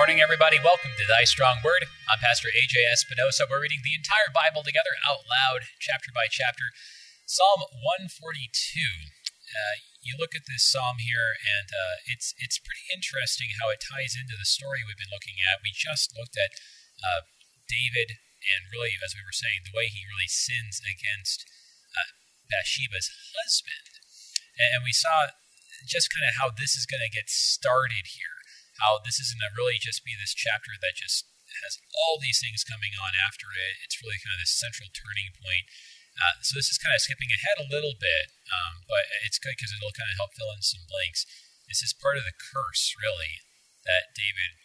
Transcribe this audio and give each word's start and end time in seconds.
Good 0.00 0.16
morning, 0.16 0.24
everybody. 0.24 0.56
Welcome 0.64 0.96
to 0.96 1.04
Thy 1.04 1.28
Strong 1.28 1.60
Word. 1.60 1.84
I'm 2.08 2.24
Pastor 2.24 2.48
AJ 2.48 2.88
Espinosa. 2.88 3.44
We're 3.44 3.60
reading 3.60 3.84
the 3.84 3.92
entire 3.92 4.32
Bible 4.32 4.64
together 4.64 4.96
out 5.04 5.28
loud, 5.28 5.68
chapter 5.76 6.08
by 6.08 6.24
chapter. 6.24 6.72
Psalm 7.28 7.68
142. 8.08 8.08
Uh, 8.08 9.76
you 10.00 10.16
look 10.16 10.32
at 10.32 10.48
this 10.48 10.64
psalm 10.64 11.04
here, 11.04 11.36
and 11.44 11.68
uh, 11.68 12.00
it's 12.08 12.32
it's 12.40 12.56
pretty 12.56 12.88
interesting 12.88 13.52
how 13.60 13.68
it 13.68 13.84
ties 13.84 14.16
into 14.16 14.40
the 14.40 14.48
story 14.48 14.80
we've 14.80 14.96
been 14.96 15.12
looking 15.12 15.36
at. 15.44 15.60
We 15.60 15.68
just 15.68 16.16
looked 16.16 16.40
at 16.40 16.56
uh, 17.04 17.28
David, 17.68 18.16
and 18.40 18.72
really, 18.72 18.96
as 19.04 19.12
we 19.12 19.20
were 19.20 19.36
saying, 19.36 19.68
the 19.68 19.76
way 19.76 19.92
he 19.92 20.08
really 20.08 20.32
sins 20.32 20.80
against 20.80 21.44
uh, 21.92 22.16
Bathsheba's 22.48 23.12
husband, 23.36 24.00
and, 24.56 24.80
and 24.80 24.80
we 24.80 24.96
saw 24.96 25.36
just 25.84 26.08
kind 26.08 26.24
of 26.24 26.40
how 26.40 26.48
this 26.48 26.72
is 26.72 26.88
going 26.88 27.04
to 27.04 27.12
get 27.12 27.28
started 27.28 28.16
here 28.16 28.39
how 28.80 29.00
this 29.04 29.20
isn't 29.20 29.40
to 29.40 29.52
really 29.52 29.76
just 29.76 30.02
be 30.02 30.16
this 30.16 30.32
chapter 30.32 30.74
that 30.80 30.96
just 30.96 31.28
has 31.62 31.78
all 31.92 32.16
these 32.16 32.40
things 32.40 32.64
coming 32.66 32.96
on 32.96 33.12
after 33.14 33.50
it. 33.52 33.82
It's 33.84 34.00
really 34.00 34.18
kind 34.22 34.34
of 34.34 34.40
this 34.40 34.54
central 34.54 34.88
turning 34.90 35.30
point. 35.36 35.68
Uh, 36.18 36.36
so 36.42 36.58
this 36.58 36.68
is 36.68 36.80
kind 36.80 36.92
of 36.92 37.00
skipping 37.00 37.30
ahead 37.32 37.56
a 37.60 37.70
little 37.70 37.94
bit, 37.96 38.34
um, 38.50 38.84
but 38.90 39.08
it's 39.24 39.40
good 39.40 39.56
because 39.56 39.72
it'll 39.72 39.94
kind 39.94 40.10
of 40.10 40.18
help 40.18 40.34
fill 40.34 40.52
in 40.52 40.60
some 40.60 40.84
blanks. 40.90 41.24
This 41.70 41.80
is 41.86 41.94
part 41.94 42.18
of 42.18 42.26
the 42.26 42.34
curse, 42.34 42.92
really, 42.98 43.40
that 43.86 44.12
David 44.12 44.58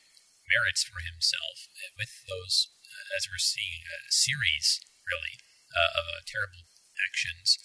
merits 0.50 0.84
for 0.84 1.00
himself 1.06 1.70
with 1.96 2.26
those, 2.26 2.74
uh, 2.82 3.16
as 3.16 3.30
we're 3.30 3.42
seeing, 3.42 3.86
a 3.86 4.10
series, 4.10 4.82
really, 5.06 5.38
uh, 5.70 6.02
of 6.02 6.06
uh, 6.10 6.22
terrible 6.26 6.66
actions. 6.98 7.62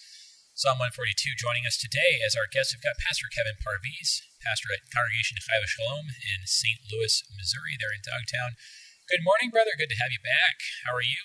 Psalm 0.51 0.83
142 0.83 1.31
joining 1.39 1.63
us 1.63 1.79
today 1.79 2.19
as 2.19 2.35
our 2.35 2.43
guest, 2.43 2.75
we've 2.75 2.83
got 2.83 2.99
Pastor 2.99 3.31
Kevin 3.31 3.55
Parviz, 3.63 4.19
pastor 4.43 4.67
at 4.75 4.83
Congregation 4.91 5.39
Chai 5.39 5.63
Shalom 5.63 6.11
in 6.11 6.43
St. 6.43 6.75
Louis, 6.91 7.23
Missouri, 7.31 7.79
there 7.79 7.95
in 7.95 8.03
Dogtown. 8.03 8.59
Good 9.07 9.23
morning, 9.23 9.47
brother. 9.47 9.71
Good 9.79 9.87
to 9.95 10.01
have 10.03 10.11
you 10.11 10.19
back. 10.19 10.59
How 10.83 10.91
are 10.91 11.07
you? 11.07 11.23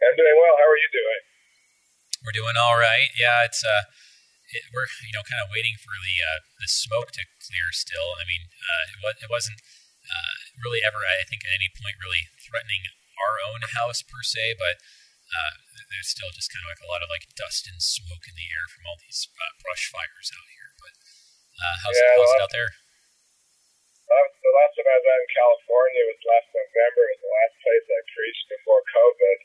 I'm 0.00 0.16
doing 0.16 0.36
well. 0.40 0.56
How 0.56 0.68
are 0.72 0.80
you 0.80 0.88
doing? 0.88 1.20
We're 2.24 2.36
doing 2.36 2.56
all 2.56 2.80
right. 2.80 3.12
Yeah, 3.12 3.44
it's 3.44 3.60
uh, 3.60 3.84
it, 4.56 4.64
we're 4.72 4.88
you 5.04 5.12
know 5.12 5.22
kind 5.28 5.44
of 5.44 5.52
waiting 5.52 5.76
for 5.76 5.92
the 5.92 6.16
uh, 6.24 6.40
the 6.64 6.68
smoke 6.70 7.12
to 7.12 7.28
clear. 7.44 7.76
Still, 7.76 8.16
I 8.16 8.24
mean, 8.24 8.48
uh, 8.56 8.84
it, 8.88 9.28
it 9.28 9.30
wasn't 9.30 9.60
uh, 10.08 10.34
really 10.64 10.80
ever, 10.80 11.04
I 11.04 11.28
think, 11.28 11.44
at 11.44 11.52
any 11.52 11.68
point 11.76 12.00
really 12.00 12.32
threatening 12.40 12.88
our 13.20 13.36
own 13.52 13.68
house 13.76 14.00
per 14.00 14.24
se, 14.24 14.56
but 14.56 14.80
uh, 15.28 15.52
there's 15.92 16.08
still 16.08 16.32
just 16.32 16.48
kind 16.52 16.64
of 16.64 16.70
like 16.72 16.84
a 16.84 16.90
lot 16.90 17.04
of 17.04 17.08
like 17.12 17.28
dust 17.36 17.68
and 17.68 17.80
smoke 17.80 18.24
in 18.28 18.36
the 18.36 18.48
air 18.48 18.66
from 18.68 18.88
all 18.88 18.98
these 19.00 19.28
uh, 19.36 19.52
brush 19.60 19.88
fires 19.92 20.32
out 20.32 20.48
here. 20.48 20.72
But 20.80 20.94
uh, 21.58 21.76
how's, 21.84 21.96
yeah, 21.96 22.16
how's 22.16 22.34
it 22.36 22.44
out 22.44 22.54
there? 22.54 22.70
Uh, 24.08 24.28
the 24.40 24.54
last 24.56 24.72
time 24.72 24.88
I 24.88 24.96
was 24.96 25.08
out 25.08 25.20
in 25.20 25.30
California 25.36 26.02
was 26.08 26.20
last 26.24 26.48
November. 26.48 27.02
It 27.04 27.12
was 27.12 27.24
the 27.28 27.34
last 27.36 27.56
place 27.60 27.86
I 27.92 28.00
preached 28.08 28.46
before 28.48 28.80
COVID, 28.88 29.36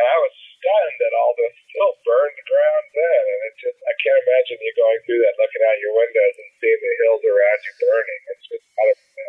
and 0.00 0.06
I 0.08 0.16
was 0.24 0.34
stunned 0.56 0.96
that 1.04 1.12
all 1.20 1.32
this 1.36 1.56
still 1.68 1.92
burned 2.00 2.40
ground 2.48 2.86
then. 2.96 3.22
And 3.28 3.40
it 3.52 3.54
just 3.60 3.78
I 3.84 3.92
can't 4.00 4.20
imagine 4.24 4.56
you 4.64 4.72
going 4.72 5.00
through 5.04 5.20
that, 5.20 5.36
looking 5.36 5.64
out 5.68 5.84
your 5.84 5.94
windows 6.00 6.36
and 6.40 6.50
seeing 6.64 6.80
the 6.80 6.94
hills 7.04 7.24
around 7.28 7.60
you 7.60 7.72
burning. 7.76 8.20
It's 8.32 8.46
just 8.48 8.66
kind 8.72 8.88
of 8.88 8.98
a 9.04 9.28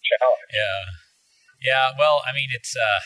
challenge. 0.00 0.48
Yeah, 0.48 0.80
yeah. 1.60 1.86
Well, 2.00 2.24
I 2.24 2.32
mean, 2.32 2.48
it's. 2.56 2.72
uh 2.72 3.00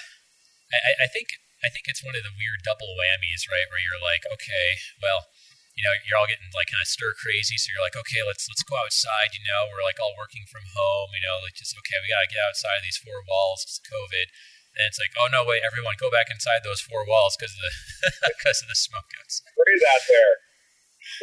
I, 0.71 1.03
I 1.03 1.09
think 1.11 1.35
I 1.61 1.69
think 1.69 1.85
it's 1.89 2.01
one 2.01 2.17
of 2.17 2.25
the 2.25 2.33
weird 2.33 2.65
double 2.65 2.97
whammies, 2.97 3.45
right? 3.45 3.69
Where 3.69 3.81
you're 3.81 4.01
like, 4.01 4.25
okay, 4.33 4.81
well, 5.05 5.29
you 5.77 5.85
know, 5.85 5.95
you're 6.05 6.19
all 6.19 6.29
getting 6.29 6.51
like 6.53 6.73
kind 6.73 6.83
of 6.83 6.89
stir 6.89 7.13
crazy, 7.17 7.57
so 7.61 7.73
you're 7.73 7.85
like, 7.85 7.97
okay, 7.97 8.21
let's 8.25 8.49
let's 8.49 8.65
go 8.65 8.77
outside. 8.81 9.33
You 9.37 9.45
know, 9.45 9.69
we're 9.71 9.85
like 9.85 10.01
all 10.01 10.17
working 10.17 10.49
from 10.49 10.67
home. 10.67 11.13
You 11.15 11.23
know, 11.25 11.41
like 11.45 11.57
just 11.57 11.77
okay, 11.85 12.01
we 12.01 12.13
gotta 12.13 12.29
get 12.29 12.43
outside 12.43 12.81
of 12.81 12.85
these 12.85 13.01
four 13.01 13.25
walls. 13.25 13.65
It's 13.65 13.81
COVID. 13.81 14.29
And 14.77 14.87
it's 14.87 15.03
like, 15.03 15.13
oh 15.19 15.29
no, 15.29 15.43
wait, 15.43 15.67
everyone, 15.67 15.99
go 15.99 16.13
back 16.13 16.31
inside 16.31 16.63
those 16.63 16.81
four 16.81 17.03
walls 17.05 17.35
because 17.37 17.53
of 17.57 17.61
the 17.65 17.73
because 18.37 18.61
of 18.65 18.69
the 18.69 18.79
smoke 18.79 19.09
outside. 19.21 19.53
Freeze 19.57 19.85
out 19.85 20.05
there. 20.09 20.35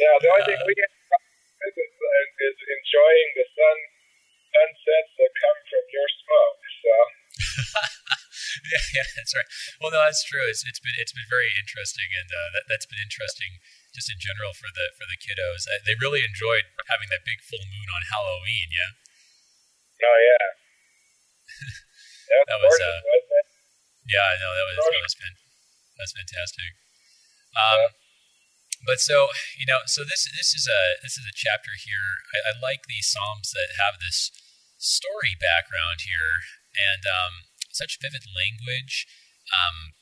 Yeah, 0.02 0.14
the 0.20 0.28
only 0.30 0.42
uh, 0.42 0.48
thing 0.52 0.58
we 0.68 0.74
get 0.74 0.90
is, 0.90 1.74
is 1.74 2.58
enjoying 2.58 3.28
the 3.34 3.46
sun 3.54 3.78
sunsets 4.54 5.12
that 5.22 5.32
come 5.38 5.58
from 5.66 5.84
your 5.92 6.08
smoke. 6.22 6.62
So. 6.82 7.17
yeah, 8.72 8.84
yeah, 8.94 9.08
that's 9.18 9.34
right. 9.34 9.48
Well, 9.82 9.90
no, 9.90 10.00
that's 10.02 10.22
true. 10.24 10.46
It's, 10.46 10.62
it's 10.64 10.80
been 10.80 10.94
it's 10.98 11.12
been 11.12 11.28
very 11.28 11.50
interesting, 11.58 12.08
and 12.14 12.28
uh, 12.30 12.48
that 12.54 12.64
that's 12.70 12.86
been 12.86 13.00
interesting 13.02 13.58
just 13.92 14.08
in 14.08 14.18
general 14.20 14.54
for 14.54 14.70
the 14.70 14.94
for 14.94 15.04
the 15.08 15.18
kiddos. 15.18 15.66
Uh, 15.66 15.82
they 15.82 15.98
really 15.98 16.22
enjoyed 16.22 16.70
having 16.86 17.10
that 17.10 17.26
big 17.26 17.42
full 17.42 17.62
moon 17.62 17.88
on 17.90 18.02
Halloween. 18.08 18.68
Yeah. 18.70 18.92
Oh 20.06 20.18
yeah. 20.22 20.46
that, 22.30 22.42
that 22.46 22.60
was. 22.62 22.76
Uh, 22.78 23.00
yeah, 24.08 24.24
I 24.24 24.36
know 24.40 24.52
that 24.56 24.66
was 24.72 24.76
that 24.80 25.04
was 25.04 25.16
that's 25.98 26.14
fantastic. 26.14 26.78
Um, 27.58 27.90
yeah. 27.90 27.92
But 28.86 29.02
so 29.02 29.28
you 29.58 29.66
know, 29.66 29.82
so 29.90 30.06
this 30.06 30.30
this 30.32 30.54
is 30.54 30.70
a 30.70 31.02
this 31.02 31.18
is 31.18 31.26
a 31.26 31.34
chapter 31.34 31.74
here. 31.74 32.22
I, 32.30 32.54
I 32.54 32.62
like 32.62 32.86
these 32.86 33.10
psalms 33.10 33.50
that 33.50 33.74
have 33.82 33.98
this 33.98 34.30
story 34.78 35.34
background 35.34 36.06
here, 36.06 36.46
and 36.78 37.02
um, 37.02 37.47
such 37.78 38.02
vivid 38.02 38.26
language, 38.26 39.06
um, 39.54 39.94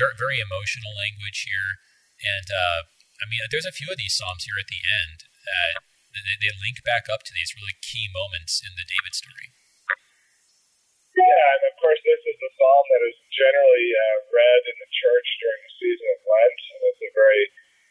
very, 0.00 0.16
very 0.16 0.40
emotional 0.40 0.96
language 0.96 1.44
here. 1.44 1.78
And 2.24 2.48
uh, 2.48 2.80
I 3.20 3.28
mean, 3.28 3.44
there's 3.52 3.68
a 3.68 3.76
few 3.76 3.92
of 3.92 4.00
these 4.00 4.16
psalms 4.16 4.48
here 4.48 4.58
at 4.58 4.72
the 4.72 4.80
end 4.80 5.28
that 5.44 6.24
they, 6.24 6.36
they 6.40 6.52
link 6.58 6.82
back 6.82 7.06
up 7.12 7.22
to 7.28 7.32
these 7.36 7.54
really 7.54 7.76
key 7.84 8.08
moments 8.10 8.64
in 8.64 8.74
the 8.74 8.88
David 8.88 9.14
story. 9.14 9.54
Yeah, 11.18 11.46
and 11.58 11.62
of 11.66 11.74
course, 11.82 11.98
this 12.06 12.22
is 12.30 12.38
the 12.38 12.52
psalm 12.54 12.84
that 12.94 13.02
is 13.10 13.18
generally 13.34 13.90
uh, 13.90 14.16
read 14.30 14.62
in 14.70 14.76
the 14.78 14.90
church 14.94 15.28
during 15.42 15.60
the 15.66 15.74
season 15.82 16.06
of 16.14 16.20
Lent. 16.22 16.60
And 16.62 16.80
it's 16.94 17.02
a 17.02 17.10
very, 17.10 17.42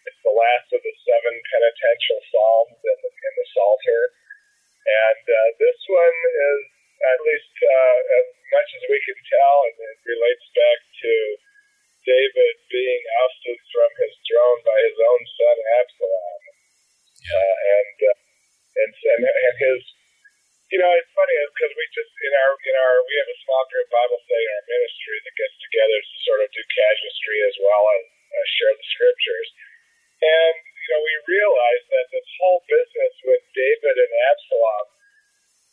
it's 0.08 0.24
the 0.24 0.32
last 0.32 0.68
of 0.72 0.80
the 0.80 0.96
seven 1.04 1.36
penitential 1.52 2.20
psalms 2.32 2.80
in 2.80 2.98
the, 3.04 3.12
in 3.12 3.34
the 3.36 3.48
Psalter. 3.52 4.04
And 4.88 5.24
uh, 5.28 5.40
this 5.60 5.80
one 5.92 6.18
is 6.56 6.64
at 6.98 7.20
least 7.22 7.54
uh, 7.62 8.00
as 8.18 8.26
much 8.50 8.70
as 8.74 8.84
we 8.90 8.98
can 9.06 9.20
tell, 9.30 9.58
and 9.70 9.76
it 9.78 10.00
relates 10.08 10.46
back 10.58 10.80
to 11.04 11.14
David 12.08 12.56
being 12.72 13.04
ousted 13.22 13.60
from 13.70 13.90
his 14.00 14.14
throne 14.24 14.60
by 14.64 14.80
his 14.88 14.98
own 14.98 15.22
son 15.28 15.58
Absalom, 15.84 16.42
yeah. 17.20 17.36
uh, 17.36 17.56
and, 17.78 17.98
uh, 18.00 18.18
and 18.82 18.92
and 18.96 19.22
and 19.28 19.58
his. 19.60 19.82
You 20.68 20.84
know, 20.84 20.92
it's 21.00 21.16
funny 21.16 21.32
because 21.56 21.72
we 21.80 21.84
just 21.96 22.12
in 22.12 22.34
our 22.36 22.52
in 22.60 22.76
our 22.76 22.96
we 23.08 23.14
have 23.24 23.32
a 23.32 23.44
small 23.48 23.64
group 23.72 23.88
Bible 23.88 24.20
study 24.20 24.44
in 24.44 24.52
our 24.52 24.68
ministry 24.68 25.18
that 25.24 25.36
gets 25.40 25.56
together 25.64 25.96
to 25.96 26.16
sort 26.28 26.44
of 26.44 26.48
do 26.52 26.64
casuistry 26.76 27.40
as 27.48 27.56
well 27.64 27.84
as 28.00 28.04
uh, 28.04 28.46
share 28.60 28.74
the 28.76 28.88
scriptures, 28.92 29.50
and 30.24 30.56
you 30.60 30.88
know 30.92 31.02
we 31.04 31.16
realize 31.40 31.84
that 31.88 32.08
this 32.12 32.28
whole 32.40 32.64
business 32.68 33.14
with 33.24 33.44
David 33.56 33.96
and 33.96 34.12
Absalom 34.32 34.97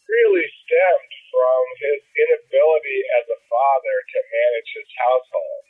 really 0.09 0.47
stemmed 0.65 1.15
from 1.33 1.63
his 1.83 2.01
inability 2.15 3.01
as 3.19 3.25
a 3.31 3.41
father 3.51 3.97
to 4.01 4.19
manage 4.21 4.71
his 4.77 4.91
household. 4.99 5.65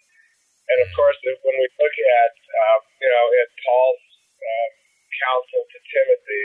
And 0.69 0.79
of 0.81 0.91
course, 0.97 1.19
when 1.25 1.57
we 1.61 1.69
look 1.77 1.97
at, 2.25 2.35
um, 2.35 2.81
you 3.01 3.11
know, 3.11 3.27
at 3.41 3.49
Paul's 3.65 4.05
um, 4.41 4.73
counsel 5.13 5.63
to 5.65 5.79
Timothy, 5.93 6.45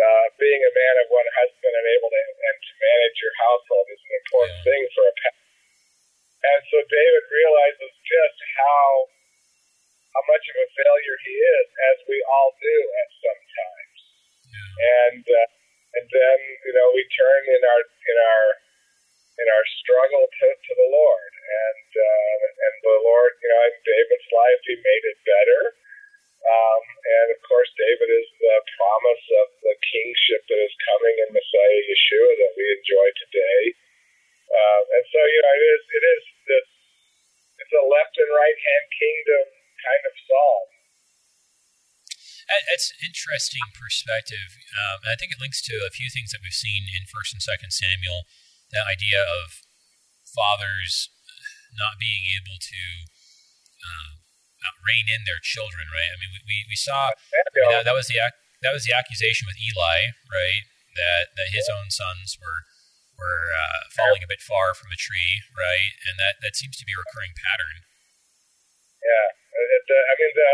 uh, 0.00 0.26
being 0.40 0.60
a 0.60 0.72
man 0.72 0.94
of 1.04 1.06
one 1.12 1.28
husband 1.36 1.72
and 1.72 1.86
able 1.98 2.10
to, 2.12 2.22
and 2.22 2.56
to 2.60 2.72
manage 2.78 3.16
your 3.20 3.34
household 3.40 3.86
is 3.90 4.00
an 4.00 4.14
important 4.24 4.58
thing 4.64 4.82
for 4.94 5.04
a 5.08 5.14
pastor. 5.24 5.50
And 6.40 6.60
so 6.72 6.76
David 6.88 7.24
realizes 7.28 7.92
just 8.06 8.38
how 8.56 8.86
how 10.10 10.22
much 10.26 10.42
of 10.50 10.56
a 10.58 10.68
failure 10.74 11.16
he 11.22 11.34
is, 11.38 11.66
as 11.94 11.96
we 12.10 12.18
all 12.26 12.50
do 12.58 12.76
at 12.98 13.08
some 13.22 13.40
times. 13.46 14.00
And 14.80 15.22
uh, 15.22 15.59
and 15.98 16.06
then 16.06 16.38
you 16.66 16.74
know 16.74 16.86
we 16.94 17.02
turn 17.14 17.42
in 17.50 17.62
our 17.64 17.82
in 17.82 18.16
our 18.18 18.46
in 19.40 19.46
our 19.48 19.66
struggle 19.80 20.28
to, 20.28 20.46
to 20.52 20.72
the 20.76 20.88
Lord, 20.92 21.32
and 21.32 21.88
uh, 21.96 22.40
and 22.60 22.74
the 22.84 22.98
Lord, 23.08 23.32
you 23.40 23.48
know, 23.48 23.62
in 23.72 23.76
David's 23.88 24.28
life, 24.30 24.60
he 24.68 24.76
made 24.76 25.04
it 25.08 25.18
better. 25.24 25.62
Um, 26.40 26.84
and 27.04 27.26
of 27.36 27.40
course, 27.44 27.68
David 27.76 28.08
is 28.08 28.28
the 28.40 28.56
promise 28.76 29.26
of 29.44 29.48
the 29.60 29.76
kingship 29.92 30.40
that 30.48 30.60
is 30.60 30.74
coming 30.88 31.16
in 31.24 31.28
Messiah 31.36 31.82
Yeshua 31.88 32.32
that 32.40 32.52
we 32.56 32.64
enjoy 32.80 33.08
today. 33.20 33.60
Um, 34.50 34.82
and 34.98 35.04
so, 35.08 35.20
you 35.20 35.40
know, 35.44 35.54
it 35.56 35.66
is 35.68 35.82
it 35.84 36.04
is 36.04 36.22
this 36.48 36.68
it's 37.60 37.76
a 37.76 37.84
left 37.86 38.14
and 38.16 38.30
right 38.32 38.60
hand 38.60 38.86
kingdom 38.96 39.44
kind 39.84 40.02
of 40.04 40.14
psalm. 40.26 40.68
That's 42.50 42.90
interesting 42.98 43.62
perspective. 43.78 44.58
Um, 44.74 45.06
I 45.06 45.14
think 45.14 45.30
it 45.30 45.38
links 45.38 45.62
to 45.70 45.86
a 45.86 45.94
few 45.94 46.10
things 46.10 46.34
that 46.34 46.42
we've 46.42 46.56
seen 46.56 46.90
in 46.90 47.06
First 47.06 47.30
and 47.30 47.42
Second 47.42 47.70
Samuel. 47.70 48.26
That 48.74 48.90
idea 48.90 49.22
of 49.22 49.62
fathers 50.26 51.10
not 51.74 51.98
being 51.98 52.26
able 52.34 52.58
to 52.58 52.82
uh, 53.82 54.18
rein 54.82 55.06
in 55.06 55.24
their 55.24 55.40
children, 55.40 55.86
right? 55.90 56.10
I 56.10 56.18
mean, 56.18 56.30
we, 56.34 56.40
we, 56.46 56.56
we 56.74 56.78
saw 56.78 57.14
that, 57.32 57.86
that 57.86 57.96
was 57.96 58.10
the 58.10 58.18
that 58.60 58.74
was 58.76 58.84
the 58.84 58.92
accusation 58.92 59.48
with 59.48 59.56
Eli, 59.56 60.12
right? 60.28 60.64
That 60.98 61.32
that 61.38 61.48
his 61.54 61.70
own 61.70 61.88
sons 61.88 62.36
were 62.36 62.66
or 63.20 63.52
uh, 63.52 63.80
falling 63.92 64.24
a 64.24 64.30
bit 64.30 64.40
far 64.40 64.72
from 64.72 64.88
a 64.88 64.96
tree, 64.96 65.44
right? 65.52 65.92
And 66.08 66.16
that, 66.16 66.40
that 66.40 66.56
seems 66.56 66.80
to 66.80 66.88
be 66.88 66.96
a 66.96 67.00
recurring 67.04 67.36
pattern. 67.36 67.84
Yeah, 69.04 69.28
uh, 69.52 69.92
I 69.92 70.12
mean 70.16 70.32
the 70.36 70.50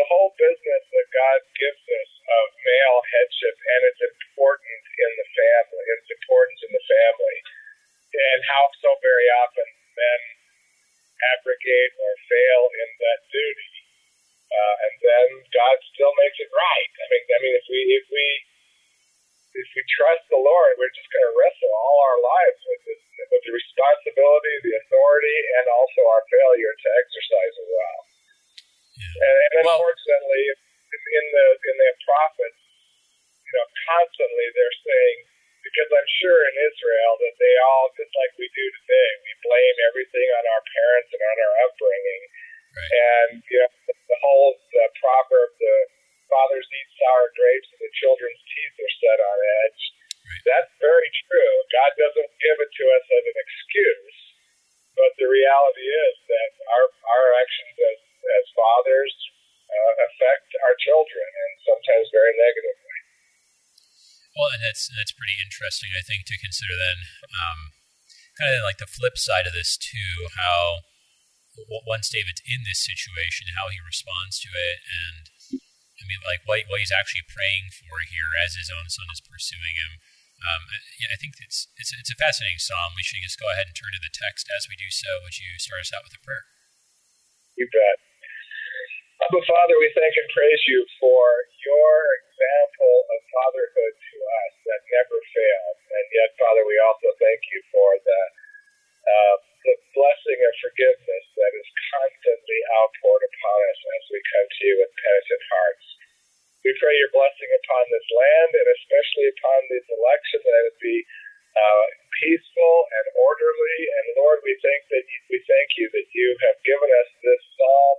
the 0.00 0.06
whole 0.08 0.32
business 0.36 0.84
that 1.08 1.16
God 1.16 1.40
gives 1.56 1.84
us 1.88 2.10
of 2.28 2.44
male 2.60 3.00
headship 3.08 3.56
and 3.56 3.80
its 3.88 4.00
importance 4.04 4.84
in 4.84 5.10
the 5.16 5.28
family, 5.32 5.84
its 5.96 6.10
importance 6.12 6.60
in 6.68 6.72
the 6.76 6.84
family, 6.84 7.38
and 8.12 8.40
how 8.44 8.68
so 8.84 8.92
very 9.00 9.28
often 9.40 9.64
men 9.96 10.20
abrogate 11.32 11.94
or 11.96 12.12
fail 12.28 12.62
in 12.76 12.88
that 13.00 13.20
duty, 13.32 13.72
uh, 14.52 14.74
and 14.84 14.94
then 15.00 15.28
God 15.48 15.76
still 15.96 16.12
makes 16.20 16.38
it 16.44 16.52
right. 16.52 16.92
I 16.92 17.04
mean, 17.08 17.24
I 17.24 17.38
mean, 17.40 17.54
if 17.56 17.66
we 17.72 17.80
if 17.96 18.06
we 18.12 18.26
if 19.56 19.68
we 19.72 19.82
trust 19.96 20.28
the 20.28 20.38
Lord, 20.38 20.76
we're 20.76 20.92
just 20.92 21.08
going 21.08 21.24
to 21.24 21.34
wrestle 21.34 21.72
all 21.72 21.98
our 22.04 22.20
lives 22.20 22.60
with 22.68 22.82
this, 22.84 23.02
with 23.32 23.42
the 23.48 23.54
responsibility, 23.56 24.54
the 24.60 24.76
authority, 24.84 25.38
and 25.56 25.64
also 25.72 26.00
our 26.04 26.22
failure 26.28 26.74
to 26.76 26.88
exercise 27.00 27.54
it 27.56 27.68
well. 27.72 28.00
Yeah. 28.98 29.24
And, 29.24 29.36
and 29.58 29.64
well, 29.66 29.80
unfortunately, 29.80 30.67
in 30.88 31.24
the 31.32 31.46
in 31.68 31.76
the 31.76 31.90
prophets, 32.04 32.60
you 33.44 33.52
know, 33.56 33.66
constantly 33.88 34.46
they're 34.56 34.80
saying 34.84 35.18
because 35.68 35.90
I'm 35.92 36.10
sure 36.22 36.40
in 36.48 36.56
Israel 36.70 37.12
that 37.28 37.36
they 37.36 37.54
all, 37.68 37.92
just 37.98 38.12
like 38.14 38.32
we 38.40 38.48
do 38.56 38.66
today, 38.82 39.10
we 39.20 39.32
blame 39.44 39.76
everything 39.90 40.28
on 40.40 40.44
our 40.48 40.62
parents 40.64 41.10
and 41.12 41.22
on 41.22 41.36
our 41.44 41.54
upbringing. 41.68 42.22
Right. 42.72 42.92
And 42.92 43.30
you 43.48 43.58
know, 43.60 43.70
the, 43.88 43.94
the 44.08 44.18
whole 44.22 44.56
the 44.72 44.86
proverb, 45.00 45.50
the 45.60 45.76
fathers 46.28 46.68
eat 46.68 46.90
sour 47.00 47.28
grapes 47.36 47.68
and 47.72 47.80
the 47.84 47.92
children's 48.00 48.42
teeth 48.48 48.76
are 48.80 48.94
set 49.00 49.18
on 49.18 49.38
edge. 49.64 49.82
Right. 50.24 50.44
That's 50.44 50.72
very 50.80 51.10
true. 51.28 51.54
God 51.72 51.92
doesn't 51.96 52.32
give 52.40 52.58
it 52.60 52.70
to 52.72 52.84
us 52.96 53.04
as 53.08 53.24
an 53.28 53.38
excuse, 53.38 54.18
but 54.96 55.10
the 55.16 55.28
reality 55.28 55.86
is 55.88 56.14
that 56.28 56.50
our 56.76 56.86
our 56.92 57.26
actions 57.40 57.76
as 57.76 57.98
as 58.40 58.44
fathers 58.52 59.14
uh, 59.68 59.92
affect 60.08 60.50
our 60.64 60.74
children, 60.80 61.28
and 61.28 61.52
sometimes 61.64 62.08
very 62.10 62.34
negatively. 62.36 62.98
Well, 64.36 64.54
and 64.54 64.62
that's 64.62 64.88
that's 64.94 65.14
pretty 65.14 65.36
interesting, 65.40 65.92
I 65.92 66.02
think, 66.04 66.24
to 66.30 66.40
consider. 66.40 66.74
Then, 66.74 66.98
um, 67.32 67.60
kind 68.38 68.54
of 68.54 68.62
like 68.62 68.78
the 68.78 68.90
flip 68.90 69.18
side 69.18 69.46
of 69.46 69.52
this 69.52 69.74
too, 69.76 70.30
how 70.38 70.86
once 71.66 72.06
David's 72.06 72.44
in 72.46 72.62
this 72.62 72.78
situation, 72.78 73.58
how 73.58 73.66
he 73.66 73.82
responds 73.82 74.38
to 74.46 74.50
it, 74.54 74.78
and 74.86 75.26
I 75.98 76.04
mean, 76.06 76.22
like 76.22 76.46
what 76.46 76.62
what 76.70 76.78
he's 76.78 76.94
actually 76.94 77.26
praying 77.26 77.74
for 77.74 78.06
here 78.06 78.30
as 78.38 78.54
his 78.54 78.70
own 78.70 78.86
son 78.86 79.10
is 79.10 79.24
pursuing 79.24 79.74
him. 79.74 79.98
Um, 80.38 80.70
yeah, 81.02 81.10
I 81.10 81.18
think 81.18 81.34
it's, 81.42 81.66
it's 81.74 81.90
it's 81.90 82.14
a 82.14 82.18
fascinating 82.18 82.62
psalm. 82.62 82.94
We 82.94 83.02
should 83.02 83.18
just 83.26 83.42
go 83.42 83.50
ahead 83.50 83.66
and 83.66 83.74
turn 83.74 83.90
to 83.90 83.98
the 83.98 84.14
text. 84.14 84.46
As 84.54 84.70
we 84.70 84.78
do 84.78 84.86
so, 84.86 85.18
would 85.26 85.34
you 85.34 85.58
start 85.58 85.82
us 85.82 85.90
out 85.90 86.06
with 86.06 86.14
a 86.14 86.22
prayer? 86.22 86.46
You 87.58 87.66
bet. 87.66 88.07
Abba 89.18 89.42
Father, 89.50 89.74
we 89.82 89.90
thank 89.98 90.14
and 90.14 90.30
praise 90.30 90.62
you 90.70 90.78
for 91.02 91.26
your 91.66 91.94
example 92.22 92.96
of 93.02 93.18
fatherhood 93.34 93.94
to 93.98 94.14
us 94.14 94.52
that 94.62 94.80
never 94.94 95.18
fails. 95.34 95.78
And 95.90 96.06
yet, 96.14 96.30
Father, 96.38 96.62
we 96.62 96.78
also 96.86 97.10
thank 97.18 97.42
you 97.50 97.58
for 97.74 97.98
the, 97.98 98.22
uh, 99.10 99.36
the 99.66 99.74
blessing 99.98 100.38
of 100.38 100.52
forgiveness 100.62 101.26
that 101.34 101.50
is 101.50 101.66
constantly 101.98 102.60
outpoured 102.78 103.26
upon 103.26 103.58
us 103.74 103.80
as 103.98 104.02
we 104.14 104.22
come 104.22 104.46
to 104.54 104.62
you 104.70 104.74
with 104.86 104.92
penitent 105.02 105.44
hearts. 105.50 105.86
We 106.62 106.70
pray 106.78 106.94
your 106.94 107.10
blessing 107.10 107.50
upon 107.58 107.84
this 107.90 108.06
land 108.14 108.50
and 108.54 108.68
especially 108.70 109.34
upon 109.34 109.60
this 109.66 109.86
election 109.98 110.46
that 110.46 110.58
it 110.62 110.64
would 110.70 110.78
be 110.78 110.98
uh, 111.58 111.86
peaceful 112.22 112.76
and 113.02 113.06
orderly. 113.18 113.78
And 113.98 114.22
Lord, 114.22 114.46
we 114.46 114.54
thank 114.62 114.86
that 114.94 115.02
you, 115.10 115.18
we 115.26 115.38
thank 115.42 115.74
you 115.74 115.90
that 115.90 116.06
you 116.14 116.38
have 116.46 116.58
given 116.62 116.86
us 117.02 117.10
this 117.26 117.42
psalm 117.58 117.98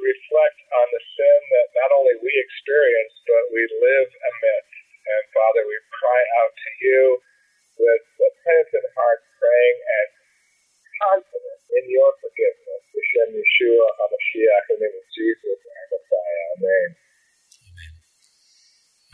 reflect 0.00 0.58
on 0.72 0.86
the 0.94 1.02
sin 1.02 1.40
that 1.54 1.68
not 1.82 1.90
only 1.98 2.14
we 2.22 2.32
experience, 2.32 3.14
but 3.26 3.44
we 3.50 3.62
live 3.82 4.08
amidst. 4.08 4.78
And 5.08 5.22
Father, 5.32 5.62
we 5.64 5.76
cry 5.92 6.22
out 6.42 6.52
to 6.54 6.70
you 6.84 7.02
with 7.78 8.04
a 8.22 8.30
penitent 8.44 8.88
heart, 8.94 9.20
praying 9.38 9.78
and 9.78 10.08
confident 11.02 11.60
in 11.78 11.84
your 11.90 12.10
forgiveness. 12.18 12.82
Hashem 12.90 13.38
Yeshua 13.38 13.88
HaMashiach, 13.98 14.64
in 14.74 14.76
the 14.78 14.90
name 14.90 14.96
of 14.98 15.06
Jesus, 15.14 15.58
our 15.64 15.86
Messiah. 15.94 16.46
Amen. 16.58 16.90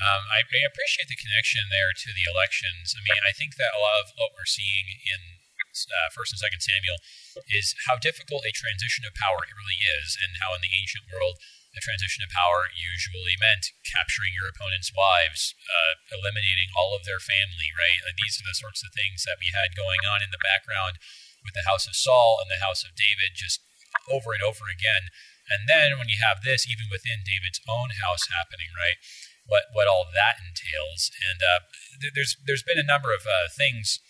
Um, 0.05 0.23
I, 0.29 0.45
I, 0.45 0.61
appreciate 0.69 1.09
the 1.09 1.17
connection 1.17 1.65
there 1.73 1.95
to 1.95 2.09
the 2.13 2.27
elections. 2.29 2.93
I 2.93 3.01
mean, 3.01 3.23
I 3.25 3.33
think 3.33 3.57
that 3.57 3.73
a 3.73 3.81
lot 3.81 4.05
of 4.05 4.13
what 4.21 4.37
we're 4.37 4.49
seeing 4.49 4.91
in 5.01 5.44
uh, 5.91 6.09
First 6.15 6.33
and 6.33 6.41
Second 6.41 6.63
Samuel, 6.63 7.03
is 7.51 7.75
how 7.91 7.99
difficult 7.99 8.47
a 8.47 8.55
transition 8.55 9.03
of 9.05 9.19
power 9.19 9.43
it 9.45 9.55
really 9.55 9.81
is, 10.01 10.15
and 10.15 10.39
how 10.39 10.55
in 10.55 10.63
the 10.63 10.73
ancient 10.73 11.11
world 11.11 11.43
a 11.75 11.83
transition 11.83 12.23
of 12.23 12.31
power 12.31 12.71
usually 12.71 13.35
meant 13.35 13.75
capturing 13.83 14.31
your 14.31 14.47
opponent's 14.47 14.95
wives, 14.95 15.59
uh, 15.67 15.99
eliminating 16.15 16.71
all 16.79 16.95
of 16.95 17.03
their 17.03 17.19
family. 17.19 17.75
Right? 17.75 17.99
Like 18.07 18.19
these 18.19 18.39
are 18.39 18.47
the 18.47 18.55
sorts 18.55 18.87
of 18.87 18.95
things 18.95 19.27
that 19.27 19.43
we 19.43 19.51
had 19.51 19.75
going 19.75 20.07
on 20.07 20.23
in 20.23 20.31
the 20.31 20.43
background 20.43 21.03
with 21.43 21.59
the 21.59 21.67
house 21.67 21.91
of 21.91 21.99
Saul 21.99 22.39
and 22.41 22.49
the 22.49 22.63
house 22.63 22.87
of 22.87 22.95
David, 22.95 23.35
just 23.35 23.61
over 24.09 24.33
and 24.33 24.43
over 24.43 24.71
again. 24.71 25.11
And 25.51 25.69
then 25.69 26.01
when 26.01 26.09
you 26.09 26.17
have 26.25 26.41
this, 26.41 26.65
even 26.65 26.89
within 26.89 27.21
David's 27.21 27.61
own 27.69 27.93
house 28.01 28.33
happening, 28.33 28.73
right? 28.73 28.97
What 29.45 29.69
what 29.77 29.91
all 29.91 30.09
that 30.09 30.41
entails, 30.41 31.13
and 31.21 31.43
uh, 31.45 31.61
th- 32.01 32.15
there's 32.17 32.33
there's 32.49 32.65
been 32.65 32.81
a 32.81 32.87
number 32.87 33.13
of 33.13 33.29
uh, 33.29 33.53
things 33.53 34.01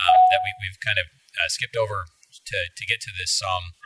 um, 0.00 0.18
that 0.32 0.40
we, 0.44 0.50
we've 0.64 0.80
kind 0.80 0.96
of 0.96 1.06
uh, 1.36 1.48
skipped 1.48 1.76
over 1.76 2.08
to, 2.30 2.58
to 2.72 2.82
get 2.86 3.00
to 3.04 3.12
this 3.14 3.32
psalm. 3.32 3.76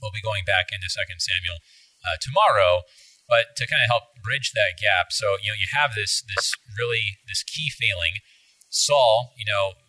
We'll 0.00 0.14
be 0.14 0.22
going 0.22 0.44
back 0.44 0.70
into 0.70 0.92
Second 0.92 1.24
Samuel 1.24 1.58
uh, 2.04 2.20
tomorrow, 2.20 2.84
but 3.26 3.56
to 3.56 3.64
kind 3.66 3.82
of 3.82 3.88
help 3.88 4.14
bridge 4.20 4.52
that 4.52 4.76
gap. 4.76 5.10
So 5.10 5.40
you 5.40 5.50
know 5.50 5.58
you 5.58 5.72
have 5.72 5.96
this 5.96 6.22
this 6.22 6.52
really 6.76 7.18
this 7.26 7.42
key 7.42 7.72
failing. 7.72 8.20
Saul, 8.68 9.32
you 9.40 9.48
know, 9.48 9.80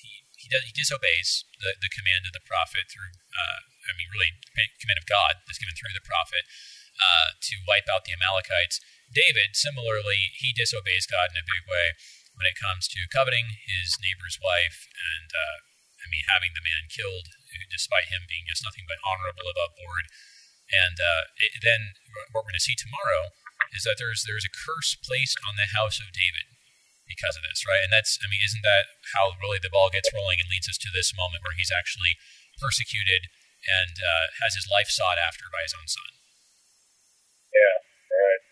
he 0.00 0.24
he, 0.40 0.48
does, 0.48 0.64
he 0.64 0.72
disobeys 0.72 1.44
the, 1.60 1.76
the 1.84 1.92
command 1.92 2.24
of 2.24 2.32
the 2.32 2.44
prophet 2.44 2.88
through. 2.88 3.12
Uh, 3.28 3.60
I 3.84 3.92
mean, 3.92 4.08
really, 4.08 4.32
command 4.80 4.96
of 4.96 5.04
God 5.04 5.44
that's 5.44 5.60
given 5.60 5.76
through 5.76 5.92
the 5.92 6.00
prophet 6.00 6.48
uh, 6.96 7.36
to 7.36 7.54
wipe 7.68 7.84
out 7.92 8.08
the 8.08 8.16
Amalekites. 8.16 8.80
David, 9.12 9.52
similarly, 9.52 10.32
he 10.40 10.56
disobeys 10.56 11.04
God 11.04 11.36
in 11.36 11.38
a 11.38 11.44
big 11.44 11.68
way 11.68 11.92
when 12.34 12.46
it 12.50 12.58
comes 12.58 12.90
to 12.90 13.10
coveting 13.10 13.54
his 13.64 13.98
neighbor's 14.02 14.38
wife 14.42 14.90
and, 14.94 15.30
uh, 15.30 15.58
I 16.04 16.10
mean, 16.12 16.28
having 16.28 16.52
the 16.52 16.64
man 16.64 16.92
killed, 16.92 17.32
despite 17.72 18.12
him 18.12 18.28
being 18.28 18.44
just 18.44 18.60
nothing 18.60 18.84
but 18.84 19.00
honorable 19.00 19.48
above 19.48 19.72
board. 19.72 20.10
And 20.68 21.00
uh, 21.00 21.32
it, 21.40 21.64
then 21.64 21.96
what 22.32 22.44
we're 22.44 22.52
going 22.52 22.60
to 22.60 22.62
see 22.62 22.76
tomorrow 22.76 23.32
is 23.72 23.88
that 23.88 23.96
there's 23.96 24.24
there's 24.28 24.44
a 24.44 24.52
curse 24.52 24.96
placed 24.96 25.40
on 25.44 25.56
the 25.56 25.72
house 25.72 26.00
of 26.00 26.12
David 26.12 26.50
because 27.08 27.36
of 27.36 27.44
this, 27.44 27.64
right? 27.68 27.84
And 27.84 27.92
that's, 27.92 28.16
I 28.24 28.28
mean, 28.28 28.40
isn't 28.40 28.64
that 28.64 28.88
how 29.12 29.36
really 29.40 29.60
the 29.60 29.72
ball 29.72 29.92
gets 29.92 30.08
rolling 30.12 30.40
and 30.40 30.48
leads 30.48 30.68
us 30.68 30.80
to 30.80 30.92
this 30.92 31.12
moment 31.12 31.44
where 31.44 31.56
he's 31.56 31.72
actually 31.72 32.16
persecuted 32.56 33.28
and 33.64 33.96
uh, 34.00 34.26
has 34.40 34.56
his 34.56 34.68
life 34.68 34.88
sought 34.88 35.20
after 35.20 35.48
by 35.52 35.64
his 35.64 35.76
own 35.76 35.88
son? 35.88 36.10
Yeah, 37.52 37.76
right. 38.08 38.42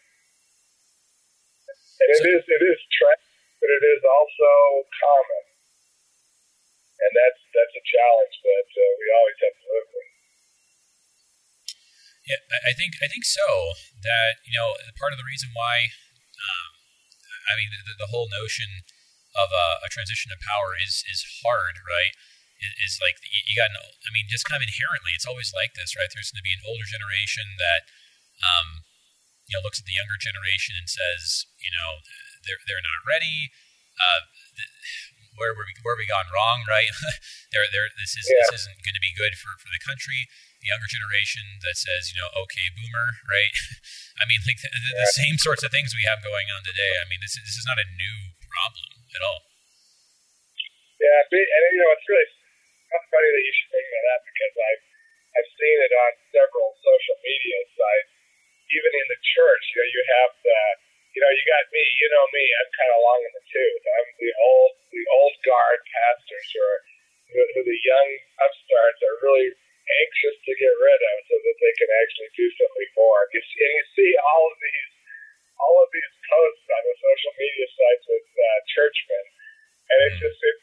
And 2.01 2.09
so, 2.13 2.23
it 2.25 2.29
is 2.29 2.45
it 2.45 2.63
is 2.65 2.81
tragic 2.93 3.32
but 3.63 3.71
it 3.71 3.83
is 3.87 4.03
also 4.03 4.51
common, 4.91 5.45
and 6.99 7.13
that's 7.15 7.43
that's 7.55 7.75
a 7.79 7.85
challenge 7.87 8.35
that 8.43 8.69
uh, 8.75 8.83
we 8.99 9.07
always 9.15 9.39
have 9.39 9.55
to 9.55 9.67
live 9.71 9.89
with. 9.95 10.11
Yeah, 12.27 12.43
I 12.67 12.75
think 12.75 12.99
I 12.99 13.07
think 13.07 13.23
so. 13.23 13.79
That 14.03 14.43
you 14.43 14.59
know, 14.59 14.75
part 14.99 15.15
of 15.15 15.19
the 15.23 15.27
reason 15.27 15.55
why, 15.55 15.95
um, 16.43 16.71
I 17.47 17.55
mean, 17.55 17.71
the, 17.71 18.03
the, 18.03 18.11
whole 18.11 18.27
notion 18.27 18.83
of 19.39 19.55
a, 19.55 19.87
a, 19.87 19.89
transition 19.95 20.35
of 20.35 20.43
power 20.43 20.75
is 20.75 21.07
is 21.07 21.23
hard, 21.47 21.79
right? 21.87 22.15
Is, 22.63 23.03
like 23.03 23.19
you 23.27 23.59
got, 23.59 23.75
an, 23.75 23.79
I 24.07 24.11
mean, 24.15 24.31
just 24.31 24.47
kind 24.47 24.55
of 24.55 24.63
inherently, 24.63 25.19
it's 25.19 25.27
always 25.27 25.51
like 25.51 25.75
this, 25.75 25.99
right? 25.99 26.07
There's 26.07 26.31
going 26.31 26.39
to 26.39 26.47
be 26.47 26.55
an 26.55 26.63
older 26.63 26.87
generation 26.87 27.59
that, 27.59 27.91
um, 28.39 28.87
you 29.51 29.59
know, 29.59 29.67
looks 29.67 29.83
at 29.83 29.87
the 29.91 29.99
younger 29.99 30.15
generation 30.15 30.79
and 30.79 30.87
says, 30.87 31.51
you 31.59 31.75
know, 31.75 32.07
they're 32.45 32.61
they're 32.67 32.85
not 32.85 33.01
ready. 33.07 33.51
Uh, 33.99 34.23
where 35.37 35.57
were 35.57 35.65
we 35.65 35.75
where 35.83 35.97
we 35.97 36.07
gone 36.07 36.29
wrong? 36.31 36.65
Right? 36.69 36.93
they're, 37.53 37.69
they're, 37.73 37.91
this 37.97 38.15
is 38.15 38.29
yeah. 38.29 38.45
this 38.49 38.65
isn't 38.65 38.79
going 38.85 38.97
to 38.97 39.05
be 39.05 39.13
good 39.17 39.35
for, 39.39 39.53
for 39.59 39.69
the 39.73 39.81
country. 39.83 40.29
The 40.61 40.71
younger 40.71 40.87
generation 40.87 41.59
that 41.67 41.75
says, 41.75 42.15
you 42.15 42.17
know, 42.23 42.31
okay, 42.47 42.71
boomer, 42.71 43.19
right? 43.27 43.51
I 44.23 44.31
mean, 44.31 44.39
like 44.47 44.63
the, 44.63 44.71
the, 44.71 44.93
the, 45.03 45.11
same 45.11 45.35
sorts 45.35 45.67
of 45.67 45.75
things 45.75 45.91
we 45.91 46.07
have 46.07 46.23
going 46.23 46.55
on 46.55 46.63
today. 46.63 47.03
I 47.03 47.07
mean, 47.11 47.19
this 47.19 47.35
is, 47.35 47.43
this 47.43 47.59
is 47.59 47.67
not 47.67 47.83
a 47.83 47.89
new 47.99 48.39
problem 48.47 49.03
at 49.11 49.27
all. 49.27 49.43
Yeah, 51.03 51.19
and 51.27 51.35
you 51.35 51.83
know, 51.83 51.91
it's 51.99 52.07
really 52.07 52.31
funny 53.11 53.27
that 53.27 53.43
you 53.43 53.53
should 53.59 53.71
bring 53.75 53.89
that 53.91 54.07
up 54.15 54.23
because 54.23 54.55
I've 54.55 54.85
I've 55.33 55.51
seen 55.57 55.79
it 55.81 55.93
on 55.97 56.13
several 56.31 56.69
social 56.79 57.17
media 57.25 57.59
sites, 57.73 58.13
even 58.71 58.93
in 58.93 59.07
the 59.09 59.21
church. 59.35 59.65
You 59.73 59.77
know, 59.81 59.89
you 59.89 60.03
have 60.21 60.31
the 60.45 60.61
you 61.13 61.21
know, 61.21 61.33
you 61.33 61.45
got 61.45 61.65
me. 61.69 61.85
You 62.01 62.09
know 62.09 62.27
me. 62.33 62.45
I'm 62.45 62.71
kind 62.73 62.93
of 62.97 63.01
long 63.05 63.21
in 63.21 63.33
the 63.37 63.45
tooth. 63.53 63.85
I'm 63.85 64.09
the 64.17 64.33
old, 64.41 64.73
the 64.89 65.05
old 65.13 65.35
guard 65.45 65.81
pastors 65.85 66.47
who 66.53 66.61
are 66.61 66.81
who, 67.33 67.41
who 67.57 67.61
the 67.65 67.81
young 67.85 68.09
upstarts 68.45 69.01
are 69.05 69.17
really 69.25 69.53
anxious 69.53 70.37
to 70.45 70.53
get 70.57 70.73
rid 70.73 71.01
of 71.01 71.17
so 71.29 71.37
that 71.37 71.57
they 71.61 71.75
can 71.77 71.91
actually 72.01 72.33
do 72.37 72.49
something 72.57 72.91
more. 72.97 73.29
And 73.29 73.33
you 73.37 73.43
see, 73.45 73.61
and 73.61 73.75
you 73.77 73.87
see 73.93 74.11
all 74.21 74.45
of 74.49 74.57
these 74.57 74.93
all 75.61 75.77
of 75.85 75.89
these 75.93 76.13
posts 76.27 76.67
on 76.67 76.83
the 76.83 76.97
social 76.97 77.33
media 77.39 77.67
sites 77.71 78.05
with 78.09 78.27
uh, 78.27 78.59
churchmen, 78.73 79.27
and 79.93 79.99
it's 80.11 80.19
mm. 80.19 80.25
just 80.27 80.39
it 80.43 80.57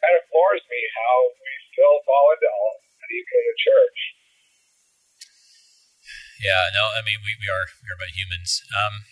kind 0.00 0.16
of 0.16 0.22
floors 0.30 0.62
me 0.70 0.80
how 0.94 1.16
we 1.36 1.52
still 1.74 1.96
fall 2.06 2.26
into 2.38 2.48
all 2.48 2.74
even 3.10 3.34
in 3.34 3.44
the 3.50 3.58
church. 3.58 3.98
Yeah, 6.42 6.62
no, 6.74 6.92
I 6.94 7.00
mean 7.02 7.18
we, 7.22 7.34
we 7.38 7.48
are 7.50 7.66
we 7.82 7.88
are 7.90 7.98
but 7.98 8.14
humans. 8.14 8.62
Um, 8.70 9.08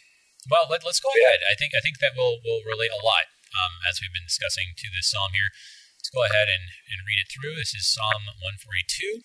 well, 0.51 0.67
let, 0.69 0.85
us 0.85 1.01
go 1.01 1.09
Yeah. 1.15 1.29
ahead. 1.29 1.41
I 1.49 1.55
think 1.55 1.73
I 1.73 1.81
think 1.81 1.99
that 2.01 2.17
will 2.17 2.41
will 2.45 2.63
relate 2.65 2.93
a 2.93 3.01
lot 3.01 3.33
um, 3.55 3.81
as 3.89 4.01
we've 4.01 4.13
been 4.13 4.29
discussing 4.29 4.75
to 4.77 4.87
this 4.93 5.11
psalm 5.11 5.33
here. 5.33 5.51
Let's 5.99 6.13
go 6.13 6.25
ahead 6.25 6.53
and, 6.53 6.69
and 6.93 7.07
read 7.09 7.23
it 7.23 7.33
through. 7.33 7.57
This 7.57 7.73
is 7.73 7.89
Psalm 7.89 8.29
142 8.29 9.25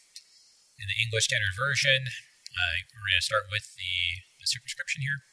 in 0.80 0.88
the 0.88 0.96
English 0.96 1.28
Standard 1.28 1.52
Version. 1.52 2.08
Uh, 2.56 2.88
we're 2.96 3.12
going 3.12 3.20
to 3.20 3.28
start 3.28 3.52
with 3.52 3.76
the, 3.76 4.24
the 4.40 4.48
superscription 4.48 5.04
here. 5.04 5.28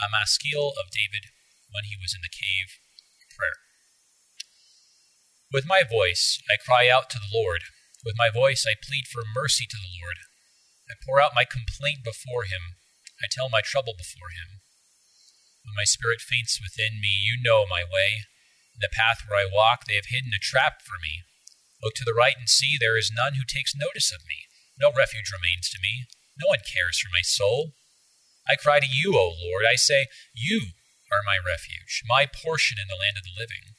A 0.00 0.08
maskil 0.08 0.72
of 0.80 0.88
David 0.88 1.28
when 1.68 1.84
he 1.84 2.00
was 2.00 2.16
in 2.16 2.24
the 2.24 2.32
cave. 2.32 2.80
Of 3.20 3.28
prayer. 3.36 3.60
With 5.52 5.68
my 5.68 5.84
voice 5.84 6.40
I 6.48 6.56
cry 6.56 6.88
out 6.88 7.12
to 7.12 7.20
the 7.20 7.28
Lord. 7.28 7.68
With 8.04 8.16
my 8.16 8.32
voice 8.32 8.64
I 8.64 8.72
plead 8.80 9.04
for 9.04 9.28
mercy 9.28 9.68
to 9.68 9.76
the 9.76 9.92
Lord. 10.00 10.16
I 10.88 10.96
pour 11.04 11.20
out 11.20 11.36
my 11.36 11.44
complaint 11.44 12.00
before 12.04 12.48
him. 12.48 12.80
I 13.20 13.28
tell 13.28 13.52
my 13.52 13.60
trouble 13.60 13.92
before 13.92 14.32
him. 14.32 14.64
When 15.68 15.76
my 15.76 15.84
spirit 15.84 16.24
faints 16.24 16.56
within 16.56 16.96
me, 16.96 17.12
you 17.12 17.36
know 17.36 17.68
my 17.68 17.84
way. 17.84 18.24
In 18.72 18.80
the 18.80 18.88
path 18.88 19.20
where 19.28 19.36
I 19.36 19.52
walk, 19.52 19.84
they 19.84 20.00
have 20.00 20.08
hidden 20.08 20.32
a 20.32 20.40
trap 20.40 20.80
for 20.80 20.96
me. 20.96 21.28
Look 21.84 21.92
to 22.00 22.08
the 22.08 22.16
right 22.16 22.40
and 22.40 22.48
see 22.48 22.80
there 22.80 22.96
is 22.96 23.12
none 23.12 23.36
who 23.36 23.44
takes 23.44 23.76
notice 23.76 24.08
of 24.08 24.24
me. 24.24 24.48
No 24.80 24.88
refuge 24.96 25.28
remains 25.28 25.68
to 25.70 25.82
me. 25.82 26.08
No 26.40 26.48
one 26.48 26.64
cares 26.64 26.96
for 26.96 27.12
my 27.12 27.20
soul. 27.20 27.76
I 28.48 28.56
cry 28.56 28.80
to 28.80 28.88
you, 28.88 29.12
O 29.12 29.36
Lord. 29.36 29.68
I 29.68 29.76
say, 29.76 30.08
You 30.32 30.72
are 31.12 31.20
my 31.20 31.36
refuge, 31.36 32.00
my 32.08 32.24
portion 32.24 32.80
in 32.80 32.88
the 32.88 32.96
land 32.96 33.20
of 33.20 33.28
the 33.28 33.36
living. 33.36 33.76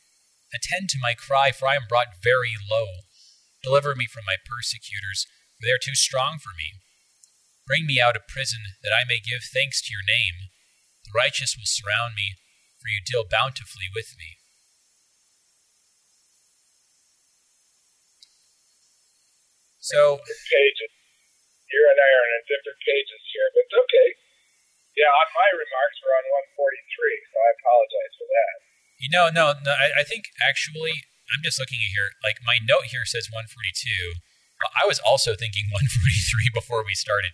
Attend 0.53 0.93
to 0.93 1.01
my 1.01 1.17
cry, 1.17 1.50
for 1.50 1.65
I 1.65 1.75
am 1.75 1.89
brought 1.89 2.22
very 2.22 2.53
low. 2.69 3.10
Deliver 3.65 3.96
me 3.96 4.05
from 4.05 4.29
my 4.29 4.38
persecutors, 4.38 5.25
for 5.58 5.65
they 5.65 5.74
are 5.74 5.81
too 5.81 5.98
strong 5.98 6.38
for 6.38 6.53
me. 6.53 6.77
Bring 7.65 7.86
me 7.86 7.98
out 7.98 8.15
of 8.15 8.29
prison, 8.29 8.77
that 8.84 8.93
I 8.93 9.08
may 9.08 9.17
give 9.17 9.41
thanks 9.41 9.81
to 9.81 9.93
your 9.93 10.05
name. 10.05 10.53
The 11.10 11.18
righteous 11.18 11.58
will 11.58 11.66
surround 11.66 12.13
me, 12.13 12.38
for 12.78 12.86
you 12.94 13.01
deal 13.01 13.25
bountifully 13.25 13.89
with 13.89 14.13
me. 14.13 14.38
So, 19.82 20.22
pages. 20.22 20.94
You 21.74 21.82
and 21.89 21.98
I 21.98 22.10
are 22.13 22.28
on 22.30 22.42
different 22.46 22.78
pages 22.86 23.22
here, 23.34 23.50
but 23.58 23.66
it's 23.66 23.78
okay. 23.89 24.10
Yeah, 24.94 25.10
on 25.10 25.30
my 25.34 25.50
remarks, 25.50 25.98
we're 26.06 26.13
on 26.13 26.25
143, 26.62 26.78
so 27.25 27.36
I 27.42 27.50
apologize 27.58 28.13
for 28.22 28.28
that. 28.30 28.56
you 29.01 29.10
know, 29.10 29.34
no, 29.34 29.58
no 29.66 29.74
I, 29.74 30.01
I 30.01 30.04
think 30.06 30.30
actually, 30.38 31.10
I'm 31.34 31.42
just 31.42 31.58
looking 31.58 31.82
at 31.82 31.89
here, 31.89 32.13
like 32.22 32.38
my 32.46 32.62
note 32.62 32.94
here 32.94 33.06
says 33.06 33.34
142. 33.34 34.22
I 34.78 34.86
was 34.86 35.01
also 35.01 35.34
thinking 35.34 35.70
143 35.74 36.54
before 36.54 36.86
we 36.86 36.94
started. 36.94 37.34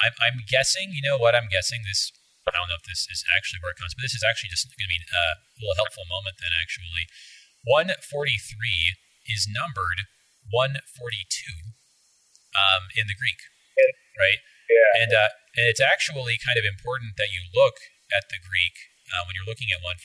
I'm, 0.00 0.16
I'm 0.20 0.38
guessing, 0.48 0.96
you 0.96 1.02
know 1.04 1.18
what 1.20 1.36
I'm 1.36 1.50
guessing? 1.52 1.84
This, 1.84 2.12
I 2.46 2.58
don't 2.58 2.66
know 2.66 2.78
if 2.78 2.86
this 2.86 3.06
is 3.06 3.22
actually 3.30 3.62
where 3.62 3.70
it 3.70 3.78
comes, 3.78 3.94
but 3.94 4.02
this 4.02 4.18
is 4.18 4.26
actually 4.26 4.50
just 4.50 4.66
going 4.66 4.90
to 4.90 4.90
be 4.90 5.02
uh, 5.06 5.34
a 5.38 5.58
little 5.62 5.78
helpful 5.78 6.02
moment 6.10 6.42
then, 6.42 6.50
actually. 6.58 7.06
143 7.62 8.02
is 9.30 9.46
numbered 9.46 10.10
142 10.50 10.82
um, 12.58 12.90
in 12.98 13.06
the 13.06 13.14
Greek, 13.14 13.38
right? 14.18 14.42
yeah, 14.66 15.02
And, 15.06 15.10
uh, 15.14 15.30
and 15.54 15.70
it's 15.70 15.80
actually 15.80 16.34
kind 16.42 16.58
of 16.58 16.66
important 16.66 17.14
that 17.20 17.30
you 17.30 17.46
look 17.54 17.78
at 18.10 18.26
the 18.28 18.42
Greek 18.42 18.74
uh, 19.14 19.22
when 19.24 19.38
you're 19.38 19.48
looking 19.48 19.70
at 19.70 19.78
143. 19.84 20.02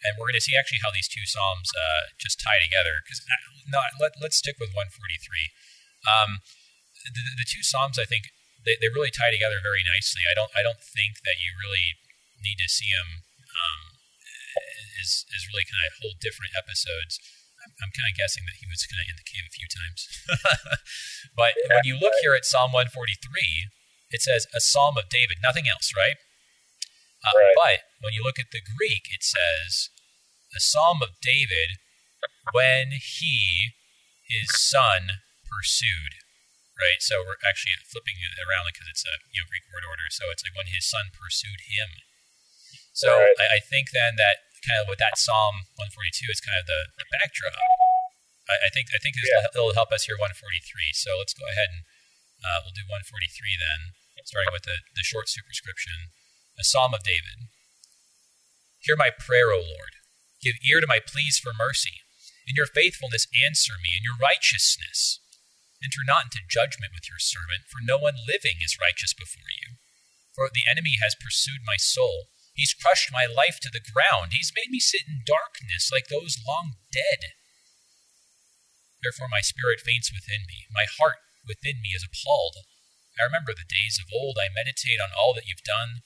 And 0.00 0.16
we're 0.16 0.32
going 0.32 0.40
to 0.40 0.44
see 0.44 0.56
actually 0.56 0.80
how 0.80 0.92
these 0.92 1.08
two 1.08 1.28
psalms 1.28 1.68
uh, 1.76 2.12
just 2.16 2.40
tie 2.40 2.60
together. 2.60 3.04
Because 3.04 3.20
no, 3.68 3.84
let, 4.00 4.16
let's 4.20 4.36
stick 4.36 4.56
with 4.56 4.72
143. 4.72 4.96
Um, 6.08 6.40
the, 7.04 7.22
the 7.36 7.48
two 7.48 7.60
psalms, 7.60 8.00
I 8.00 8.08
think, 8.08 8.32
they, 8.64 8.76
they 8.78 8.92
really 8.92 9.12
tie 9.12 9.32
together 9.32 9.58
very 9.62 9.84
nicely. 9.84 10.24
I 10.28 10.34
don't 10.34 10.52
I 10.52 10.62
don't 10.64 10.80
think 10.80 11.24
that 11.24 11.40
you 11.40 11.56
really 11.56 11.96
need 12.40 12.56
to 12.60 12.68
see 12.68 12.88
them 12.92 13.24
um, 13.44 13.82
as, 15.00 15.24
as 15.32 15.48
really 15.48 15.64
kind 15.68 15.84
of 15.84 16.00
whole 16.00 16.16
different 16.20 16.56
episodes. 16.56 17.20
I'm, 17.60 17.72
I'm 17.84 17.92
kind 17.92 18.08
of 18.08 18.16
guessing 18.16 18.48
that 18.48 18.56
he 18.60 18.66
was 18.68 18.88
kind 18.88 19.04
of 19.04 19.08
in 19.12 19.20
the 19.20 19.28
cave 19.28 19.44
a 19.44 19.52
few 19.52 19.68
times. 19.68 20.00
but 21.40 21.52
when 21.68 21.84
you 21.84 22.00
look 22.00 22.16
here 22.24 22.32
at 22.32 22.48
Psalm 22.48 22.72
143, 22.72 23.68
it 24.10 24.24
says 24.24 24.48
a 24.56 24.60
psalm 24.60 24.96
of 24.96 25.12
David, 25.12 25.38
nothing 25.44 25.68
else, 25.68 25.92
right? 25.96 26.16
Uh, 27.20 27.36
Right. 27.36 27.52
But 27.56 27.78
when 28.00 28.12
you 28.16 28.24
look 28.24 28.40
at 28.40 28.48
the 28.50 28.64
Greek, 28.64 29.12
it 29.12 29.20
says 29.20 29.92
a 30.56 30.60
psalm 30.60 31.04
of 31.04 31.20
David 31.20 31.76
when 32.52 32.96
he, 32.96 33.76
his 34.24 34.48
son, 34.56 35.20
pursued. 35.44 36.16
Right, 36.80 37.04
so 37.04 37.20
we're 37.20 37.36
actually 37.44 37.76
flipping 37.84 38.16
it 38.16 38.32
around 38.40 38.72
because 38.72 38.88
it's 38.88 39.04
a 39.04 39.20
you 39.28 39.44
know 39.44 39.48
Greek 39.52 39.68
word 39.68 39.84
order. 39.84 40.08
So 40.08 40.32
it's 40.32 40.40
like 40.40 40.56
when 40.56 40.72
his 40.72 40.88
son 40.88 41.12
pursued 41.12 41.60
him. 41.68 42.00
So 42.96 43.20
Right. 43.20 43.36
I, 43.36 43.56
I 43.56 43.60
think 43.60 43.92
then 43.92 44.16
that 44.16 44.48
kind 44.64 44.80
of 44.80 44.88
with 44.88 45.00
that 45.00 45.20
Psalm 45.20 45.68
142 45.76 46.32
is 46.32 46.40
kind 46.40 46.56
of 46.56 46.64
the, 46.64 46.92
the 46.96 47.04
backdrop. 47.12 47.56
I, 48.48 48.66
I 48.66 48.68
think 48.72 48.88
I 48.96 48.98
think 48.98 49.16
Yeah. 49.20 49.44
will 49.60 49.76
help 49.76 49.92
us 49.92 50.08
here 50.08 50.16
143. 50.16 50.96
So 50.96 51.20
let's 51.20 51.36
go 51.36 51.44
ahead 51.48 51.68
and 51.68 51.84
uh, 52.40 52.64
we'll 52.64 52.76
do 52.76 52.88
143 52.88 53.28
then, 53.60 53.92
starting 54.24 54.52
with 54.52 54.64
the, 54.64 54.80
the 54.96 55.04
short 55.04 55.28
superscription, 55.28 56.08
a 56.56 56.64
Psalm 56.64 56.96
of 56.96 57.04
David. 57.04 57.52
Hear 58.80 58.96
my 58.96 59.12
prayer, 59.12 59.52
O 59.52 59.60
Lord. 59.60 60.00
Give 60.40 60.56
ear 60.64 60.80
to 60.80 60.88
my 60.88 61.00
pleas 61.04 61.36
for 61.36 61.52
mercy. 61.52 62.00
In 62.48 62.56
your 62.56 62.64
faithfulness, 62.66 63.28
answer 63.44 63.76
me. 63.76 63.92
In 64.00 64.02
your 64.02 64.16
righteousness, 64.16 65.20
enter 65.82 66.04
not 66.04 66.28
into 66.28 66.44
judgment 66.44 66.92
with 66.94 67.08
your 67.08 67.20
servant, 67.20 67.68
for 67.68 67.80
no 67.80 67.96
one 67.96 68.20
living 68.28 68.60
is 68.60 68.80
righteous 68.80 69.12
before 69.12 69.48
you. 69.48 69.80
For 70.36 70.48
the 70.52 70.68
enemy 70.68 71.00
has 71.02 71.18
pursued 71.18 71.66
my 71.66 71.76
soul. 71.76 72.30
He's 72.54 72.76
crushed 72.76 73.10
my 73.12 73.24
life 73.24 73.58
to 73.60 73.72
the 73.72 73.82
ground. 73.82 74.32
He's 74.32 74.52
made 74.54 74.70
me 74.70 74.80
sit 74.80 75.08
in 75.08 75.24
darkness 75.24 75.90
like 75.92 76.08
those 76.08 76.40
long 76.46 76.76
dead. 76.92 77.34
Therefore, 79.02 79.32
my 79.32 79.40
spirit 79.40 79.80
faints 79.80 80.12
within 80.12 80.44
me. 80.44 80.68
My 80.68 80.84
heart 80.84 81.24
within 81.46 81.80
me 81.80 81.96
is 81.96 82.04
appalled. 82.04 82.60
I 83.18 83.24
remember 83.24 83.52
the 83.56 83.68
days 83.68 83.96
of 83.96 84.12
old. 84.12 84.36
I 84.36 84.52
meditate 84.52 85.00
on 85.00 85.12
all 85.16 85.32
that 85.34 85.48
you've 85.48 85.64
done. 85.64 86.04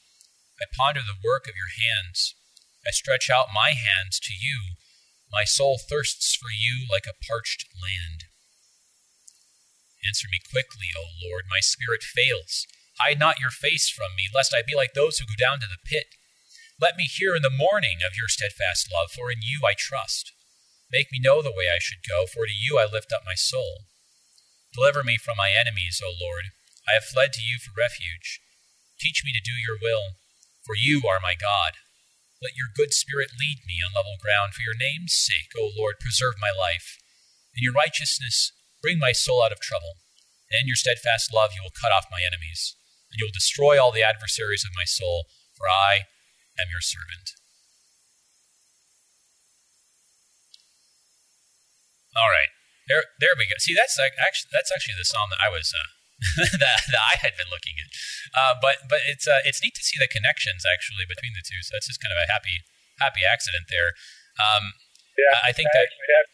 I 0.62 0.70
ponder 0.70 1.02
the 1.02 1.18
work 1.18 1.46
of 1.50 1.58
your 1.58 1.74
hands. 1.74 2.34
I 2.86 2.90
stretch 2.90 3.30
out 3.30 3.54
my 3.54 3.74
hands 3.74 4.20
to 4.20 4.32
you. 4.34 4.78
My 5.32 5.44
soul 5.44 5.78
thirsts 5.78 6.34
for 6.34 6.50
you 6.54 6.86
like 6.90 7.06
a 7.06 7.18
parched 7.18 7.66
land. 7.74 8.30
Answer 10.06 10.28
me 10.30 10.38
quickly, 10.38 10.92
O 10.96 11.02
Lord. 11.24 11.44
My 11.50 11.60
spirit 11.60 12.02
fails. 12.04 12.66
Hide 13.00 13.18
not 13.18 13.40
your 13.40 13.50
face 13.50 13.88
from 13.88 14.14
me, 14.14 14.28
lest 14.30 14.54
I 14.54 14.62
be 14.62 14.76
like 14.76 14.94
those 14.94 15.18
who 15.18 15.26
go 15.26 15.34
down 15.38 15.58
to 15.60 15.66
the 15.66 15.82
pit. 15.82 16.14
Let 16.80 16.96
me 16.96 17.04
hear 17.04 17.34
in 17.34 17.42
the 17.42 17.50
morning 17.50 18.04
of 18.06 18.16
your 18.18 18.28
steadfast 18.28 18.90
love, 18.92 19.10
for 19.10 19.30
in 19.30 19.42
you 19.42 19.62
I 19.66 19.74
trust. 19.74 20.32
Make 20.90 21.10
me 21.10 21.18
know 21.18 21.42
the 21.42 21.54
way 21.54 21.66
I 21.66 21.82
should 21.82 22.06
go, 22.06 22.26
for 22.26 22.46
to 22.46 22.54
you 22.54 22.78
I 22.78 22.86
lift 22.86 23.12
up 23.12 23.26
my 23.26 23.34
soul. 23.34 23.86
Deliver 24.74 25.02
me 25.02 25.16
from 25.16 25.38
my 25.38 25.50
enemies, 25.54 26.02
O 26.04 26.10
Lord. 26.10 26.50
I 26.86 26.94
have 26.94 27.06
fled 27.06 27.32
to 27.34 27.42
you 27.42 27.58
for 27.58 27.72
refuge. 27.74 28.42
Teach 28.98 29.24
me 29.24 29.32
to 29.32 29.42
do 29.42 29.54
your 29.54 29.78
will, 29.80 30.18
for 30.66 30.74
you 30.74 31.02
are 31.08 31.22
my 31.22 31.34
God. 31.34 31.78
Let 32.42 32.58
your 32.58 32.68
good 32.74 32.92
spirit 32.92 33.32
lead 33.38 33.64
me 33.66 33.80
on 33.80 33.94
level 33.94 34.18
ground. 34.20 34.54
For 34.54 34.62
your 34.62 34.76
name's 34.76 35.14
sake, 35.14 35.54
O 35.56 35.70
Lord, 35.72 35.96
preserve 35.98 36.34
my 36.38 36.52
life. 36.52 37.00
In 37.56 37.62
your 37.62 37.72
righteousness, 37.72 38.52
bring 38.84 39.00
my 39.00 39.16
soul 39.16 39.40
out 39.40 39.48
of 39.48 39.64
trouble. 39.64 39.96
And 40.52 40.60
in 40.60 40.68
your 40.68 40.76
steadfast 40.76 41.32
love, 41.32 41.56
you 41.56 41.64
will 41.64 41.72
cut 41.72 41.88
off 41.88 42.12
my 42.12 42.20
enemies, 42.20 42.76
and 43.08 43.16
you 43.16 43.24
will 43.24 43.32
destroy 43.32 43.80
all 43.80 43.88
the 43.88 44.04
adversaries 44.04 44.60
of 44.60 44.76
my 44.76 44.84
soul, 44.84 45.24
for 45.56 45.64
I 45.64 46.04
am 46.60 46.68
your 46.68 46.84
servant. 46.84 47.40
All 52.12 52.28
right, 52.28 52.52
there, 52.86 53.08
there 53.18 53.32
we 53.34 53.48
go. 53.48 53.56
See, 53.58 53.74
that's 53.74 53.96
like 53.98 54.14
actually 54.20 54.52
that's 54.54 54.70
actually 54.70 54.94
the 54.94 55.08
psalm 55.08 55.32
that 55.34 55.42
I 55.42 55.50
was 55.50 55.74
uh, 55.74 55.90
that, 56.62 56.86
that 56.92 57.02
I 57.02 57.18
had 57.18 57.34
been 57.34 57.50
looking 57.50 57.74
at. 57.80 57.90
Uh, 58.36 58.54
but 58.60 58.86
but 58.86 59.02
it's 59.08 59.26
uh, 59.26 59.42
it's 59.42 59.58
neat 59.64 59.74
to 59.74 59.82
see 59.82 59.98
the 59.98 60.06
connections 60.06 60.62
actually 60.62 61.08
between 61.08 61.34
the 61.34 61.42
two. 61.42 61.58
So 61.66 61.74
that's 61.74 61.90
just 61.90 61.98
kind 61.98 62.14
of 62.14 62.20
a 62.22 62.30
happy 62.30 62.62
happy 63.02 63.26
accident 63.26 63.66
there. 63.66 63.98
Um, 64.38 64.78
yeah. 65.18 65.42
I 65.42 65.50
think 65.50 65.74
that- 65.74 65.90
actually 65.90 66.10
had, 66.14 66.26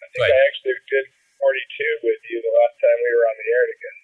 I 0.00 0.06
think 0.08 0.22
I 0.24 0.40
actually 0.48 0.76
did 0.88 1.06
42 1.38 2.06
with 2.06 2.22
you 2.28 2.38
the 2.42 2.54
last 2.54 2.76
time 2.82 2.98
we 2.98 3.10
were 3.14 3.26
on 3.30 3.36
the 3.38 3.48
air 3.48 3.66
together. 3.70 3.98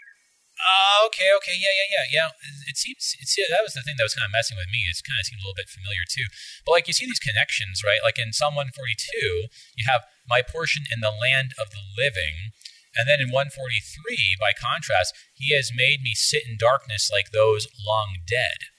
Oh, 0.54 1.10
okay, 1.10 1.28
okay, 1.42 1.56
yeah, 1.58 1.74
yeah, 1.74 1.90
yeah, 1.90 2.06
yeah. 2.08 2.28
It 2.70 2.78
seems 2.78 3.18
it's, 3.18 3.34
yeah, 3.34 3.50
that 3.50 3.66
was 3.66 3.74
the 3.74 3.82
thing 3.82 3.98
that 3.98 4.06
was 4.06 4.14
kind 4.14 4.24
of 4.24 4.32
messing 4.32 4.56
with 4.56 4.70
me. 4.70 4.86
It's 4.86 5.02
kind 5.02 5.18
of 5.18 5.26
seemed 5.26 5.42
a 5.42 5.44
little 5.44 5.58
bit 5.58 5.68
familiar 5.68 6.06
too. 6.06 6.30
But 6.62 6.78
like 6.78 6.86
you 6.86 6.94
see 6.94 7.04
these 7.10 7.20
connections, 7.20 7.82
right? 7.82 8.00
Like 8.06 8.16
in 8.22 8.32
Psalm 8.32 8.54
142, 8.54 9.50
you 9.74 9.84
have 9.90 10.06
my 10.30 10.40
portion 10.40 10.86
in 10.88 11.02
the 11.02 11.12
land 11.12 11.52
of 11.58 11.74
the 11.74 11.82
living, 11.98 12.54
and 12.94 13.10
then 13.10 13.18
in 13.18 13.34
143, 13.34 14.38
by 14.38 14.54
contrast, 14.54 15.12
he 15.34 15.52
has 15.58 15.74
made 15.74 16.00
me 16.06 16.14
sit 16.14 16.46
in 16.46 16.54
darkness 16.56 17.10
like 17.10 17.34
those 17.34 17.66
long 17.82 18.22
dead. 18.22 18.70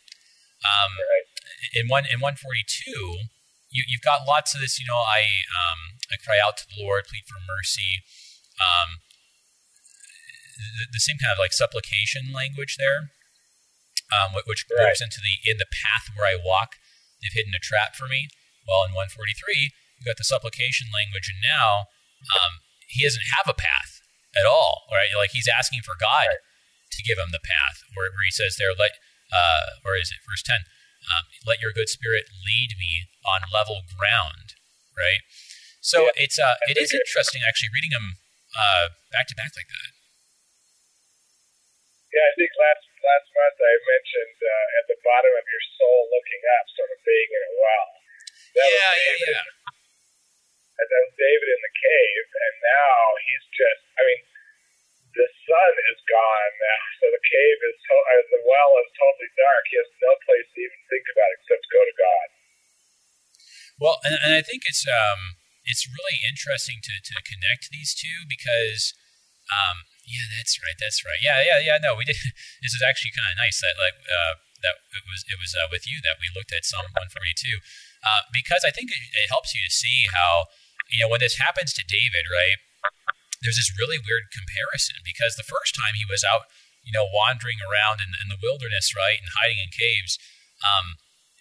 Um, 0.64 0.96
Right. 0.98 1.28
in 1.76 1.92
one 1.92 2.08
in 2.08 2.24
142, 2.24 3.28
you, 3.70 3.84
you've 3.86 4.02
got 4.02 4.26
lots 4.26 4.56
of 4.56 4.62
this. 4.64 4.80
You 4.80 4.88
know, 4.88 4.98
I 5.04 5.28
um, 5.52 6.00
I 6.08 6.16
cry 6.16 6.40
out 6.40 6.56
to 6.58 6.66
the 6.66 6.80
Lord, 6.82 7.06
plead 7.06 7.28
for 7.28 7.38
mercy. 7.44 8.00
Um, 8.62 9.04
the, 10.56 10.88
the 10.96 11.04
same 11.04 11.18
kind 11.20 11.32
of 11.36 11.40
like 11.40 11.52
supplication 11.54 12.32
language 12.32 12.78
there, 12.80 13.12
um, 14.16 14.34
which 14.48 14.66
Right. 14.72 14.92
goes 14.96 15.02
into 15.02 15.20
the 15.20 15.36
in 15.50 15.58
the 15.58 15.68
path 15.70 16.08
where 16.16 16.28
I 16.28 16.40
walk, 16.40 16.80
they've 17.22 17.34
hidden 17.36 17.54
a 17.56 17.60
trap 17.60 17.96
for 17.96 18.08
me. 18.08 18.30
Well, 18.68 18.84
in 18.88 18.96
143, 18.96 19.72
you 20.00 20.04
got 20.06 20.18
the 20.18 20.26
supplication 20.26 20.88
language, 20.94 21.30
and 21.30 21.40
now 21.44 21.92
um, 22.34 22.64
he 22.88 23.04
doesn't 23.04 23.30
have 23.38 23.46
a 23.48 23.54
path 23.58 24.02
at 24.34 24.46
all, 24.48 24.88
right? 24.92 25.12
Like 25.16 25.32
he's 25.32 25.48
asking 25.52 25.82
for 25.86 25.94
God 26.00 26.42
to 26.92 27.04
give 27.04 27.20
him 27.20 27.30
the 27.32 27.44
path, 27.44 27.84
where, 27.94 28.10
where 28.10 28.26
he 28.26 28.32
says 28.32 28.56
there, 28.58 28.74
let, 28.74 28.98
uh, 29.32 29.84
or 29.86 29.96
is 30.00 30.10
it 30.12 30.24
verse 30.26 30.42
10? 30.42 30.66
Um, 31.06 31.24
let 31.46 31.62
your 31.62 31.72
good 31.72 31.90
spirit 31.90 32.26
lead 32.42 32.74
me 32.80 33.06
on 33.22 33.46
level 33.54 33.86
ground, 33.94 34.58
right? 34.98 35.22
So 35.82 36.10
Yeah. 36.10 36.26
it's 36.26 36.40
uh, 36.40 36.58
it 36.66 36.78
is 36.82 36.90
interesting 36.94 37.42
actually 37.46 37.70
reading 37.74 37.92
them 37.94 38.18
back 39.12 39.28
to 39.28 39.36
back 39.36 39.52
like 39.56 39.68
that. 39.68 39.92
Yeah, 42.16 42.26
I 42.32 42.34
think 42.40 42.52
last 42.56 42.86
last 43.04 43.28
month 43.36 43.58
I 43.60 43.74
mentioned 43.76 44.40
uh, 44.40 44.80
at 44.80 44.86
the 44.88 44.98
bottom 45.04 45.34
of 45.36 45.46
your 45.46 45.64
soul 45.76 46.00
looking 46.16 46.44
up, 46.60 46.66
sort 46.76 46.92
of 46.96 47.00
being 47.04 47.30
in 47.32 47.44
a 47.44 47.54
well. 47.60 47.88
That 48.56 48.68
yeah, 48.72 48.80
yeah, 48.80 48.92
David, 48.96 49.28
yeah. 49.36 49.48
And 50.76 50.88
that 50.88 51.02
was 51.08 51.16
David 51.16 51.50
in 51.52 51.62
the 51.64 51.76
cave, 51.76 52.28
and 52.32 52.54
now 52.64 52.96
he's 53.28 53.46
just. 53.56 53.84
I 54.00 54.02
mean, 54.08 54.22
the 55.16 55.28
sun 55.48 55.74
is 55.92 56.00
gone 56.08 56.54
now, 56.60 56.84
so 57.00 57.06
the 57.12 57.24
cave 57.24 57.60
is 57.72 57.78
to- 57.88 58.08
uh, 58.12 58.24
the 58.32 58.42
well 58.48 58.72
is 58.84 58.92
totally 58.96 59.32
dark. 59.36 59.64
He 59.72 59.76
has 59.80 59.92
no 60.04 60.12
place 60.28 60.48
to 60.56 60.60
even 60.60 60.80
think 60.92 61.06
about 61.12 61.30
except 61.40 61.64
go 61.72 61.82
to 61.84 61.96
God. 61.96 62.28
Well, 63.80 63.98
and, 64.08 64.16
and 64.24 64.32
I 64.36 64.44
think 64.44 64.64
it's 64.68 64.88
um 64.88 65.36
it's 65.66 65.90
really 65.90 66.22
interesting 66.22 66.80
to, 66.86 66.94
to 67.02 67.18
connect 67.26 67.74
these 67.74 67.98
two 67.98 68.26
because 68.30 68.94
um 69.50 69.86
yeah 70.06 70.26
that's 70.38 70.58
right 70.62 70.78
that's 70.78 71.02
right. 71.02 71.22
Yeah 71.22 71.42
yeah 71.42 71.60
yeah 71.62 71.78
no 71.82 71.98
we 71.98 72.06
did 72.06 72.18
this 72.64 72.74
is 72.74 72.82
actually 72.86 73.14
kind 73.14 73.30
of 73.30 73.36
nice 73.38 73.62
that 73.62 73.76
like 73.78 73.98
uh 74.06 74.38
that 74.66 74.82
it 74.98 75.06
was 75.06 75.22
it 75.30 75.38
was 75.38 75.54
uh, 75.54 75.70
with 75.70 75.86
you 75.86 76.02
that 76.02 76.18
we 76.18 76.32
looked 76.34 76.50
at 76.50 76.66
Psalm 76.66 76.90
142 76.90 77.62
uh, 78.02 78.26
because 78.34 78.66
I 78.66 78.74
think 78.74 78.90
it, 78.90 79.02
it 79.14 79.30
helps 79.30 79.54
you 79.54 79.62
to 79.62 79.74
see 79.74 80.10
how 80.10 80.50
you 80.90 81.06
know 81.06 81.10
when 81.12 81.22
this 81.22 81.38
happens 81.38 81.74
to 81.78 81.84
David 81.86 82.26
right 82.30 82.58
there's 83.46 83.62
this 83.62 83.74
really 83.78 84.02
weird 84.02 84.34
comparison 84.34 84.98
because 85.06 85.38
the 85.38 85.46
first 85.46 85.78
time 85.78 85.94
he 85.94 86.08
was 86.08 86.26
out 86.26 86.50
you 86.82 86.94
know 86.94 87.06
wandering 87.06 87.62
around 87.62 88.02
in, 88.02 88.18
in 88.18 88.30
the 88.30 88.42
wilderness 88.42 88.98
right 88.98 89.22
and 89.22 89.38
hiding 89.38 89.62
in 89.62 89.70
caves 89.70 90.18
um 90.66 90.98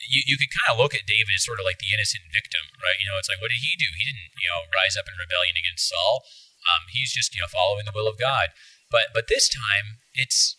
you, 0.08 0.20
you 0.26 0.36
could 0.36 0.52
kind 0.52 0.74
of 0.74 0.80
look 0.80 0.92
at 0.96 1.08
David 1.08 1.32
as 1.36 1.44
sort 1.44 1.60
of 1.60 1.68
like 1.68 1.80
the 1.80 1.92
innocent 1.92 2.28
victim, 2.30 2.64
right? 2.80 2.98
You 3.00 3.08
know, 3.08 3.16
it's 3.16 3.28
like, 3.28 3.40
what 3.40 3.52
did 3.52 3.62
he 3.64 3.74
do? 3.76 3.88
He 3.94 4.04
didn't, 4.04 4.32
you 4.36 4.48
know, 4.50 4.68
rise 4.72 4.96
up 4.96 5.08
in 5.08 5.16
rebellion 5.16 5.56
against 5.56 5.88
Saul. 5.88 6.24
Um, 6.64 6.88
he's 6.88 7.12
just, 7.12 7.36
you 7.36 7.40
know, 7.44 7.50
following 7.50 7.84
the 7.84 7.94
will 7.94 8.08
of 8.08 8.16
God. 8.16 8.52
But 8.88 9.12
but 9.16 9.26
this 9.26 9.50
time, 9.50 10.00
it's 10.14 10.56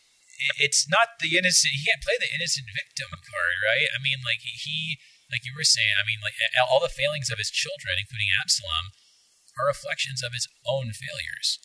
it's 0.59 0.89
not 0.89 1.15
the 1.23 1.37
innocent. 1.39 1.77
He 1.77 1.85
can't 1.85 2.03
play 2.03 2.19
the 2.19 2.31
innocent 2.33 2.67
victim 2.69 3.09
card, 3.23 3.55
right? 3.63 3.87
I 3.95 3.99
mean, 4.01 4.19
like 4.25 4.43
he, 4.43 4.99
like 5.31 5.47
you 5.47 5.55
were 5.55 5.65
saying, 5.67 5.95
I 5.95 6.03
mean, 6.03 6.19
like 6.19 6.35
all 6.67 6.83
the 6.83 6.91
failings 6.91 7.31
of 7.31 7.39
his 7.39 7.49
children, 7.49 7.95
including 7.95 8.27
Absalom, 8.35 8.91
are 9.55 9.71
reflections 9.71 10.19
of 10.19 10.35
his 10.35 10.51
own 10.67 10.91
failures. 10.91 11.63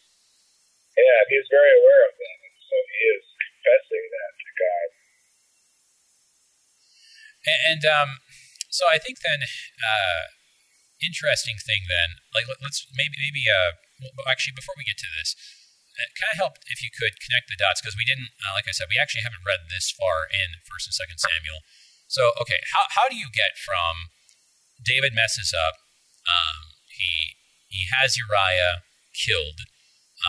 Yeah, 0.94 1.26
and 1.26 1.30
he's 1.32 1.48
very 1.50 1.72
aware 1.74 2.02
of 2.06 2.14
that, 2.18 2.38
and 2.44 2.56
so 2.60 2.76
he 2.76 3.02
is 3.18 3.24
confessing 3.40 4.04
that 4.10 4.32
to 4.36 4.50
God. 4.58 4.86
And 7.46 7.82
um, 7.88 8.20
so 8.68 8.84
I 8.90 8.98
think 9.00 9.24
then, 9.24 9.42
uh, 9.80 10.22
interesting 11.00 11.56
thing 11.56 11.88
then, 11.88 12.20
like 12.36 12.44
let- 12.44 12.60
let's 12.60 12.84
maybe 12.92 13.16
maybe 13.16 13.48
uh, 13.48 13.80
well, 14.00 14.28
actually 14.28 14.52
before 14.52 14.76
we 14.76 14.84
get 14.84 15.00
to 15.00 15.10
this, 15.16 15.32
kind 16.16 16.32
of 16.32 16.38
help 16.40 16.54
if 16.68 16.80
you 16.84 16.88
could 16.92 17.20
connect 17.20 17.48
the 17.48 17.56
dots 17.56 17.80
because 17.80 17.96
we 17.96 18.04
didn't, 18.04 18.32
uh, 18.44 18.52
like 18.56 18.68
I 18.68 18.72
said, 18.72 18.88
we 18.88 19.00
actually 19.00 19.24
haven't 19.24 19.44
read 19.44 19.68
this 19.68 19.92
far 19.92 20.28
in 20.28 20.60
First 20.68 20.88
and 20.88 20.96
Second 20.96 21.20
Samuel. 21.20 21.64
So 22.08 22.36
okay, 22.40 22.60
how 22.76 22.88
how 22.92 23.08
do 23.08 23.16
you 23.16 23.32
get 23.32 23.56
from 23.56 24.12
David 24.84 25.12
messes 25.12 25.52
up, 25.52 25.76
um, 26.28 26.76
he 26.88 27.36
he 27.68 27.86
has 27.92 28.16
Uriah 28.16 28.84
killed 29.12 29.68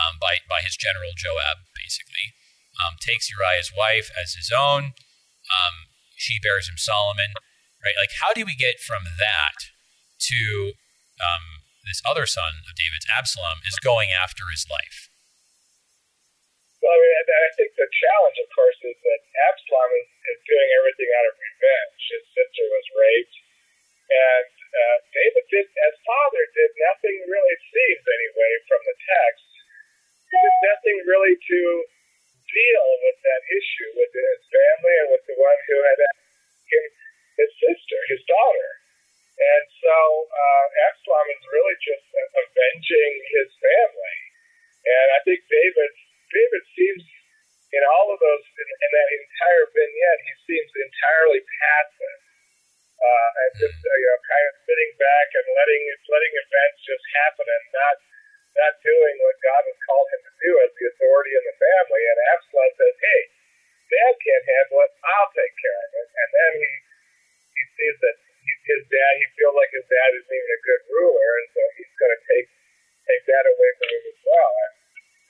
um, 0.00 0.16
by 0.20 0.44
by 0.48 0.60
his 0.62 0.76
general 0.76 1.12
Joab, 1.16 1.64
basically, 1.76 2.36
um, 2.80 2.96
takes 3.00 3.28
Uriah's 3.32 3.72
wife 3.72 4.10
as 4.16 4.34
his 4.34 4.52
own. 4.52 4.96
Um, 5.50 5.91
she 6.22 6.38
bears 6.38 6.70
him 6.70 6.78
Solomon, 6.78 7.34
right? 7.82 7.98
Like, 7.98 8.14
how 8.22 8.30
do 8.30 8.46
we 8.46 8.54
get 8.54 8.78
from 8.78 9.10
that 9.18 9.74
to 10.30 10.78
um, 11.18 11.66
this 11.82 11.98
other 12.06 12.30
son 12.30 12.62
of 12.70 12.78
David's, 12.78 13.10
Absalom, 13.10 13.58
is 13.66 13.74
going 13.82 14.14
after 14.14 14.46
his 14.54 14.70
life? 14.70 15.10
Well, 16.78 16.94
I 16.94 16.98
mean, 16.98 17.14
I 17.30 17.50
think 17.58 17.74
the 17.74 17.90
challenge, 17.90 18.38
of 18.42 18.48
course, 18.54 18.78
is 18.86 18.98
that 18.98 19.20
Absalom 19.50 19.90
is, 20.02 20.08
is 20.34 20.40
doing 20.46 20.68
everything 20.82 21.10
out 21.18 21.26
of 21.30 21.34
revenge. 21.38 22.00
His 22.10 22.24
sister 22.34 22.64
was 22.70 22.86
raped, 22.98 23.36
and 24.10 24.50
uh, 24.50 24.96
David 25.14 25.46
did, 25.46 25.66
as 25.66 25.94
father, 26.02 26.42
did 26.58 26.70
nothing 26.90 27.16
really, 27.22 27.50
it 27.54 27.62
seems 27.70 28.02
anyway, 28.02 28.50
from 28.66 28.82
the 28.82 28.96
text, 28.98 29.46
did 30.26 30.54
nothing 30.74 30.96
really 31.06 31.38
to 31.38 31.60
deal 32.52 32.86
with 33.02 33.18
that 33.24 33.42
issue 33.48 33.90
with 33.96 34.12
his 34.12 34.40
family 34.52 34.94
and 35.04 35.08
with 35.16 35.24
the 35.26 35.36
one 35.40 35.58
who 35.68 35.76
had 35.82 35.98
him, 35.98 36.84
his 37.40 37.50
sister, 37.58 37.98
his 38.12 38.22
daughter. 38.28 38.70
And 39.42 39.64
so 39.82 39.96
uh, 40.28 40.66
Absalom 40.92 41.26
is 41.32 41.42
really 41.50 41.76
just 41.82 42.06
avenging 42.14 43.12
his 43.32 43.48
family. 43.58 44.18
And 44.86 45.06
I 45.16 45.20
think 45.26 45.40
David, 45.48 45.90
David 46.30 46.62
seems 46.76 47.02
in 47.72 47.82
all 47.88 48.12
of 48.12 48.20
those, 48.20 48.44
in, 48.44 48.68
in 48.68 48.90
that 48.92 49.10
entire 49.16 49.66
vignette, 49.72 50.20
he 50.28 50.34
seems 50.52 50.70
entirely 50.76 51.40
passive. 51.40 52.20
Uh, 53.02 53.30
and 53.42 53.50
just 53.58 53.78
uh, 53.82 53.90
you 53.98 54.06
know, 54.06 54.20
kind 54.30 54.46
of 54.46 54.54
sitting 54.62 54.92
back 54.94 55.26
and 55.34 55.46
letting 55.58 55.82
letting 56.06 56.34
events 56.38 56.78
just 56.86 57.02
happen 57.18 57.46
and 57.50 57.64
not 57.74 57.96
not 58.54 58.72
doing 58.78 59.16
what 59.26 59.42
God 59.42 59.62
has 59.66 59.78
called 59.82 60.06
him 60.14 60.22
to 60.22 60.32
do 60.38 60.50
as 60.62 60.70
the 60.78 60.86
authority 60.86 61.34
in 61.34 61.42
the 61.50 61.56
family. 61.58 61.98
And 61.98 62.18
Absalom 62.30 62.70
says, 62.78 62.94
"Hey, 63.02 63.20
Dad 63.90 64.14
can't 64.22 64.46
handle 64.46 64.86
it. 64.86 64.92
I'll 65.02 65.32
take 65.34 65.54
care 65.58 65.80
of 65.82 65.90
it." 65.98 66.08
And 66.14 66.28
then 66.30 66.52
he 66.62 66.72
he 67.58 67.62
sees 67.74 67.96
that 68.06 68.16
he, 68.22 68.52
his 68.70 68.82
dad, 68.86 69.12
he 69.18 69.26
feels 69.34 69.54
like 69.58 69.72
his 69.74 69.86
dad 69.90 70.10
isn't 70.22 70.34
even 70.38 70.50
a 70.54 70.62
good 70.62 70.82
ruler, 70.94 71.28
and 71.42 71.48
so 71.58 71.62
he's 71.82 71.94
going 71.98 72.14
to 72.14 72.22
take 72.30 72.48
take 73.10 73.24
that 73.34 73.44
away 73.50 73.70
from 73.82 73.88
him 73.98 74.04
as 74.14 74.20
well. 74.22 74.52
And, 74.62 74.72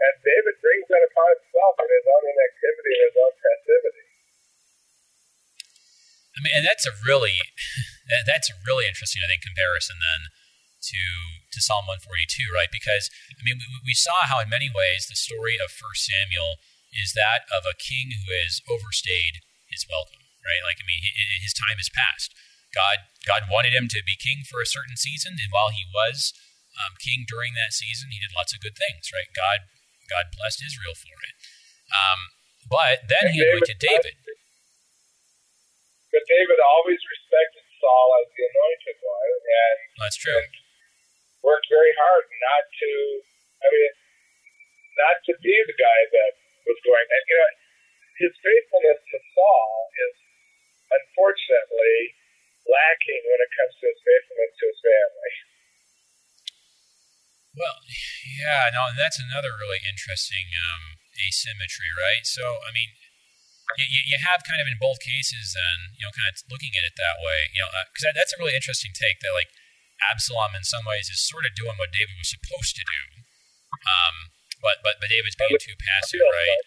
and 0.03 0.15
David 0.29 0.55
brings 0.61 0.87
that 0.93 1.03
upon 1.09 1.29
himself 1.41 1.75
in 1.81 1.89
his 1.89 2.05
own 2.05 2.25
inactivity 2.37 2.93
and 3.01 3.05
his 3.09 3.17
own 3.17 3.35
passivity. 3.41 4.07
I 6.33 6.39
mean, 6.41 6.55
and 6.57 6.65
that's 6.65 6.85
a 6.89 6.95
really 7.05 7.37
that- 8.09 8.27
that's 8.27 8.51
a 8.51 8.57
really 8.67 8.85
interesting, 9.03 9.27
I 9.27 9.35
think, 9.35 9.43
comparison 9.43 9.99
then 9.99 10.31
to 10.95 11.03
to 11.51 11.59
Psalm 11.59 11.91
142, 11.91 12.47
right? 12.55 12.71
Because 12.71 13.11
I 13.35 13.43
mean, 13.43 13.59
we, 13.59 13.91
we 13.91 13.97
saw 13.99 14.31
how 14.31 14.39
in 14.39 14.47
many 14.47 14.71
ways 14.71 15.11
the 15.11 15.19
story 15.19 15.59
of 15.59 15.75
First 15.75 16.07
Samuel 16.07 16.63
is 16.95 17.19
that 17.19 17.51
of 17.51 17.67
a 17.67 17.75
king 17.75 18.15
who 18.15 18.31
has 18.31 18.63
overstayed 18.71 19.43
his 19.67 19.83
welcome, 19.91 20.23
right? 20.47 20.63
Like, 20.63 20.79
I 20.79 20.87
mean, 20.87 21.03
his 21.43 21.51
time 21.51 21.83
has 21.83 21.91
passed. 21.91 22.31
God 22.71 23.11
God 23.27 23.51
wanted 23.51 23.75
him 23.75 23.91
to 23.91 24.01
be 24.07 24.15
king 24.15 24.47
for 24.47 24.63
a 24.63 24.71
certain 24.71 24.95
season, 24.95 25.35
and 25.43 25.51
while 25.51 25.75
he 25.75 25.83
was 25.91 26.31
um, 26.79 26.95
king 27.03 27.27
during 27.27 27.59
that 27.59 27.75
season, 27.75 28.15
he 28.15 28.23
did 28.23 28.31
lots 28.33 28.55
of 28.55 28.63
good 28.63 28.79
things, 28.79 29.11
right? 29.11 29.29
God 29.35 29.67
God 30.07 30.31
blessed 30.31 30.63
Israel 30.63 30.95
for 30.95 31.19
it. 31.27 31.35
Um, 31.91 32.31
but 32.71 33.11
then 33.11 33.29
And 33.29 33.35
he 33.35 33.43
anointed 33.43 33.83
David- 33.83 34.15
David. 34.15 34.15
But 36.13 36.29
David 36.29 36.61
always 36.61 37.01
Saul 37.93 38.09
as 38.25 38.29
the 38.33 38.45
anointed 38.49 38.97
one, 39.05 39.33
and 39.37 39.77
That's 40.01 40.17
true. 40.17 40.41
and 40.41 40.49
worked 41.45 41.69
very 41.69 41.93
hard 42.01 42.25
not 42.25 42.65
to, 42.73 42.91
I 43.61 43.69
mean, 43.69 43.93
not 44.97 45.17
to 45.29 45.33
be 45.45 45.53
the 45.69 45.77
guy 45.77 46.01
that 46.09 46.33
was 46.65 46.79
going. 46.89 47.05
And 47.05 47.23
you 47.29 47.37
know, 47.37 47.53
his 48.17 48.33
faithfulness 48.41 48.97
to 48.97 49.19
Saul 49.37 49.73
is 50.09 50.15
unfortunately 50.89 52.17
lacking 52.65 53.23
when 53.29 53.41
it 53.45 53.53
comes 53.61 53.75
to 53.77 53.85
his 53.93 54.01
faithfulness 54.01 54.53
to 54.57 54.65
his 54.73 54.81
family. 54.81 55.33
Well, 57.53 57.77
yeah, 58.25 58.73
no, 58.73 58.89
and 58.89 58.97
that's 58.97 59.21
another 59.21 59.53
really 59.61 59.85
interesting 59.85 60.49
um, 60.57 60.97
asymmetry, 61.21 61.93
right? 62.01 62.25
So, 62.25 62.65
I 62.65 62.73
mean, 62.73 62.97
you, 63.79 64.03
you 64.15 64.19
have 64.21 64.45
kind 64.45 64.61
of 64.61 64.69
in 64.69 64.77
both 64.77 65.01
cases, 65.01 65.57
and 65.57 65.97
you 65.97 66.05
know, 66.05 66.13
kind 66.13 66.29
of 66.29 66.41
looking 66.49 66.75
at 66.77 66.85
it 66.85 66.97
that 66.99 67.21
way, 67.23 67.49
you 67.53 67.61
know, 67.63 67.71
because 67.89 68.05
that, 68.09 68.15
that's 68.17 68.33
a 68.35 68.39
really 68.41 68.57
interesting 68.57 68.93
take 68.93 69.21
that 69.25 69.33
like 69.33 69.53
Absalom 70.03 70.59
in 70.59 70.67
some 70.67 70.85
ways 70.85 71.09
is 71.09 71.23
sort 71.23 71.47
of 71.47 71.55
doing 71.55 71.79
what 71.79 71.95
David 71.95 72.19
was 72.19 72.31
supposed 72.31 72.75
to 72.77 72.85
do, 72.85 73.03
um, 73.87 74.35
but 74.61 74.83
but 74.85 74.99
but 74.99 75.09
David's 75.09 75.39
being 75.39 75.57
too 75.61 75.79
passive, 75.79 76.23
right? 76.23 76.61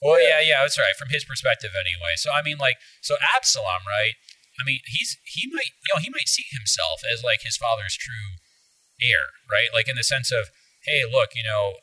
Well, 0.00 0.16
yeah, 0.16 0.40
yeah, 0.40 0.64
that's 0.64 0.80
right. 0.80 0.96
From 0.96 1.12
his 1.12 1.28
perspective, 1.28 1.76
anyway. 1.76 2.16
So 2.16 2.32
I 2.32 2.40
mean, 2.40 2.56
like, 2.56 2.80
so 3.04 3.20
Absalom, 3.20 3.84
right? 3.84 4.16
I 4.60 4.64
mean, 4.64 4.80
he's 4.84 5.16
he 5.24 5.48
might 5.48 5.72
you 5.84 5.90
know 5.94 6.00
he 6.00 6.12
might 6.12 6.28
see 6.28 6.44
himself 6.52 7.00
as 7.04 7.24
like 7.24 7.42
his 7.42 7.56
father's 7.56 7.96
true 7.96 8.40
heir, 9.00 9.32
right? 9.48 9.72
Like 9.72 9.88
in 9.88 9.96
the 9.96 10.04
sense 10.04 10.30
of, 10.30 10.52
hey, 10.84 11.02
look, 11.08 11.32
you 11.34 11.44
know, 11.44 11.80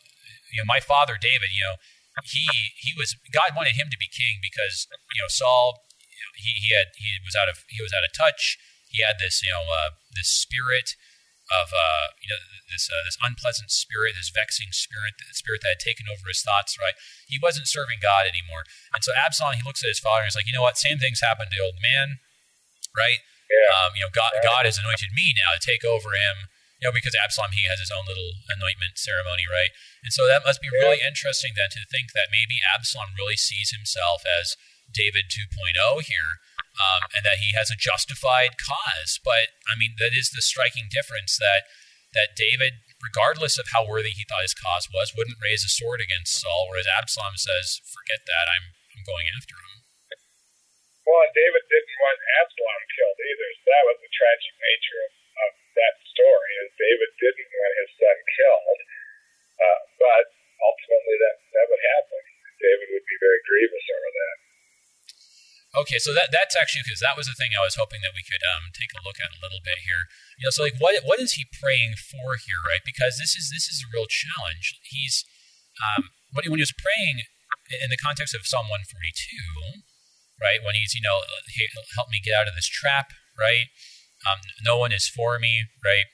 you 0.53 0.61
know, 0.61 0.67
my 0.69 0.79
father 0.79 1.17
David, 1.19 1.49
you 1.53 1.65
know, 1.65 1.77
he 2.25 2.73
he 2.77 2.93
was 2.97 3.17
God 3.29 3.53
wanted 3.53 3.77
him 3.77 3.89
to 3.91 3.97
be 3.99 4.09
king 4.09 4.41
because 4.41 4.87
you 5.13 5.21
know 5.21 5.29
Saul 5.29 5.85
he, 6.37 6.53
he 6.61 6.69
had 6.73 6.93
he 6.97 7.17
was 7.25 7.35
out 7.35 7.49
of 7.49 7.65
he 7.69 7.81
was 7.81 7.93
out 7.93 8.05
of 8.05 8.13
touch. 8.13 8.57
He 8.89 9.03
had 9.03 9.17
this 9.19 9.41
you 9.43 9.51
know 9.51 9.65
uh, 9.67 9.97
this 10.13 10.29
spirit 10.29 10.97
of 11.47 11.71
uh, 11.71 12.13
you 12.21 12.29
know 12.29 12.41
this 12.71 12.89
uh, 12.89 13.03
this 13.05 13.17
unpleasant 13.21 13.71
spirit, 13.71 14.15
this 14.15 14.31
vexing 14.33 14.71
spirit, 14.71 15.17
spirit 15.33 15.61
that 15.63 15.79
had 15.79 15.83
taken 15.83 16.05
over 16.09 16.27
his 16.27 16.41
thoughts. 16.41 16.77
Right, 16.77 16.95
he 17.27 17.39
wasn't 17.41 17.67
serving 17.67 17.99
God 18.01 18.27
anymore, 18.27 18.67
and 18.93 19.03
so 19.03 19.11
Absalom 19.15 19.57
he 19.57 19.65
looks 19.65 19.83
at 19.83 19.91
his 19.91 20.01
father 20.01 20.25
and 20.25 20.29
he's 20.29 20.37
like, 20.37 20.47
you 20.47 20.55
know 20.55 20.65
what, 20.65 20.77
same 20.77 20.99
things 20.99 21.21
happened 21.21 21.51
to 21.51 21.57
the 21.57 21.63
old 21.65 21.79
man, 21.81 22.19
right? 22.95 23.23
Yeah. 23.47 23.71
Um, 23.79 23.95
you 23.95 24.03
know, 24.03 24.11
God 24.11 24.35
God 24.43 24.67
has 24.67 24.77
anointed 24.77 25.15
me 25.15 25.35
now 25.37 25.55
to 25.55 25.61
take 25.61 25.87
over 25.87 26.13
him. 26.13 26.51
Know, 26.77 26.93
because 26.93 27.17
Absalom 27.17 27.57
he 27.57 27.65
has 27.65 27.81
his 27.81 27.89
own 27.89 28.05
little 28.05 28.37
anointment 28.53 29.01
ceremony, 29.01 29.49
right? 29.49 29.73
And 30.05 30.13
so 30.13 30.29
that 30.29 30.45
must 30.45 30.61
be 30.61 30.69
Yeah. 30.69 30.85
really 30.85 31.01
interesting 31.01 31.57
then 31.57 31.73
to 31.73 31.81
think 31.89 32.13
that 32.13 32.29
maybe 32.29 32.61
Absalom 32.61 33.17
really 33.17 33.35
sees 33.35 33.71
himself 33.73 34.21
as 34.25 34.55
David 34.93 35.25
2.0 35.33 36.01
here, 36.05 36.37
um, 36.79 37.09
and 37.17 37.25
that 37.25 37.39
he 37.41 37.53
has 37.57 37.71
a 37.73 37.75
justified 37.75 38.57
cause. 38.61 39.19
But 39.23 39.57
I 39.67 39.73
mean, 39.75 39.95
that 39.97 40.13
is 40.13 40.29
the 40.29 40.41
striking 40.41 40.87
difference 40.89 41.37
that 41.37 41.65
that 42.13 42.37
David, 42.37 42.79
regardless 43.01 43.57
of 43.57 43.67
how 43.73 43.85
worthy 43.85 44.11
he 44.11 44.23
thought 44.23 44.45
his 44.45 44.53
cause 44.53 44.87
was, 44.93 45.13
wouldn't 45.17 45.41
raise 45.41 45.65
a 45.65 45.69
sword 45.69 45.99
against 45.99 46.39
Saul, 46.39 46.69
whereas 46.69 46.87
Absalom 46.87 47.37
says, 47.37 47.81
"Forget 47.89 48.25
that, 48.27 48.47
I'm 48.47 48.75
I'm 48.95 49.03
going 49.03 49.27
after 49.35 49.55
him." 49.57 49.83
Well, 51.05 51.23
and 51.25 51.33
David 51.33 51.63
didn't 51.71 51.97
want 51.99 52.19
Absalom 52.43 52.83
killed 52.95 53.19
either, 53.19 53.49
so 53.57 53.65
that 53.71 53.83
was 53.87 53.97
the 54.03 54.11
tragic 54.13 54.53
nature 54.59 54.99
of, 55.07 55.11
story. 56.17 56.51
Is 56.65 56.73
David 56.73 57.09
didn't 57.21 57.51
want 57.53 57.73
his 57.85 57.91
son 58.01 58.17
killed, 58.33 58.81
uh, 59.61 59.79
but 60.01 60.25
ultimately 60.57 61.15
that 61.21 61.35
that 61.53 61.65
would 61.69 61.83
happen. 61.93 62.21
David 62.57 62.87
would 62.89 63.05
be 63.05 63.17
very 63.21 63.41
grievous 63.45 63.85
over 63.93 64.09
that. 64.17 64.37
Okay, 65.77 66.01
so 66.01 66.09
that 66.17 66.33
that's 66.33 66.57
actually 66.57 66.81
because 66.89 67.03
that 67.05 67.13
was 67.13 67.29
the 67.29 67.37
thing 67.37 67.53
I 67.53 67.61
was 67.61 67.77
hoping 67.77 68.01
that 68.01 68.17
we 68.17 68.25
could 68.25 68.41
um, 68.41 68.73
take 68.73 68.89
a 68.97 69.03
look 69.05 69.21
at 69.21 69.29
a 69.29 69.41
little 69.43 69.61
bit 69.61 69.85
here. 69.85 70.09
You 70.41 70.49
know, 70.49 70.53
so 70.53 70.65
like 70.65 70.81
what 70.81 70.97
what 71.05 71.21
is 71.21 71.37
he 71.37 71.45
praying 71.45 72.01
for 72.01 72.41
here, 72.41 72.57
right? 72.65 72.81
Because 72.81 73.21
this 73.21 73.37
is 73.37 73.53
this 73.53 73.69
is 73.69 73.85
a 73.85 73.91
real 73.93 74.09
challenge. 74.09 74.73
He's 74.81 75.21
um, 75.77 76.09
when 76.33 76.47
he, 76.47 76.49
when 76.49 76.57
he 76.57 76.65
was 76.65 76.73
praying 76.73 77.29
in 77.69 77.93
the 77.93 77.99
context 77.99 78.33
of 78.33 78.49
Psalm 78.49 78.71
one 78.73 78.89
forty 78.89 79.13
two, 79.13 79.85
right? 80.41 80.63
When 80.65 80.73
he's 80.73 80.97
you 80.97 81.03
know, 81.03 81.21
"Hey, 81.53 81.69
help 81.93 82.09
me 82.09 82.23
get 82.23 82.33
out 82.33 82.49
of 82.49 82.57
this 82.57 82.65
trap, 82.65 83.13
right? 83.37 83.69
Um, 84.25 84.39
no 84.63 84.77
one 84.77 84.91
is 84.91 85.07
for 85.07 85.37
me, 85.37 85.69
right? 85.83 86.09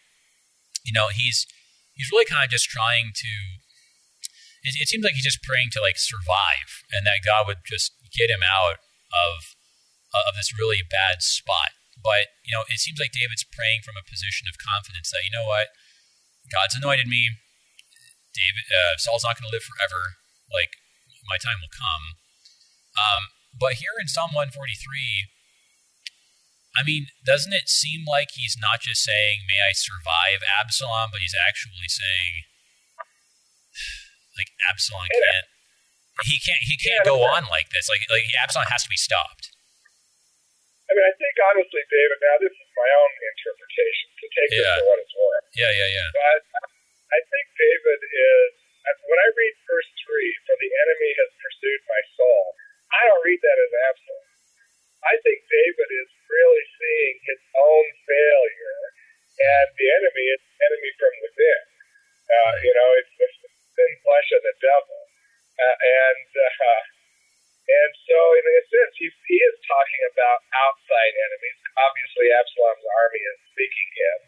You 0.84 0.92
know, 0.92 1.08
he's 1.08 1.48
he's 1.96 2.12
really 2.12 2.26
kind 2.26 2.44
of 2.44 2.50
just 2.50 2.68
trying 2.68 3.12
to. 3.16 3.34
It, 4.64 4.76
it 4.80 4.88
seems 4.88 5.04
like 5.04 5.14
he's 5.14 5.28
just 5.28 5.44
praying 5.44 5.72
to 5.74 5.82
like 5.82 5.96
survive, 5.96 6.84
and 6.92 7.06
that 7.08 7.24
God 7.24 7.48
would 7.48 7.64
just 7.64 7.96
get 8.12 8.30
him 8.30 8.44
out 8.44 8.84
of 9.12 9.56
uh, 10.12 10.28
of 10.28 10.36
this 10.36 10.52
really 10.52 10.84
bad 10.84 11.24
spot. 11.24 11.72
But 11.96 12.36
you 12.44 12.52
know, 12.52 12.68
it 12.68 12.84
seems 12.84 13.00
like 13.00 13.16
David's 13.16 13.48
praying 13.48 13.88
from 13.88 13.96
a 13.96 14.04
position 14.04 14.52
of 14.52 14.60
confidence 14.60 15.12
that 15.12 15.24
you 15.24 15.32
know 15.32 15.48
what, 15.48 15.72
God's 16.52 16.76
anointed 16.76 17.08
me. 17.08 17.40
David, 18.34 18.66
uh, 18.68 18.98
Saul's 18.98 19.24
not 19.24 19.38
going 19.38 19.48
to 19.48 19.54
live 19.54 19.64
forever. 19.64 20.20
Like 20.52 20.76
my 21.30 21.40
time 21.40 21.64
will 21.64 21.72
come. 21.72 22.20
Um, 22.98 23.24
but 23.54 23.82
here 23.82 23.94
in 24.02 24.10
Psalm 24.10 24.34
143, 24.34 24.54
I 26.74 26.82
mean, 26.82 27.14
doesn't 27.22 27.54
it 27.54 27.70
seem 27.70 28.02
like 28.10 28.34
he's 28.34 28.58
not 28.58 28.82
just 28.82 29.06
saying, 29.06 29.46
"May 29.46 29.62
I 29.62 29.74
survive 29.78 30.42
Absalom," 30.42 31.14
but 31.14 31.22
he's 31.22 31.38
actually 31.38 31.86
saying, 31.86 32.50
like 34.38 34.50
Absalom 34.70 35.06
can't. 35.14 35.48
He 36.26 36.38
can't. 36.42 36.62
He 36.62 36.78
can't 36.78 37.06
go 37.06 37.22
on 37.26 37.46
like 37.50 37.70
this. 37.74 37.90
Like, 37.90 38.06
like 38.10 38.26
Absalom 38.38 38.70
has 38.70 38.86
to 38.86 38.90
be 38.90 38.98
stopped. 38.98 39.54
I 40.90 40.94
mean, 40.94 41.06
I 41.10 41.14
think 41.18 41.36
honestly, 41.50 41.82
David. 41.90 42.18
Now, 42.22 42.36
this 42.38 42.54
is 42.54 42.70
my 42.78 42.90
own 43.02 43.12
interpretation, 43.18 44.08
To 44.14 44.26
take 44.30 44.50
this 44.54 44.62
Yeah. 44.62 44.78
for 44.78 44.86
what 44.94 45.00
it's 45.02 45.16
worth. 45.16 45.46
Yeah, 45.58 45.74
yeah, 45.74 45.90
yeah. 45.90 46.10
But 46.14 46.44
I 47.18 47.20
think 47.22 47.46
David 47.58 48.00
is, 48.14 48.52
when 49.10 49.20
I 49.22 49.28
read 49.34 49.54
verse 49.66 49.90
3, 50.06 50.30
for 50.46 50.56
the 50.60 50.70
enemy 50.70 51.12
has 51.18 51.30
pursued 51.40 51.82
my 51.90 52.02
soul, 52.14 52.44
I 52.94 53.02
don't 53.10 53.24
read 53.26 53.42
that 53.42 53.58
as 53.58 53.72
Absalom. 53.90 54.23
I 55.04 55.14
think 55.24 55.44
David 55.48 55.90
is 56.00 56.10
really 56.32 56.66
seeing 56.80 57.16
his 57.28 57.42
own 57.60 57.88
failure, 58.08 58.82
and 59.40 59.68
the 59.76 59.88
enemy 60.00 60.26
is 60.32 60.44
enemy 60.64 60.92
from 60.96 61.14
within. 61.24 61.62
Uh, 62.24 62.54
you 62.64 62.74
know, 62.74 62.90
it's 63.04 63.14
the 63.20 63.30
thin 63.76 63.94
flesh 64.02 64.30
of 64.32 64.42
the 64.48 64.56
devil. 64.64 65.00
Uh, 65.54 65.78
and 65.78 66.30
uh, 66.34 66.82
and 67.64 67.92
so, 68.08 68.20
in 68.40 68.44
a 68.44 68.60
sense, 68.68 68.94
he, 69.00 69.08
he 69.08 69.38
is 69.40 69.56
talking 69.64 70.04
about 70.12 70.40
outside 70.52 71.14
enemies. 71.16 71.58
Obviously, 71.80 72.28
Absalom's 72.36 72.84
army 72.84 73.22
is 73.24 73.40
seeking 73.56 73.90
him, 73.96 74.20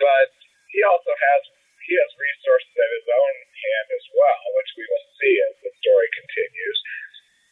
but 0.00 0.32
he 0.72 0.84
also 0.84 1.12
has 1.12 1.42
he 1.86 1.94
has 1.96 2.10
resources 2.18 2.74
at 2.76 2.90
his 2.98 3.06
own 3.08 3.36
hand 3.46 3.88
as 3.94 4.06
well, 4.12 4.42
which 4.58 4.72
we 4.76 4.84
will 4.90 5.06
see 5.22 5.34
as 5.48 5.54
the 5.62 5.72
story 5.80 6.08
continues. 6.18 6.78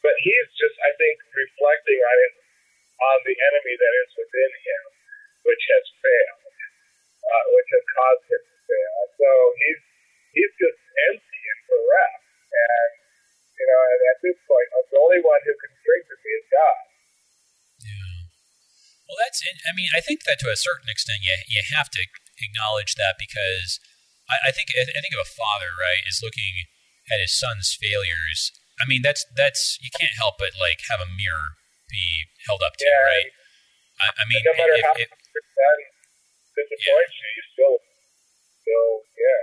But 0.03 0.19
he's 0.21 0.51
just, 0.59 0.77
I 0.85 0.93
think, 1.01 1.17
reflecting 1.33 1.97
on 2.03 2.17
his 2.19 2.35
on 3.01 3.19
the 3.27 3.37
enemy 3.37 3.75
that 3.75 3.95
is 4.07 4.11
within 4.15 4.53
him, 4.63 4.85
which 5.45 5.65
has 5.71 5.85
failed, 5.99 6.55
uh, 7.25 7.45
which 7.55 7.71
has 7.75 7.85
caused 7.95 8.25
him 8.31 8.43
to 8.43 8.57
fail. 8.69 8.99
So 9.19 9.29
he's 9.59 9.81
he's 10.35 10.53
just 10.59 10.81
empty 11.11 11.43
and 11.43 11.61
bereft, 11.67 12.27
and 12.55 12.91
you 13.59 13.67
know, 13.67 13.81
and 13.81 14.01
at 14.15 14.19
this 14.23 14.39
point, 14.47 14.69
the 14.91 15.01
only 15.03 15.23
one 15.23 15.41
who 15.43 15.55
can 15.59 15.73
strengthen 15.83 16.19
me 16.23 16.31
is 16.39 16.47
God. 16.51 16.85
Yeah. 17.83 18.15
Well, 19.11 19.19
that's. 19.19 19.43
I 19.43 19.73
mean, 19.75 19.91
I 19.95 20.01
think 20.01 20.23
that 20.27 20.39
to 20.43 20.49
a 20.51 20.59
certain 20.59 20.91
extent, 20.91 21.23
you 21.27 21.35
you 21.51 21.63
have 21.75 21.91
to 21.95 22.03
acknowledge 22.39 22.95
that 22.95 23.19
because 23.19 23.83
I, 24.31 24.49
I 24.49 24.51
think 24.55 24.71
I 24.75 24.87
think 24.87 25.15
of 25.15 25.23
a 25.23 25.31
father, 25.31 25.75
right, 25.77 26.07
is 26.07 26.23
looking 26.23 26.71
at 27.11 27.21
his 27.21 27.35
son's 27.37 27.75
failures. 27.75 28.55
I 28.81 28.89
mean, 28.89 29.03
that's 29.03 29.27
that's 29.37 29.79
you 29.83 29.91
can't 29.93 30.17
help 30.19 30.39
but 30.39 30.57
like 30.59 30.83
have 30.91 31.03
a 31.03 31.11
mirror 31.11 31.59
be 31.95 32.27
held 32.51 32.67
up 32.67 32.75
to, 32.83 32.85
Yeah. 32.85 33.07
right? 33.07 33.31
I, 34.03 34.07
I 34.19 34.25
mean, 34.27 34.43
no 34.43 34.53
matter 34.59 34.75
if, 34.75 34.83
how 34.83 34.99
if, 34.99 35.07
much 35.07 35.31
your 35.31 35.47
son 35.55 35.79
disappoints 36.59 37.15
you, 37.15 37.31
you 37.31 37.45
still, 37.55 37.77
still, 38.67 38.91
yeah. 39.15 39.43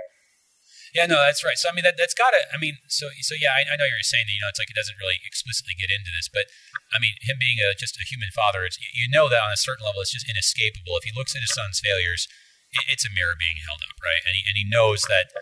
Yeah, 0.92 1.08
no, 1.08 1.16
that's 1.24 1.40
right. 1.40 1.56
So 1.56 1.72
I 1.72 1.72
mean, 1.72 1.88
that 1.88 1.96
that's 1.96 2.12
got 2.12 2.36
to. 2.36 2.40
I 2.52 2.60
mean, 2.60 2.76
so 2.84 3.08
so 3.24 3.32
yeah, 3.32 3.56
I, 3.56 3.64
I 3.64 3.80
know 3.80 3.88
you're 3.88 4.04
saying 4.04 4.28
that. 4.28 4.36
You 4.36 4.44
know, 4.44 4.52
it's 4.52 4.60
like 4.60 4.68
it 4.68 4.76
doesn't 4.76 5.00
really 5.00 5.16
explicitly 5.24 5.72
get 5.72 5.88
into 5.88 6.12
this, 6.12 6.28
but 6.28 6.52
I 6.92 7.00
mean, 7.00 7.16
him 7.24 7.40
being 7.40 7.56
a, 7.64 7.72
just 7.72 7.96
a 7.96 8.04
human 8.04 8.28
father, 8.36 8.68
it's, 8.68 8.76
you 8.76 9.08
know 9.08 9.32
that 9.32 9.40
on 9.40 9.56
a 9.56 9.56
certain 9.56 9.88
level, 9.88 10.04
it's 10.04 10.12
just 10.12 10.28
inescapable. 10.28 11.00
If 11.00 11.08
he 11.08 11.16
looks 11.16 11.32
at 11.32 11.40
his 11.40 11.56
son's 11.56 11.80
failures, 11.80 12.28
it, 12.76 12.92
it's 12.92 13.08
a 13.08 13.12
mirror 13.12 13.32
being 13.40 13.56
held 13.64 13.80
up, 13.88 13.96
right? 14.04 14.20
And 14.28 14.36
he 14.36 14.44
and 14.44 14.60
he 14.60 14.68
knows 14.68 15.08
that 15.08 15.32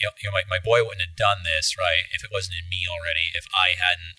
you 0.00 0.08
know, 0.08 0.16
you 0.16 0.26
know 0.32 0.34
my, 0.40 0.48
my 0.48 0.60
boy 0.64 0.80
wouldn't 0.80 1.04
have 1.04 1.12
done 1.12 1.44
this, 1.44 1.76
right, 1.76 2.08
if 2.16 2.24
it 2.24 2.32
wasn't 2.32 2.56
in 2.56 2.72
me 2.72 2.88
already. 2.88 3.36
If 3.36 3.44
I 3.52 3.76
hadn't, 3.76 4.16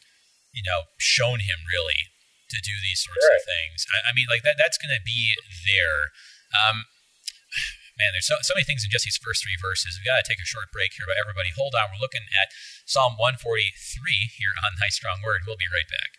you 0.54 0.62
know, 0.62 0.94
shown 1.02 1.42
him 1.42 1.66
really 1.66 2.14
to 2.50 2.58
do 2.64 2.76
these 2.80 3.04
sorts 3.04 3.26
of 3.28 3.44
things. 3.44 3.84
I, 3.92 4.10
I 4.10 4.12
mean, 4.16 4.28
like 4.32 4.44
that. 4.44 4.56
That's 4.56 4.80
going 4.80 4.94
to 4.94 5.04
be 5.04 5.36
there. 5.68 6.16
Um, 6.56 6.88
Man, 7.98 8.14
there's 8.14 8.30
so, 8.30 8.38
so 8.46 8.54
many 8.54 8.62
things 8.62 8.86
in 8.86 8.94
just 8.94 9.10
these 9.10 9.18
first 9.18 9.42
three 9.42 9.58
verses. 9.58 9.98
We've 9.98 10.06
got 10.06 10.22
to 10.22 10.28
take 10.28 10.38
a 10.38 10.46
short 10.46 10.70
break 10.70 10.94
here, 10.94 11.10
but 11.10 11.18
everybody 11.18 11.50
hold 11.50 11.74
on. 11.74 11.90
We're 11.90 11.98
looking 11.98 12.30
at 12.30 12.54
Psalm 12.86 13.18
143 13.18 13.74
here 14.38 14.54
on 14.62 14.78
Thy 14.78 14.94
Strong 14.94 15.26
Word. 15.26 15.50
We'll 15.50 15.58
be 15.58 15.66
right 15.66 15.90
back. 15.90 16.17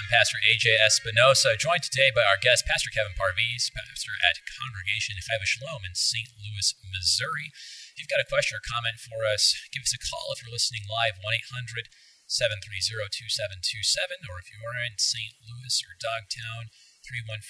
I'm 0.00 0.08
Pastor 0.08 0.40
AJ 0.48 0.80
Espinosa, 0.80 1.60
joined 1.60 1.84
today 1.84 2.08
by 2.08 2.24
our 2.24 2.40
guest, 2.40 2.64
Pastor 2.64 2.88
Kevin 2.88 3.12
Parviz, 3.20 3.68
pastor 3.68 4.16
at 4.24 4.40
Congregation 4.56 5.20
Chai 5.20 5.36
Shalom 5.44 5.84
in 5.84 5.92
St. 5.92 6.32
Louis, 6.40 6.72
Missouri. 6.88 7.52
If 7.92 8.00
you've 8.00 8.08
got 8.08 8.24
a 8.24 8.32
question 8.32 8.56
or 8.56 8.64
comment 8.64 8.96
for 8.96 9.28
us, 9.28 9.60
give 9.76 9.84
us 9.84 9.92
a 9.92 10.00
call 10.00 10.32
if 10.32 10.40
you're 10.40 10.48
listening 10.48 10.88
live, 10.88 11.20
1 11.20 11.36
800 11.52 11.92
730 12.24 13.12
2727, 13.12 14.24
or 14.32 14.40
if 14.40 14.48
you 14.48 14.64
are 14.64 14.80
in 14.80 14.96
St. 14.96 15.36
Louis 15.44 15.76
or 15.84 16.00
Dogtown, 16.00 16.72
314 17.04 17.44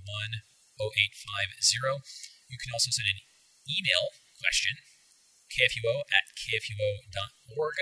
821 0.00 0.40
0850. 0.80 2.00
You 2.48 2.56
can 2.56 2.72
also 2.72 2.88
send 2.88 3.04
an 3.04 3.20
email 3.68 4.16
question, 4.40 4.80
kfuo 5.52 6.08
at 6.08 6.32
kfuo.org 6.32 7.76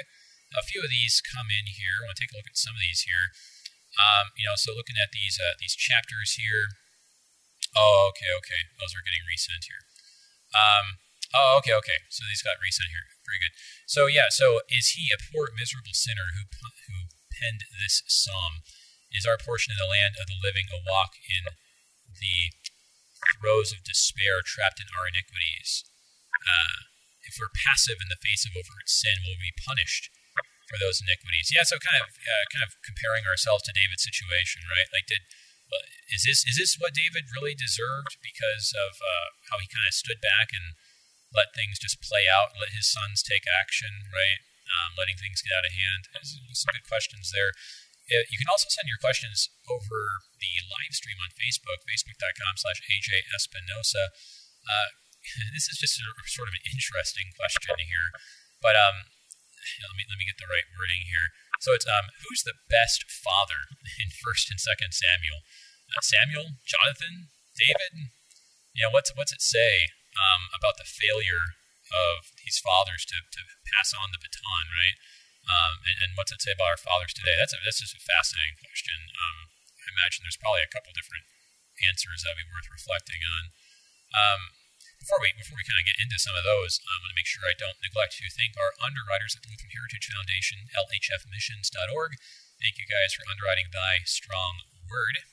a 0.56 0.62
few 0.62 0.84
of 0.84 0.90
these 0.92 1.24
come 1.24 1.48
in 1.48 1.68
here. 1.68 2.04
I 2.04 2.10
want 2.10 2.16
to 2.16 2.22
take 2.22 2.32
a 2.32 2.38
look 2.38 2.48
at 2.48 2.60
some 2.60 2.76
of 2.76 2.82
these 2.82 3.04
here. 3.08 3.32
Um, 3.96 4.32
you 4.36 4.48
know, 4.48 4.56
so 4.56 4.72
looking 4.72 4.96
at 4.96 5.12
these 5.12 5.36
uh, 5.36 5.56
these 5.60 5.76
chapters 5.76 6.40
here. 6.40 6.72
Oh, 7.72 8.12
okay, 8.12 8.28
okay. 8.36 8.68
Those 8.80 8.92
are 8.92 9.04
getting 9.04 9.24
resent 9.24 9.64
here. 9.64 9.84
Um, 10.52 11.00
oh, 11.32 11.56
okay, 11.60 11.72
okay. 11.72 12.04
So 12.12 12.24
these 12.28 12.44
got 12.44 12.60
resent 12.60 12.92
here. 12.92 13.08
Very 13.24 13.40
good. 13.40 13.54
So 13.88 14.08
yeah. 14.08 14.32
So 14.32 14.64
is 14.68 14.96
he 14.96 15.12
a 15.12 15.20
poor, 15.20 15.52
miserable 15.52 15.96
sinner 15.96 16.32
who 16.36 16.48
who 16.88 17.12
penned 17.32 17.68
this 17.80 18.04
psalm? 18.08 18.64
Is 19.12 19.28
our 19.28 19.36
portion 19.36 19.76
in 19.76 19.80
the 19.80 19.88
land 19.88 20.16
of 20.16 20.24
the 20.24 20.40
living 20.40 20.72
a 20.72 20.80
walk 20.80 21.20
in 21.28 21.52
the 22.08 22.52
throes 23.36 23.72
of 23.72 23.84
despair, 23.84 24.40
trapped 24.40 24.80
in 24.80 24.88
our 24.96 25.04
iniquities? 25.04 25.84
Uh, 26.32 26.88
if 27.28 27.36
we're 27.36 27.52
passive 27.52 28.00
in 28.00 28.08
the 28.08 28.20
face 28.20 28.48
of 28.48 28.56
overt 28.56 28.88
sin, 28.88 29.20
will 29.20 29.36
we 29.36 29.52
be 29.52 29.64
punished? 29.64 30.08
For 30.72 30.80
those 30.80 31.04
iniquities. 31.04 31.52
Yeah, 31.52 31.68
so 31.68 31.76
kind 31.76 32.00
of 32.00 32.16
uh, 32.16 32.44
kind 32.48 32.64
of 32.64 32.72
comparing 32.80 33.28
ourselves 33.28 33.60
to 33.68 33.76
David's 33.76 34.08
situation, 34.08 34.64
right? 34.72 34.88
Like, 34.88 35.04
did 35.04 35.28
is 36.12 36.24
this 36.24 36.44
is 36.48 36.56
this 36.56 36.76
what 36.80 36.96
David 36.96 37.28
really 37.32 37.52
deserved 37.52 38.16
because 38.24 38.72
of 38.72 38.96
uh, 39.00 39.28
how 39.52 39.60
he 39.60 39.68
kind 39.68 39.84
of 39.84 39.96
stood 39.96 40.20
back 40.20 40.52
and 40.52 40.76
let 41.32 41.56
things 41.56 41.80
just 41.80 42.00
play 42.04 42.28
out, 42.28 42.52
let 42.60 42.76
his 42.76 42.88
sons 42.88 43.24
take 43.24 43.48
action, 43.48 44.08
right? 44.12 44.40
Um, 44.68 44.96
letting 44.96 45.16
things 45.16 45.44
get 45.44 45.52
out 45.56 45.68
of 45.68 45.72
hand. 45.72 46.08
There's 46.12 46.36
some 46.56 46.72
good 46.72 46.88
questions 46.88 47.32
there. 47.32 47.52
Uh, 48.08 48.24
you 48.28 48.36
can 48.36 48.48
also 48.52 48.68
send 48.68 48.88
your 48.88 49.00
questions 49.00 49.48
over 49.68 50.20
the 50.36 50.52
live 50.68 50.92
stream 50.92 51.16
on 51.24 51.32
Facebook, 51.32 51.80
facebook.com 51.88 52.60
slash 52.60 52.84
AJ 52.84 53.24
Espinosa. 53.32 54.12
Uh, 54.64 54.88
this 55.56 55.72
is 55.72 55.80
just 55.80 55.96
a, 55.96 56.04
sort 56.28 56.52
of 56.52 56.56
an 56.56 56.64
interesting 56.68 57.32
question 57.32 57.80
here. 57.80 58.12
But 58.60 58.76
um, 58.76 59.08
let 59.88 59.96
me 59.96 60.04
let 60.08 60.18
me 60.18 60.26
get 60.26 60.38
the 60.38 60.50
right 60.50 60.66
wording 60.74 61.06
here. 61.06 61.32
So 61.62 61.72
it's 61.72 61.86
um, 61.86 62.10
who's 62.26 62.42
the 62.42 62.58
best 62.66 63.06
father 63.06 63.70
in 64.02 64.10
First 64.10 64.50
and 64.50 64.58
Second 64.58 64.92
Samuel? 64.92 65.46
Uh, 65.92 66.02
Samuel, 66.02 66.58
Jonathan, 66.66 67.30
David. 67.54 68.12
You 68.74 68.88
know 68.88 68.92
what's 68.92 69.14
what's 69.14 69.32
it 69.32 69.44
say 69.44 69.92
um, 70.18 70.52
about 70.56 70.80
the 70.80 70.88
failure 70.88 71.56
of 71.92 72.32
these 72.40 72.56
fathers 72.60 73.04
to, 73.04 73.20
to 73.20 73.40
pass 73.76 73.92
on 73.92 74.12
the 74.12 74.20
baton, 74.20 74.66
right? 74.72 74.96
Um, 75.44 75.82
and, 75.84 75.96
and, 76.06 76.10
what's 76.14 76.30
it 76.30 76.40
say 76.40 76.54
about 76.54 76.78
our 76.78 76.80
fathers 76.80 77.10
today? 77.12 77.34
That's 77.34 77.50
a, 77.50 77.58
that's 77.66 77.82
just 77.82 77.98
a 77.98 78.00
fascinating 78.00 78.54
question. 78.62 79.10
Um, 79.10 79.50
I 79.82 79.90
imagine 79.90 80.22
there's 80.22 80.38
probably 80.38 80.62
a 80.62 80.70
couple 80.70 80.94
different 80.94 81.26
answers 81.82 82.22
that 82.22 82.38
would 82.38 82.46
be 82.46 82.52
worth 82.54 82.70
reflecting 82.70 83.26
on. 83.26 83.50
Um, 84.14 84.40
before 85.02 85.18
we 85.18 85.34
before 85.34 85.58
we 85.58 85.66
kind 85.66 85.82
of 85.82 85.88
get 85.90 85.98
into 85.98 86.14
some 86.22 86.38
of 86.38 86.46
those, 86.46 86.78
I 86.86 87.02
want 87.02 87.10
to 87.10 87.18
make 87.18 87.26
sure 87.26 87.42
I 87.42 87.58
don't 87.58 87.82
neglect 87.82 88.22
to 88.22 88.30
thank 88.30 88.54
our 88.54 88.70
underwriters 88.78 89.34
at 89.34 89.42
the 89.42 89.50
Lutheran 89.50 89.74
Heritage 89.74 90.06
Foundation, 90.06 90.70
lhfmissions.org. 90.78 92.14
Thank 92.62 92.78
you 92.78 92.86
guys 92.86 93.10
for 93.10 93.26
underwriting 93.26 93.74
Thy 93.74 94.06
Strong 94.06 94.62
Word. 94.86 95.26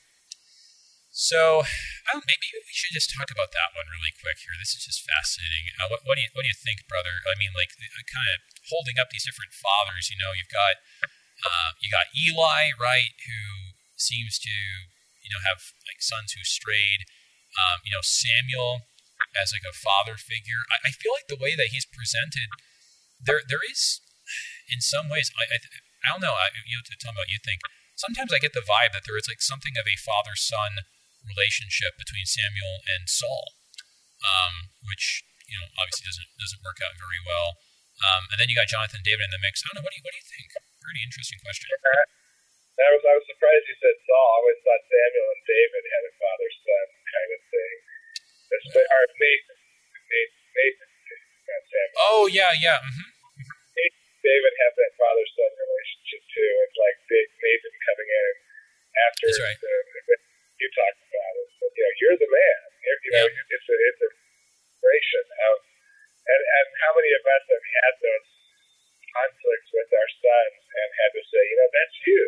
So 1.14 1.62
um, 2.10 2.22
maybe 2.26 2.50
we 2.50 2.74
should 2.74 2.94
just 2.94 3.14
talk 3.14 3.30
about 3.30 3.54
that 3.54 3.70
one 3.78 3.86
really 3.86 4.10
quick 4.18 4.42
here. 4.42 4.58
This 4.58 4.74
is 4.74 4.82
just 4.82 5.06
fascinating. 5.06 5.70
Uh, 5.78 5.86
what, 5.86 6.02
what, 6.02 6.18
do 6.18 6.26
you 6.26 6.30
what 6.34 6.42
do 6.42 6.50
you 6.50 6.58
think, 6.58 6.90
brother? 6.90 7.22
I 7.30 7.38
mean, 7.38 7.54
like 7.54 7.70
uh, 7.78 8.02
kind 8.10 8.26
of 8.34 8.42
holding 8.74 8.98
up 8.98 9.14
these 9.14 9.26
different 9.26 9.54
fathers. 9.54 10.10
You 10.10 10.18
know, 10.18 10.34
you've 10.34 10.50
got 10.50 10.82
uh, 11.46 11.78
you 11.78 11.94
got 11.94 12.10
Eli, 12.10 12.74
right, 12.74 13.14
who 13.22 13.78
seems 13.94 14.42
to 14.42 14.54
you 15.22 15.30
know 15.30 15.38
have 15.46 15.62
like 15.86 16.02
sons 16.02 16.34
who 16.34 16.42
strayed. 16.42 17.06
Um, 17.58 17.82
you 17.82 17.90
know, 17.90 18.02
Samuel 18.02 18.89
as 19.34 19.54
like 19.54 19.66
a 19.66 19.76
father 19.76 20.18
figure. 20.18 20.66
I, 20.70 20.88
I 20.88 20.90
feel 20.90 21.14
like 21.14 21.30
the 21.30 21.40
way 21.40 21.54
that 21.54 21.70
he's 21.74 21.86
presented, 21.86 22.50
there 23.18 23.42
there 23.46 23.62
is, 23.64 24.00
in 24.70 24.80
some 24.80 25.10
ways, 25.10 25.30
I 25.38 25.46
I, 25.46 25.58
I 26.04 26.06
don't 26.14 26.24
know. 26.24 26.34
I, 26.34 26.50
you 26.64 26.78
know, 26.78 26.84
tell 26.98 27.12
me 27.12 27.22
what 27.22 27.32
you 27.32 27.40
think. 27.42 27.60
Sometimes 27.94 28.32
I 28.32 28.40
get 28.40 28.56
the 28.56 28.64
vibe 28.64 28.96
that 28.96 29.04
there 29.04 29.20
is 29.20 29.28
like 29.28 29.44
something 29.44 29.76
of 29.76 29.84
a 29.84 30.00
father 30.00 30.32
son 30.32 30.88
relationship 31.20 32.00
between 32.00 32.24
Samuel 32.24 32.80
and 32.88 33.04
Saul, 33.04 33.60
um, 34.24 34.72
which 34.80 35.24
you 35.44 35.60
know 35.60 35.68
obviously 35.76 36.08
doesn't 36.08 36.30
doesn't 36.40 36.64
work 36.64 36.80
out 36.80 36.96
very 36.96 37.20
well. 37.26 37.60
Um, 38.00 38.32
and 38.32 38.40
then 38.40 38.48
you 38.48 38.56
got 38.56 38.72
Jonathan 38.72 39.04
David 39.04 39.28
in 39.28 39.32
the 39.36 39.42
mix. 39.44 39.60
I 39.60 39.70
don't 39.70 39.80
know. 39.80 39.84
What 39.84 39.92
do 39.92 40.00
you 40.00 40.04
what 40.04 40.16
do 40.16 40.20
you 40.20 40.28
think? 40.28 40.48
Pretty 40.80 41.04
interesting 41.04 41.36
question. 41.44 41.68
That 42.80 42.90
was 42.96 43.04
I 43.04 43.12
was 43.12 43.28
surprised 43.28 43.68
you 43.68 43.76
said 43.76 43.96
Saul. 44.08 44.16
I 44.16 44.36
always 44.40 44.60
thought 44.64 44.82
Samuel 44.88 45.28
and 45.36 45.42
David 45.44 45.84
had 45.84 46.02
a 46.08 46.12
father 46.16 46.50
son 46.64 46.86
kind 47.04 47.30
of 47.36 47.40
thing. 47.52 47.76
Or 48.50 49.02
Nathan. 49.18 49.58
Nathan. 50.10 50.42
Nathan 50.50 50.90
oh, 52.10 52.26
yeah, 52.30 52.52
yeah. 52.58 52.78
Mm-hmm. 52.80 53.08
David 54.20 54.52
have 54.52 54.74
that 54.76 54.92
father 55.00 55.24
son 55.32 55.52
relationship 55.56 56.22
too. 56.28 56.52
It's 56.68 56.76
like 56.76 56.96
Nathan 57.08 57.74
coming 57.88 58.10
in 58.10 58.32
after 59.08 59.26
That's 59.32 59.40
right. 59.40 59.58
the, 59.64 60.16
you 60.60 60.68
talk 60.76 60.92
about 60.92 61.34
it. 61.40 61.48
But, 61.56 61.72
you 61.72 61.82
know, 61.88 61.94
you're 62.04 62.18
the 62.20 62.28
man. 62.28 62.60
You're, 62.84 63.00
you 63.00 63.12
know, 63.16 63.26
yeah. 63.32 63.54
it's 63.56 63.68
a 63.68 63.76
it's 63.80 64.02
a 64.04 64.10
celebration 64.12 65.24
of, 65.24 65.56
and 66.28 66.42
and 66.44 66.66
how 66.84 66.92
many 66.92 67.10
of 67.16 67.24
us 67.24 67.44
have 67.48 67.66
had 67.80 67.94
those 68.04 68.28
conflicts 69.08 69.70
with 69.72 69.88
our 69.88 70.10
sons 70.20 70.60
and 70.68 70.88
had 71.00 71.10
to 71.16 71.22
say, 71.24 71.40
you 71.40 71.56
know, 71.56 71.70
that's 71.72 71.96
you. 72.04 72.22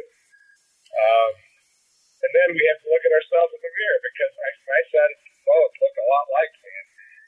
Um, 0.96 1.32
and 2.24 2.30
then 2.32 2.48
we 2.56 2.62
have 2.72 2.80
to 2.80 2.88
look 2.88 3.04
at 3.04 3.12
ourselves 3.12 3.52
in 3.52 3.60
the 3.60 3.68
mirror 3.68 4.00
because 4.00 4.32
my 4.32 4.50
my 4.64 4.82
son 4.96 5.10
both 5.46 5.72
look 5.78 5.96
a 5.98 6.06
lot 6.06 6.26
like 6.30 6.54
me. 6.62 6.74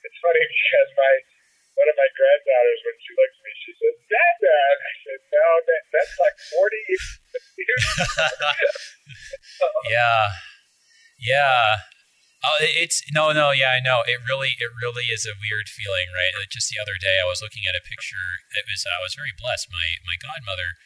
It's 0.04 0.18
funny 0.20 0.44
because 0.44 0.90
my 0.94 1.12
one 1.74 1.90
of 1.90 1.96
my 1.98 2.10
granddaughters, 2.14 2.80
when 2.86 2.96
she 3.02 3.12
looks 3.18 3.34
at 3.34 3.42
me, 3.42 3.52
she 3.66 3.72
says, 3.74 3.96
"Dad, 4.06 4.34
Dad." 4.38 4.76
I 4.78 4.92
said, 5.02 5.20
"No, 5.26 5.46
that, 5.66 5.82
that's 5.90 6.14
like 6.22 6.36
forty 6.54 6.80
years." 6.90 7.08
yeah, 9.90 10.22
yeah. 11.18 11.90
Oh, 12.44 12.60
it's 12.60 13.00
no, 13.10 13.32
no, 13.32 13.56
yeah, 13.56 13.72
I 13.72 13.80
know. 13.80 14.04
It 14.04 14.20
really, 14.20 14.52
it 14.60 14.70
really 14.76 15.08
is 15.08 15.24
a 15.24 15.32
weird 15.40 15.66
feeling, 15.72 16.12
right? 16.12 16.36
Like 16.36 16.52
just 16.52 16.68
the 16.68 16.76
other 16.78 17.00
day, 17.00 17.16
I 17.16 17.26
was 17.26 17.40
looking 17.40 17.64
at 17.64 17.74
a 17.74 17.82
picture. 17.82 18.44
It 18.52 18.68
was, 18.68 18.84
I 18.84 19.00
was 19.00 19.16
very 19.16 19.32
blessed. 19.32 19.72
My 19.72 19.98
my 20.04 20.20
godmother 20.20 20.76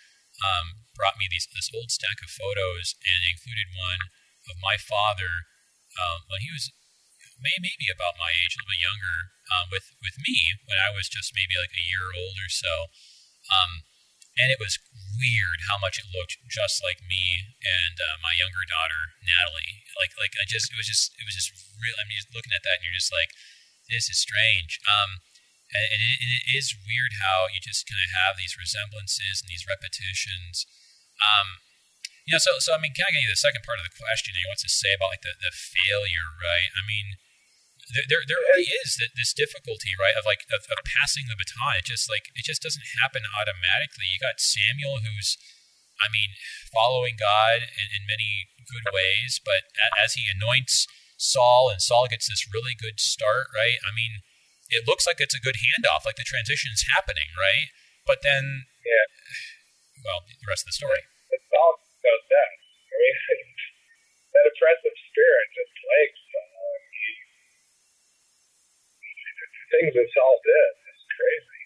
um, 0.40 0.86
brought 0.94 1.18
me 1.18 1.26
these 1.26 1.50
this 1.50 1.68
old 1.74 1.90
stack 1.90 2.22
of 2.22 2.30
photos, 2.30 2.94
and 3.02 3.26
included 3.26 3.74
one 3.74 4.08
of 4.46 4.56
my 4.62 4.78
father 4.78 5.50
um, 5.98 6.24
when 6.30 6.40
he 6.46 6.54
was 6.54 6.70
may 7.38 7.57
maybe 7.62 7.88
about 7.90 8.18
my 8.18 8.35
age, 8.35 8.55
a 8.55 8.62
little 8.62 8.74
bit 8.74 8.83
younger, 8.83 9.16
um, 9.55 9.66
with 9.70 9.94
with 10.03 10.18
me 10.20 10.59
when 10.66 10.79
I 10.79 10.90
was 10.90 11.09
just 11.09 11.33
maybe 11.35 11.57
like 11.59 11.72
a 11.72 11.83
year 11.83 12.11
old 12.14 12.37
or 12.38 12.51
so. 12.51 12.90
Um, 13.48 13.87
and 14.38 14.55
it 14.55 14.62
was 14.62 14.79
weird 15.18 15.66
how 15.66 15.74
much 15.83 15.98
it 15.98 16.07
looked 16.14 16.38
just 16.46 16.79
like 16.79 17.03
me 17.03 17.42
and 17.59 17.98
uh, 17.98 18.22
my 18.22 18.31
younger 18.38 18.62
daughter 18.62 19.18
Natalie. 19.27 19.83
Like 19.98 20.14
like 20.14 20.38
I 20.38 20.46
just 20.46 20.70
it 20.70 20.79
was 20.79 20.87
just 20.87 21.11
it 21.18 21.27
was 21.27 21.35
just 21.35 21.51
real. 21.74 21.96
I 21.98 22.07
mean, 22.07 22.18
just 22.18 22.31
looking 22.31 22.55
at 22.55 22.62
that 22.62 22.79
and 22.79 22.87
you're 22.87 22.98
just 22.98 23.11
like, 23.11 23.35
this 23.90 24.07
is 24.07 24.22
strange. 24.22 24.79
Um, 24.87 25.22
and, 25.68 25.85
and, 25.92 26.01
it, 26.01 26.16
and 26.22 26.31
it 26.33 26.46
is 26.57 26.72
weird 26.72 27.20
how 27.20 27.51
you 27.53 27.61
just 27.61 27.85
kind 27.85 28.01
of 28.01 28.09
have 28.14 28.40
these 28.40 28.57
resemblances 28.57 29.44
and 29.44 29.53
these 29.53 29.68
repetitions. 29.68 30.64
Um, 31.20 31.61
you 32.24 32.37
know, 32.37 32.40
so 32.40 32.62
so 32.62 32.77
I 32.77 32.81
mean, 32.81 32.94
kind 32.94 33.11
of 33.11 33.16
getting 33.18 33.27
to 33.27 33.35
the 33.35 33.40
second 33.40 33.66
part 33.66 33.83
of 33.83 33.85
the 33.85 33.92
question, 33.92 34.38
you 34.38 34.46
know, 34.46 34.55
what's 34.55 34.64
to 34.64 34.70
say 34.70 34.94
about 34.94 35.12
like 35.12 35.27
the, 35.27 35.35
the 35.40 35.51
failure, 35.51 36.31
right? 36.38 36.70
I 36.79 36.85
mean, 36.87 37.18
there, 37.88 38.24
there, 38.29 38.42
really 38.53 38.68
is 38.85 39.01
this 39.16 39.33
difficulty, 39.33 39.96
right, 39.96 40.12
of 40.12 40.29
like 40.29 40.44
of, 40.53 40.68
of, 40.68 40.79
passing 40.85 41.24
the 41.24 41.38
baton. 41.40 41.81
It 41.81 41.88
just 41.88 42.05
like 42.05 42.29
it 42.37 42.44
just 42.44 42.61
doesn't 42.61 42.85
happen 43.01 43.24
automatically. 43.33 44.05
You 44.12 44.20
got 44.20 44.44
Samuel, 44.44 45.01
who's, 45.01 45.40
I 45.96 46.12
mean, 46.12 46.37
following 46.68 47.16
God 47.16 47.64
in, 47.64 47.88
in 47.96 48.05
many 48.05 48.53
good 48.68 48.92
ways, 48.92 49.40
but 49.40 49.72
as 49.96 50.20
he 50.20 50.29
anoints 50.29 50.85
Saul 51.16 51.72
and 51.72 51.81
Saul 51.81 52.07
gets 52.07 52.29
this 52.29 52.46
really 52.53 52.77
good 52.77 53.01
start, 53.01 53.48
right? 53.57 53.81
I 53.83 53.90
mean, 53.96 54.20
it 54.68 54.85
looks 54.85 55.09
like 55.09 55.18
it's 55.18 55.35
a 55.35 55.40
good 55.40 55.57
handoff, 55.57 56.05
like 56.05 56.20
the 56.20 56.29
transition's 56.29 56.85
happening, 56.92 57.33
right? 57.35 57.72
But 58.05 58.20
then, 58.20 58.68
yeah, 58.85 59.09
well, 60.05 60.29
the 60.29 60.48
rest 60.48 60.68
of 60.68 60.70
the 60.70 60.79
story. 60.79 61.09
It's 61.33 61.48
all 61.57 61.81
goes 62.05 62.24
down. 62.29 62.53
I 62.92 62.96
mean, 63.01 63.16
that 64.37 64.44
oppressive 64.53 64.96
spirit 65.09 65.46
just 65.57 65.72
plagues 65.81 66.29
things 69.72 69.92
that 69.94 70.09
Saul 70.12 70.37
did. 70.44 70.70
It's 70.88 71.07
crazy. 71.12 71.62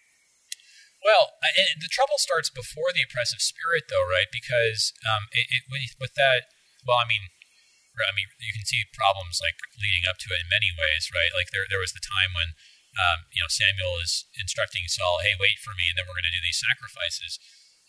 Well, 1.02 1.34
the 1.82 1.90
trouble 1.90 2.18
starts 2.18 2.46
before 2.46 2.94
the 2.94 3.02
oppressive 3.02 3.42
spirit, 3.42 3.90
though, 3.90 4.06
right? 4.06 4.30
Because 4.30 4.94
um, 5.02 5.26
it, 5.34 5.50
it, 5.50 5.62
with 5.98 6.14
that, 6.14 6.54
well, 6.86 7.02
I 7.02 7.06
mean, 7.10 7.34
I 8.00 8.14
mean, 8.16 8.30
you 8.40 8.54
can 8.54 8.64
see 8.64 8.88
problems 8.96 9.42
like 9.42 9.58
leading 9.76 10.08
up 10.08 10.16
to 10.24 10.32
it 10.32 10.40
in 10.40 10.48
many 10.48 10.72
ways, 10.72 11.12
right? 11.12 11.28
Like 11.36 11.52
there, 11.52 11.68
there 11.68 11.82
was 11.82 11.92
the 11.92 12.00
time 12.00 12.32
when, 12.32 12.56
um, 12.96 13.28
you 13.34 13.44
know, 13.44 13.50
Samuel 13.52 14.00
is 14.00 14.24
instructing 14.38 14.88
Saul, 14.88 15.20
"Hey, 15.20 15.36
wait 15.36 15.60
for 15.60 15.76
me, 15.76 15.92
and 15.92 15.96
then 16.00 16.08
we're 16.08 16.16
going 16.16 16.28
to 16.28 16.32
do 16.32 16.44
these 16.44 16.60
sacrifices." 16.60 17.36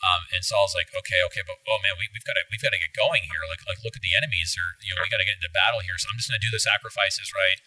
Um, 0.03 0.27
and 0.35 0.43
Saul's 0.43 0.75
like, 0.75 0.91
"Okay, 0.91 1.23
okay, 1.31 1.43
but 1.47 1.63
oh 1.71 1.79
man, 1.79 1.95
we, 1.95 2.11
have 2.11 2.27
got 2.27 2.35
to, 2.35 2.43
we've 2.51 2.59
got 2.59 2.75
to 2.75 2.81
get 2.81 2.91
going 2.91 3.23
here. 3.23 3.43
Like, 3.47 3.63
like 3.63 3.79
look 3.79 3.95
at 3.95 4.03
the 4.03 4.15
enemies, 4.15 4.59
or 4.59 4.75
you 4.83 4.91
know, 4.91 5.03
we 5.03 5.11
got 5.11 5.23
to 5.23 5.27
get 5.27 5.39
into 5.39 5.51
battle 5.55 5.79
here. 5.79 5.95
So 5.95 6.11
I'm 6.11 6.19
just 6.19 6.27
going 6.27 6.39
to 6.39 6.43
do 6.43 6.51
the 6.51 6.59
sacrifices, 6.59 7.31
right? 7.31 7.63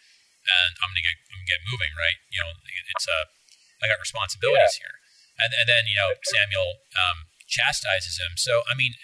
And 0.46 0.72
I'm 0.80 0.90
gonna 0.94 1.04
get 1.04 1.18
I'm 1.30 1.42
gonna 1.42 1.50
get 1.50 1.60
moving, 1.66 1.92
right? 1.98 2.18
You 2.30 2.40
know, 2.42 2.50
it's 2.62 3.06
a 3.10 3.18
uh, 3.18 3.84
I 3.84 3.90
got 3.90 4.00
responsibilities 4.00 4.78
yeah. 4.78 4.86
here, 4.86 4.96
and 5.42 5.50
and 5.58 5.66
then 5.66 5.90
you 5.90 5.98
know 5.98 6.14
Samuel 6.22 6.80
um, 6.96 7.28
chastises 7.50 8.16
him. 8.16 8.38
So 8.38 8.62
I 8.70 8.78
mean, 8.78 8.94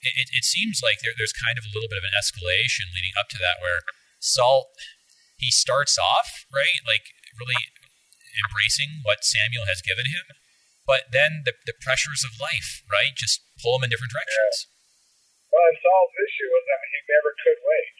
it, 0.00 0.30
it 0.32 0.44
seems 0.44 0.80
like 0.80 1.04
there, 1.04 1.12
there's 1.16 1.34
kind 1.34 1.58
of 1.60 1.64
a 1.68 1.72
little 1.72 1.90
bit 1.90 2.00
of 2.00 2.06
an 2.06 2.16
escalation 2.16 2.90
leading 2.94 3.14
up 3.18 3.28
to 3.34 3.38
that, 3.38 3.60
where 3.60 3.84
Saul 4.18 4.72
he 5.36 5.50
starts 5.50 5.98
off 5.98 6.46
right, 6.48 6.80
like 6.86 7.12
really 7.36 7.58
embracing 8.46 9.02
what 9.02 9.22
Samuel 9.26 9.66
has 9.66 9.82
given 9.82 10.06
him, 10.06 10.26
but 10.86 11.10
then 11.10 11.42
the, 11.44 11.54
the 11.66 11.76
pressures 11.76 12.26
of 12.26 12.36
life, 12.40 12.82
right, 12.90 13.14
just 13.14 13.42
pull 13.62 13.78
him 13.78 13.84
in 13.86 13.90
different 13.90 14.12
directions. 14.12 14.68
Yeah. 14.68 15.54
Well, 15.54 15.70
Saul's 15.78 16.14
issue 16.18 16.50
was 16.50 16.64
that 16.66 16.82
he 16.90 16.98
never 17.06 17.30
could 17.38 17.60
wait, 17.62 17.94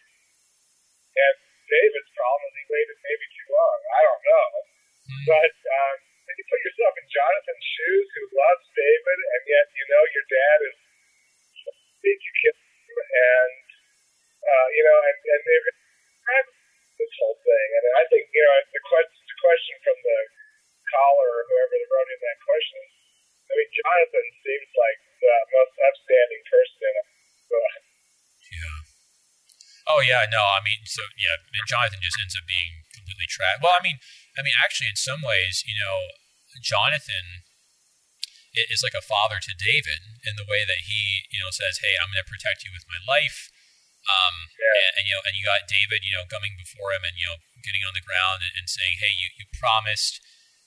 David's 1.74 2.12
problem 2.14 2.46
is 2.46 2.54
he 2.54 2.64
waited 2.70 2.98
maybe 3.02 3.26
too 3.34 3.48
long. 3.50 3.78
I 3.82 4.00
don't 4.06 4.22
know. 4.22 4.48
Mm-hmm. 4.54 5.24
But 5.26 5.54
um, 5.58 5.96
if 6.30 6.34
you 6.38 6.46
put 6.46 6.60
yourself 6.62 6.94
in 7.02 7.06
Jonathan's 7.10 7.66
shoes, 7.66 8.06
who 8.14 8.24
loves 8.30 8.64
David, 8.78 9.18
and 9.18 9.42
yet 9.50 9.66
you 9.74 9.84
know 9.90 10.02
your 10.14 10.26
dad 10.30 10.58
is 10.70 10.76
think 12.04 12.20
you 12.20 12.32
kill 12.44 12.56
him, 12.60 12.98
and 13.00 13.64
uh, 14.44 14.68
you 14.76 14.84
know, 14.84 14.98
and 15.08 15.18
and 15.18 15.42
they 15.42 15.58
this 17.00 17.12
whole 17.18 17.38
thing. 17.42 17.68
And 17.80 17.84
I 17.98 18.04
think 18.12 18.28
you 18.30 18.44
know 18.44 18.56
the 18.70 18.82
question, 18.86 19.18
the 19.24 19.38
question 19.40 19.74
from 19.82 19.98
the 19.98 20.20
caller 20.94 21.28
or 21.32 21.42
whoever 21.48 21.80
wrote 21.90 22.10
in 22.12 22.20
that 22.22 22.38
question. 22.44 22.82
I 23.44 23.52
mean, 23.56 23.70
Jonathan 23.72 24.26
seems 24.40 24.70
like 24.72 24.98
the 25.20 25.36
most 25.52 25.74
upstanding 25.90 26.42
person 26.48 26.80
in 26.84 27.83
Oh 29.84 30.00
yeah, 30.00 30.24
no, 30.28 30.40
I 30.40 30.64
mean, 30.64 30.84
so 30.88 31.04
yeah, 31.20 31.36
and 31.36 31.68
Jonathan 31.68 32.00
just 32.00 32.16
ends 32.16 32.32
up 32.32 32.48
being 32.48 32.84
completely 32.96 33.28
trapped. 33.28 33.60
Well, 33.60 33.76
I 33.76 33.84
mean, 33.84 34.00
I 34.36 34.40
mean, 34.40 34.56
actually, 34.56 34.88
in 34.88 34.96
some 34.96 35.20
ways, 35.20 35.60
you 35.68 35.76
know, 35.76 36.08
Jonathan 36.60 37.44
is 38.54 38.86
like 38.86 38.96
a 38.96 39.04
father 39.04 39.42
to 39.42 39.52
David 39.52 40.22
in 40.24 40.38
the 40.38 40.46
way 40.46 40.62
that 40.64 40.86
he, 40.88 41.28
you 41.28 41.42
know, 41.42 41.52
says, 41.52 41.84
"Hey, 41.84 42.00
I'm 42.00 42.08
going 42.14 42.22
to 42.22 42.28
protect 42.28 42.64
you 42.64 42.72
with 42.72 42.88
my 42.88 43.00
life." 43.04 43.52
Um, 44.04 44.52
yeah. 44.60 44.92
and, 44.92 44.92
and, 45.00 45.04
you 45.08 45.14
know, 45.16 45.24
and 45.24 45.32
you 45.36 45.44
got 45.48 45.64
David, 45.64 46.04
you 46.04 46.12
know, 46.12 46.28
coming 46.28 46.56
before 46.60 46.92
him 46.92 47.08
and 47.08 47.16
you 47.16 47.24
know, 47.24 47.40
getting 47.64 47.80
on 47.88 47.96
the 47.96 48.04
ground 48.04 48.40
and, 48.40 48.52
and 48.56 48.66
saying, 48.72 49.04
"Hey, 49.04 49.12
you 49.12 49.28
you 49.36 49.44
promised." 49.52 50.24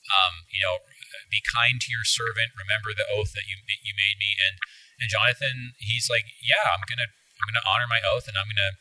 Um, 0.08 0.47
you 0.47 0.63
know, 0.63 0.80
be 1.27 1.43
kind 1.43 1.84
to 1.84 1.91
your 1.91 2.08
servant. 2.08 2.56
Remember 2.56 2.95
the 2.95 3.08
oath 3.12 3.36
that 3.36 3.47
you 3.47 3.60
you 3.65 3.93
made 3.97 4.15
me. 4.21 4.36
And 4.39 4.56
and 4.99 5.08
Jonathan, 5.12 5.77
he's 5.77 6.10
like, 6.10 6.25
yeah, 6.41 6.73
I'm 6.73 6.84
gonna 6.88 7.10
I'm 7.39 7.47
gonna 7.47 7.65
honor 7.67 7.88
my 7.88 8.01
oath, 8.01 8.25
and 8.25 8.36
I'm 8.39 8.49
gonna 8.49 8.80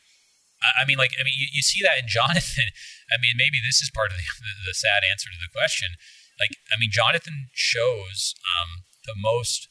I 0.63 0.85
mean, 0.85 0.97
like, 0.97 1.13
I 1.19 1.23
mean, 1.23 1.37
you, 1.37 1.47
you 1.53 1.61
see 1.61 1.85
that 1.85 2.01
in 2.01 2.09
Jonathan. 2.09 2.73
I 3.13 3.21
mean, 3.21 3.37
maybe 3.37 3.61
this 3.61 3.81
is 3.81 3.93
part 3.93 4.11
of 4.11 4.17
the, 4.17 4.25
the, 4.25 4.73
the 4.73 4.75
sad 4.75 5.05
answer 5.05 5.29
to 5.29 5.39
the 5.39 5.53
question. 5.53 5.95
Like, 6.41 6.57
I 6.69 6.77
mean, 6.77 6.89
Jonathan 6.91 7.49
shows 7.53 8.33
um, 8.45 8.85
the 9.05 9.17
most 9.17 9.69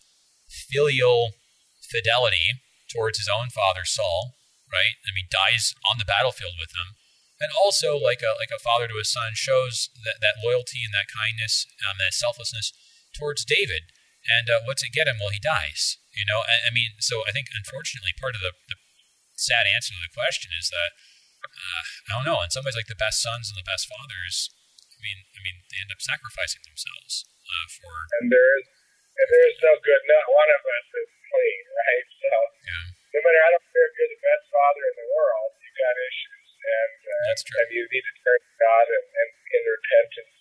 filial 0.48 1.34
fidelity 1.82 2.62
towards 2.90 3.18
his 3.18 3.30
own 3.30 3.50
father 3.50 3.84
Saul, 3.84 4.38
right? 4.72 4.98
I 5.06 5.10
mean, 5.14 5.30
dies 5.30 5.74
on 5.86 5.98
the 5.98 6.08
battlefield 6.08 6.58
with 6.58 6.70
him, 6.74 6.98
and 7.38 7.52
also 7.52 7.98
like 7.98 8.24
a 8.24 8.34
like 8.40 8.50
a 8.50 8.62
father 8.62 8.88
to 8.88 8.98
his 8.98 9.12
son 9.12 9.36
shows 9.36 9.90
that, 10.02 10.18
that 10.24 10.40
loyalty 10.42 10.82
and 10.82 10.94
that 10.94 11.12
kindness, 11.12 11.66
um, 11.86 11.98
that 12.00 12.16
selflessness 12.16 12.72
towards 13.14 13.44
David. 13.44 13.92
And 14.26 14.50
uh, 14.50 14.66
what's 14.66 14.82
it 14.82 14.90
get 14.90 15.06
him? 15.06 15.22
Well, 15.22 15.30
he 15.30 15.38
dies. 15.38 15.98
You 16.10 16.26
know, 16.26 16.42
I, 16.42 16.66
I 16.66 16.70
mean, 16.74 16.98
so 16.98 17.22
I 17.28 17.30
think 17.30 17.46
unfortunately 17.54 18.10
part 18.18 18.34
of 18.34 18.42
the, 18.42 18.56
the 18.66 18.80
sad 19.36 19.68
answer 19.68 19.92
to 19.92 20.00
the 20.00 20.12
question 20.12 20.50
is 20.56 20.72
that 20.72 20.96
uh, 21.44 21.82
I 22.08 22.10
don't 22.16 22.26
know. 22.26 22.40
In 22.42 22.50
some 22.50 22.64
ways, 22.64 22.74
like 22.74 22.90
the 22.90 22.98
best 22.98 23.22
sons 23.22 23.52
and 23.52 23.56
the 23.56 23.66
best 23.66 23.86
fathers, 23.86 24.50
I 24.96 24.98
mean, 25.04 25.28
I 25.36 25.38
mean, 25.44 25.62
they 25.70 25.78
end 25.78 25.92
up 25.92 26.02
sacrificing 26.02 26.64
themselves 26.64 27.28
uh, 27.46 27.66
for. 27.70 27.92
And 28.20 28.32
there 28.32 28.50
is, 28.58 28.66
and 29.16 29.28
there 29.30 29.46
is 29.52 29.58
no 29.62 29.72
good. 29.80 30.02
Not 30.08 30.24
one 30.26 30.50
of 30.50 30.62
us 30.64 30.86
is 30.96 31.10
clean, 31.30 31.62
right? 31.70 32.06
So 32.08 32.32
yeah. 32.66 32.84
no 33.14 33.18
matter, 33.20 33.40
I 33.44 33.50
don't 33.54 33.66
care 33.70 33.86
if 33.86 33.94
you're 34.00 34.12
the 34.16 34.24
best 34.24 34.44
father 34.50 34.82
in 34.90 34.96
the 34.96 35.08
world, 35.12 35.50
you 35.60 35.70
got 35.76 35.94
issues, 35.94 36.48
and 36.64 36.98
uh, 37.04 37.20
that's 37.30 37.44
true. 37.44 37.58
And 37.60 37.68
you 37.76 37.82
need 37.92 38.04
to 38.04 38.14
turn 38.24 38.40
to 38.40 38.54
God 38.56 38.86
and, 38.90 39.06
and 39.06 39.30
in 39.52 39.62
repentance 39.68 40.36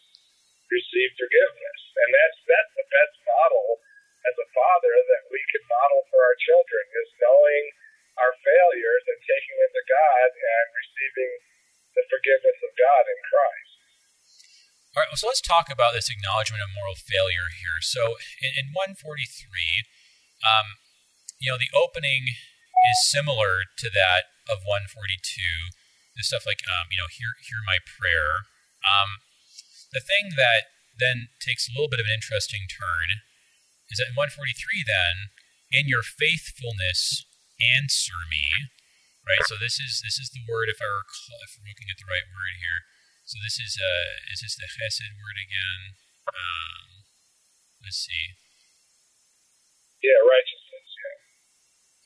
receive 0.65 1.13
forgiveness, 1.13 1.79
and 1.93 2.09
that's 2.09 2.39
that's 2.49 2.73
the 2.73 2.87
best 2.89 3.15
model 3.21 3.67
as 4.25 4.35
a 4.41 4.47
father 4.57 4.93
that 5.13 5.23
we 5.29 5.37
can 5.53 5.61
model 5.69 6.01
for 6.09 6.17
our 6.17 6.37
children 6.41 6.83
is 7.05 7.09
knowing 7.21 7.63
our 8.17 8.33
failures 8.41 9.03
and 9.11 9.19
taking 9.27 9.55
them 9.59 9.73
to 9.75 9.83
God 9.85 10.29
and 10.31 10.65
receiving 10.71 11.33
the 11.95 12.03
forgiveness 12.07 12.59
of 12.63 12.71
God 12.79 13.03
in 13.11 13.19
Christ. 13.27 13.75
All 14.95 14.99
right, 15.03 15.11
so 15.19 15.27
let's 15.27 15.34
talk 15.45 15.69
about 15.69 15.93
this 15.93 16.09
acknowledgement 16.09 16.65
of 16.65 16.73
moral 16.73 16.97
failure 16.97 17.53
here. 17.53 17.79
So 17.85 18.17
in, 18.41 18.57
in 18.57 18.65
143, 18.73 19.45
um, 20.41 20.81
you 21.37 21.53
know, 21.53 21.61
the 21.61 21.71
opening 21.71 22.33
is 22.33 22.97
similar 23.05 23.69
to 23.77 23.87
that 23.93 24.33
of 24.49 24.65
142. 24.65 25.13
The 26.17 26.25
stuff 26.25 26.49
like, 26.49 26.65
um, 26.65 26.89
you 26.89 26.97
know, 26.97 27.11
hear, 27.11 27.37
hear 27.43 27.61
my 27.61 27.77
prayer. 27.83 28.49
Um, 28.81 29.21
the 29.93 30.01
thing 30.01 30.33
that 30.39 30.73
then 30.97 31.29
takes 31.43 31.67
a 31.67 31.73
little 31.75 31.91
bit 31.91 31.99
of 31.99 32.07
an 32.07 32.15
interesting 32.15 32.65
turn 32.71 33.21
is 33.91 33.99
that 33.99 34.09
in 34.09 34.17
143, 34.17 34.57
then, 34.87 35.29
in 35.69 35.91
your 35.91 36.01
faithfulness 36.01 37.27
answer 37.59 38.17
me, 38.31 38.71
right? 39.25 39.43
So 39.49 39.59
this 39.59 39.81
is 39.81 40.01
this 40.05 40.17
is 40.21 40.31
the 40.31 40.43
word. 40.45 40.69
If 40.69 40.79
I 40.79 40.87
recall, 40.87 41.41
if 41.43 41.57
we're 41.57 41.69
looking 41.69 41.89
at 41.89 41.99
the 41.99 42.07
right 42.07 42.25
word 42.29 42.55
here, 42.61 42.79
so 43.25 43.41
this 43.41 43.57
is 43.57 43.73
uh, 43.81 44.29
is 44.29 44.45
this 44.45 44.53
the 44.53 44.69
chesed 44.69 45.17
word 45.17 45.37
again? 45.41 45.97
Um, 46.29 47.09
let's 47.81 47.97
see. 47.97 48.37
Yeah, 50.05 50.21
righteousness. 50.21 50.89
Yeah. 50.93 51.17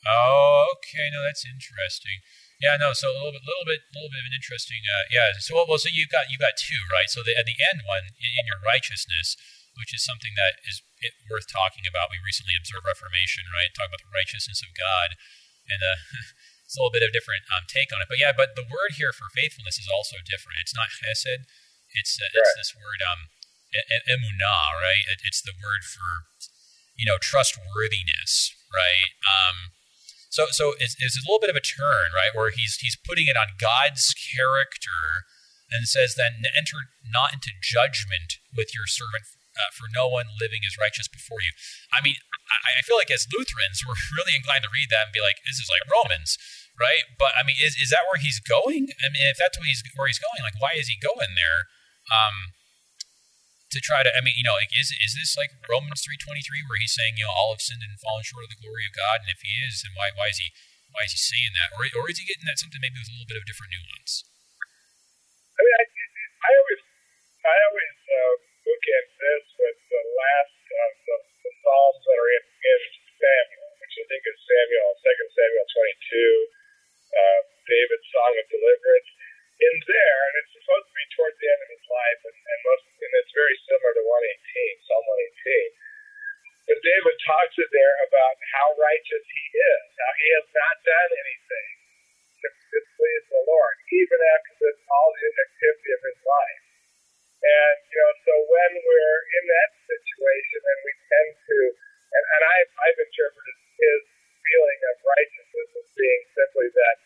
Oh, 0.08 0.72
okay. 0.80 1.12
No, 1.12 1.20
that's 1.20 1.44
interesting. 1.44 2.24
Yeah, 2.56 2.80
no. 2.80 2.96
So 2.96 3.12
a 3.12 3.16
little 3.16 3.36
bit, 3.36 3.44
little 3.44 3.68
bit, 3.68 3.80
little 3.92 4.08
bit 4.08 4.24
of 4.24 4.28
an 4.32 4.36
interesting. 4.36 4.80
Uh, 4.88 5.04
yeah. 5.12 5.36
So 5.44 5.60
well, 5.60 5.76
so 5.76 5.92
you 5.92 6.08
got 6.08 6.32
you 6.32 6.40
got 6.40 6.56
two, 6.56 6.80
right? 6.88 7.12
So 7.12 7.20
the, 7.20 7.36
at 7.36 7.44
the 7.44 7.56
end 7.56 7.84
one 7.84 8.16
in, 8.16 8.30
in 8.40 8.44
your 8.48 8.60
righteousness, 8.64 9.36
which 9.76 9.92
is 9.92 10.00
something 10.00 10.32
that 10.40 10.60
is 10.64 10.80
worth 11.28 11.48
talking 11.52 11.84
about. 11.84 12.08
We 12.08 12.20
recently 12.20 12.56
observed 12.56 12.88
Reformation, 12.88 13.44
right? 13.52 13.72
Talk 13.76 13.92
about 13.92 14.04
the 14.04 14.12
righteousness 14.12 14.64
of 14.64 14.72
God 14.72 15.20
and 15.68 15.80
uh, 15.84 16.00
it's 16.70 16.78
a 16.78 16.86
little 16.86 16.94
bit 16.94 17.02
of 17.02 17.10
a 17.10 17.16
different 17.18 17.42
um, 17.50 17.66
take 17.66 17.90
on 17.90 17.98
it. 17.98 18.06
But 18.06 18.22
yeah, 18.22 18.30
but 18.30 18.54
the 18.54 18.62
word 18.62 18.94
here 18.94 19.10
for 19.10 19.26
faithfulness 19.34 19.74
is 19.82 19.90
also 19.90 20.22
different. 20.22 20.62
It's 20.62 20.70
not 20.70 20.94
chesed. 20.94 21.50
It's 21.98 22.14
uh, 22.14 22.30
it's 22.30 22.54
this 22.54 22.70
word 22.78 23.02
um, 23.02 23.26
emunah, 24.06 24.78
right? 24.78 25.02
It, 25.10 25.18
it's 25.26 25.42
the 25.42 25.58
word 25.58 25.82
for 25.82 26.30
you 26.94 27.10
know 27.10 27.18
trustworthiness, 27.18 28.54
right? 28.70 29.18
Um, 29.26 29.74
so 30.30 30.46
so 30.54 30.78
it's, 30.78 30.94
it's 31.02 31.18
a 31.18 31.26
little 31.26 31.42
bit 31.42 31.50
of 31.50 31.58
a 31.58 31.66
turn, 31.66 32.14
right, 32.14 32.30
where 32.38 32.54
he's 32.54 32.78
he's 32.78 32.94
putting 32.94 33.26
it 33.26 33.34
on 33.34 33.58
God's 33.58 34.14
character 34.14 35.26
and 35.74 35.90
says 35.90 36.14
then 36.14 36.46
enter 36.54 36.94
not 37.02 37.34
into 37.34 37.50
judgment 37.58 38.38
with 38.54 38.70
your 38.78 38.86
servant 38.86 39.26
uh, 39.60 39.70
for 39.76 39.92
no 39.92 40.08
one 40.08 40.32
living 40.40 40.64
is 40.64 40.80
righteous 40.80 41.04
before 41.04 41.44
you. 41.44 41.52
I 41.92 42.00
mean, 42.00 42.16
I, 42.48 42.80
I, 42.80 42.82
feel 42.88 42.96
like 42.96 43.12
as 43.12 43.28
Lutherans, 43.28 43.84
we're 43.86 44.00
really 44.16 44.32
inclined 44.32 44.64
to 44.64 44.72
read 44.72 44.88
that 44.88 45.12
and 45.12 45.14
be 45.14 45.20
like, 45.20 45.44
this 45.44 45.60
is 45.60 45.68
like 45.68 45.84
Romans, 45.84 46.40
right? 46.80 47.04
But 47.20 47.36
I 47.36 47.44
mean, 47.44 47.60
is, 47.60 47.76
is 47.76 47.92
that 47.92 48.08
where 48.08 48.16
he's 48.16 48.40
going? 48.40 48.88
I 49.04 49.12
mean, 49.12 49.28
if 49.28 49.36
that's 49.36 49.60
where 49.60 49.68
he's, 49.68 49.84
where 49.92 50.08
he's 50.08 50.22
going, 50.22 50.40
like, 50.40 50.56
why 50.56 50.72
is 50.80 50.88
he 50.88 50.96
going 50.96 51.36
there? 51.36 51.68
Um, 52.08 52.56
to 53.70 53.78
try 53.78 54.02
to, 54.02 54.10
I 54.10 54.18
mean, 54.18 54.34
you 54.34 54.42
know, 54.42 54.58
like, 54.58 54.74
is 54.74 54.90
is 54.90 55.14
this 55.14 55.38
like 55.38 55.54
Romans 55.70 56.02
three 56.02 56.18
twenty 56.18 56.42
three, 56.42 56.66
where 56.66 56.78
he's 56.78 56.90
saying, 56.90 57.14
you 57.14 57.22
know, 57.22 57.30
all 57.30 57.54
have 57.54 57.62
sinned 57.62 57.86
and 57.86 57.94
fallen 58.02 58.26
short 58.26 58.42
of 58.42 58.50
the 58.50 58.58
glory 58.58 58.82
of 58.82 58.98
God, 58.98 59.22
and 59.22 59.30
if 59.30 59.46
he 59.46 59.62
is, 59.62 59.86
then 59.86 59.94
why 59.94 60.10
why 60.18 60.26
is 60.26 60.42
he 60.42 60.50
why 60.90 61.06
is 61.06 61.14
he 61.14 61.22
saying 61.22 61.54
that, 61.54 61.70
or 61.78 61.86
or 61.94 62.10
is 62.10 62.18
he 62.18 62.26
getting 62.26 62.50
that 62.50 62.58
something 62.58 62.82
maybe 62.82 62.98
with 62.98 63.10
a 63.10 63.14
little 63.14 63.30
bit 63.30 63.38
of 63.38 63.46
different 63.46 63.70
nuance? 63.70 64.26
I 65.54 65.60
mean, 65.62 65.74
I, 65.78 65.84
I 65.86 66.50
always 66.50 66.80
I 67.46 67.56
always 67.70 67.90
at 68.84 69.06
this 69.20 69.44
with 69.60 69.78
the 69.90 70.04
last 70.16 70.60
of 70.70 70.92
the, 71.04 71.16
the 71.44 71.52
psalms 71.60 72.02
that 72.04 72.16
are 72.16 72.32
in, 72.40 72.44
Samuel, 73.20 73.70
which 73.84 73.94
I 74.00 74.04
think 74.08 74.22
is 74.24 74.38
Samuel, 74.48 74.90
Second 75.04 75.28
Samuel 75.36 75.66
22, 75.76 76.48
uh, 77.12 77.40
David's 77.68 78.08
song 78.08 78.32
of 78.40 78.46
deliverance. 78.48 79.10
In 79.60 79.76
there, 79.84 80.20
and 80.24 80.34
it's 80.40 80.56
supposed 80.56 80.88
to 80.88 80.94
be 80.96 81.04
towards 81.12 81.36
the 81.36 81.48
end 81.52 81.60
of 81.60 81.68
his 81.68 81.84
life, 81.84 82.20
and, 82.24 82.32
and, 82.32 82.60
most, 82.64 82.84
and 82.96 83.12
it's 83.20 83.34
very 83.36 83.56
similar 83.68 83.92
to 83.92 84.02
118, 84.08 84.88
Psalm 84.88 85.04
118. 85.04 86.64
But 86.64 86.80
David 86.80 87.16
talks 87.28 87.56
in 87.60 87.68
there 87.68 87.96
about 88.08 88.36
how 88.56 88.72
righteous 88.80 89.26
he 89.28 89.44
is, 89.52 89.84
how 90.00 90.12
he 90.16 90.28
has 90.32 90.48
not 90.48 90.76
done 90.80 91.10
anything 91.12 91.70
to 92.40 92.46
displease 92.72 93.26
the 93.28 93.44
Lord, 93.44 93.74
even 93.92 94.16
after 94.16 94.52
this, 94.64 94.76
all 94.88 95.12
the 95.12 95.28
inactivity 95.28 95.90
of 95.92 96.02
his 96.08 96.20
life. 96.24 96.69
And, 97.40 97.76
you 97.88 97.96
know, 97.96 98.12
so 98.28 98.34
when 98.52 98.70
we're 98.84 99.20
in 99.40 99.44
that 99.48 99.70
situation 99.88 100.60
and 100.60 100.78
we 100.84 100.92
tend 101.08 101.30
to, 101.40 101.58
and, 102.12 102.24
and 102.36 102.42
I've, 102.44 102.72
I've 102.84 103.00
interpreted 103.00 103.56
his 103.80 104.00
feeling 104.44 104.80
of 104.92 104.96
righteousness 105.00 105.68
as 105.72 105.88
being 105.96 106.22
simply 106.36 106.68
that 106.68 106.96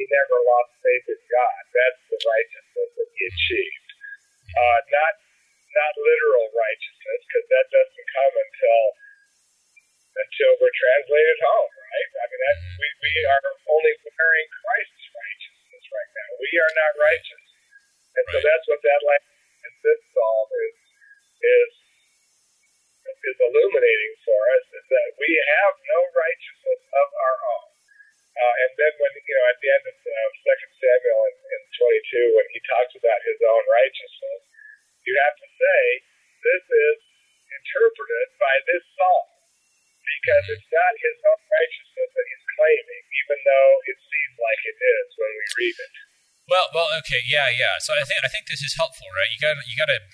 he 0.00 0.08
never 0.08 0.36
lost 0.48 0.72
faith 0.80 1.06
in 1.12 1.20
God. 1.28 1.60
That's 1.76 2.02
the 2.08 2.20
righteousness 2.24 2.90
that 2.96 3.10
he 3.12 3.22
achieved. 3.28 3.88
Uh, 4.56 4.80
not, 4.96 5.14
not 5.76 5.92
literal 6.00 6.48
righteousness, 6.56 7.20
because 7.28 7.46
that 7.52 7.66
doesn't 7.68 8.08
come 8.16 8.34
until, 8.48 8.82
until 10.24 10.52
we're 10.56 10.72
translated 10.72 11.38
home, 11.44 11.72
right? 11.72 12.08
I 12.16 12.24
mean, 12.32 12.40
that, 12.48 12.56
we, 12.80 12.88
we 12.96 13.12
are 13.28 13.44
only 13.76 13.92
wearing 14.08 14.48
Christ's 14.56 15.04
righteousness 15.12 15.84
right 15.92 16.10
now. 16.16 16.28
We 16.40 16.50
are 16.56 16.74
not 16.80 16.92
righteous. 16.96 17.44
And 18.16 18.24
so 18.32 18.36
that's 18.40 18.66
what 18.68 18.80
that 18.80 19.00
language 19.04 19.41
this 19.82 20.00
psalm 20.10 20.48
is 20.66 20.76
is 21.42 21.72
is 23.22 23.38
illuminating 23.38 24.14
for 24.26 24.40
us 24.58 24.64
is 24.74 24.86
that 24.90 25.08
we 25.18 25.30
have 25.30 25.74
no 25.78 26.00
righteousness 26.10 26.82
of 26.90 27.08
our 27.14 27.36
own. 27.54 27.68
Uh, 28.32 28.54
and 28.66 28.72
then 28.74 28.92
when 28.98 29.12
you 29.14 29.34
know 29.36 29.46
at 29.46 29.58
the 29.62 29.70
end 29.70 29.84
of 29.86 29.94
Second 30.42 30.72
Samuel 30.74 31.22
in, 31.30 31.36
in 31.54 31.62
22, 31.78 32.36
when 32.38 32.48
he 32.50 32.60
talks 32.66 32.94
about 32.98 33.20
his 33.22 33.38
own 33.46 33.64
righteousness, 33.70 34.42
you 35.06 35.14
have 35.22 35.36
to 35.38 35.48
say 35.54 35.80
this 36.42 36.64
is 36.66 36.98
interpreted 37.62 38.26
by 38.42 38.54
this 38.66 38.82
psalm 38.98 39.26
because 40.02 40.44
it's 40.50 40.70
not 40.72 40.92
his 40.98 41.18
own 41.22 41.42
righteousness 41.46 42.10
that 42.10 42.26
he's 42.26 42.46
claiming, 42.58 43.02
even 43.22 43.38
though 43.46 43.72
it 43.86 43.98
seems 44.02 44.34
like 44.38 44.62
it 44.66 44.78
is 44.82 45.06
when 45.14 45.32
we 45.38 45.46
read 45.62 45.76
it. 45.78 45.94
Well, 46.52 46.68
well, 46.76 46.92
okay, 47.00 47.24
yeah, 47.24 47.48
yeah. 47.48 47.80
So 47.80 47.96
I 47.96 48.04
think 48.04 48.20
I 48.20 48.28
think 48.28 48.44
this 48.44 48.60
is 48.60 48.76
helpful, 48.76 49.08
right? 49.16 49.32
You 49.32 49.40
got 49.40 49.56
you 49.64 49.72
got 49.72 49.88
to 49.88 50.04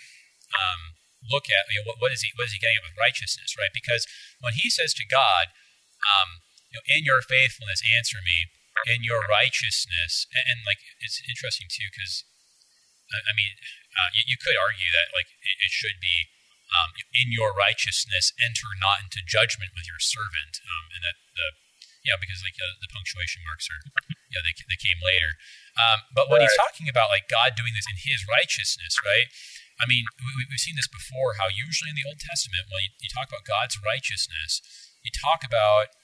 um, 0.54 0.94
look 1.26 1.50
at 1.50 1.66
you 1.66 1.82
know, 1.82 1.90
what, 1.90 1.98
what 1.98 2.14
is 2.14 2.22
he 2.22 2.30
what 2.38 2.46
is 2.46 2.54
he 2.54 2.62
getting 2.62 2.78
at 2.78 2.86
with 2.86 2.94
righteousness, 2.94 3.58
right? 3.58 3.74
Because 3.74 4.06
when 4.38 4.54
he 4.54 4.70
says 4.70 4.94
to 5.02 5.04
God, 5.10 5.50
um, 6.06 6.46
you 6.70 6.78
know, 6.78 6.86
"In 6.86 7.02
your 7.02 7.26
faithfulness, 7.26 7.82
answer 7.82 8.22
me," 8.22 8.54
in 8.86 9.02
your 9.02 9.26
righteousness, 9.26 10.30
and, 10.30 10.46
and 10.46 10.58
like 10.62 10.78
it's 11.02 11.18
interesting 11.26 11.66
too, 11.66 11.90
because 11.90 12.22
I, 13.10 13.18
I, 13.18 13.32
mean, 13.34 13.58
uh, 13.98 14.14
you, 14.14 14.22
you, 14.30 14.38
could 14.38 14.54
argue 14.54 14.94
that 14.94 15.10
like 15.10 15.34
it, 15.42 15.58
it 15.58 15.74
should 15.74 15.98
be. 15.98 16.30
Um, 16.68 16.92
in 17.16 17.32
your 17.32 17.56
righteousness, 17.56 18.36
enter 18.36 18.68
not 18.76 19.00
into 19.00 19.24
judgment 19.24 19.72
with 19.72 19.88
your 19.88 19.96
servant, 19.96 20.60
um, 20.68 20.92
and 20.92 21.00
that 21.00 21.16
the 21.32 21.56
yeah, 22.04 22.20
because 22.20 22.44
like 22.44 22.60
uh, 22.60 22.76
the 22.84 22.92
punctuation 22.92 23.40
marks 23.40 23.72
are 23.72 23.80
yeah 24.28 24.44
they, 24.44 24.54
they 24.68 24.78
came 24.78 25.00
later. 25.04 25.36
Um, 25.78 26.02
but 26.10 26.26
when 26.26 26.42
right. 26.42 26.50
he's 26.50 26.58
talking 26.58 26.90
about 26.90 27.12
like 27.12 27.30
God 27.30 27.54
doing 27.54 27.72
this 27.72 27.86
in 27.86 27.98
His 27.98 28.26
righteousness, 28.26 28.98
right? 29.04 29.30
I 29.78 29.86
mean, 29.86 30.10
we, 30.18 30.42
have 30.50 30.58
seen 30.58 30.74
this 30.74 30.90
before. 30.90 31.38
How 31.38 31.46
usually 31.46 31.94
in 31.94 31.98
the 31.98 32.06
Old 32.06 32.18
Testament, 32.18 32.66
when 32.66 32.82
you, 32.82 32.90
you 32.98 33.10
talk 33.14 33.30
about 33.30 33.46
God's 33.46 33.78
righteousness, 33.78 34.58
you 35.06 35.14
talk 35.14 35.46
about 35.46 35.94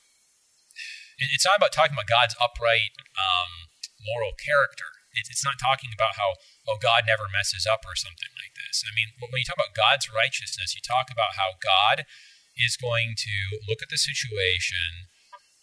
it's 1.19 1.47
not 1.47 1.59
about 1.59 1.75
talking 1.75 1.95
about 1.95 2.11
God's 2.11 2.35
upright 2.39 2.95
um, 3.19 3.71
moral 4.03 4.35
character. 4.39 5.03
It, 5.15 5.31
it's 5.31 5.47
not 5.47 5.59
talking 5.59 5.91
about 5.95 6.19
how 6.19 6.39
oh 6.71 6.79
God 6.79 7.07
never 7.07 7.27
messes 7.31 7.67
up 7.67 7.83
or 7.83 7.99
something 7.99 8.31
like 8.39 8.55
this. 8.55 8.87
I 8.87 8.95
mean, 8.95 9.15
when 9.19 9.43
you 9.43 9.47
talk 9.47 9.59
about 9.59 9.75
God's 9.75 10.07
righteousness, 10.11 10.75
you 10.75 10.83
talk 10.83 11.11
about 11.11 11.35
how 11.35 11.59
God 11.59 12.07
is 12.55 12.79
going 12.79 13.19
to 13.19 13.59
look 13.67 13.83
at 13.83 13.91
the 13.91 13.99
situation 13.99 15.11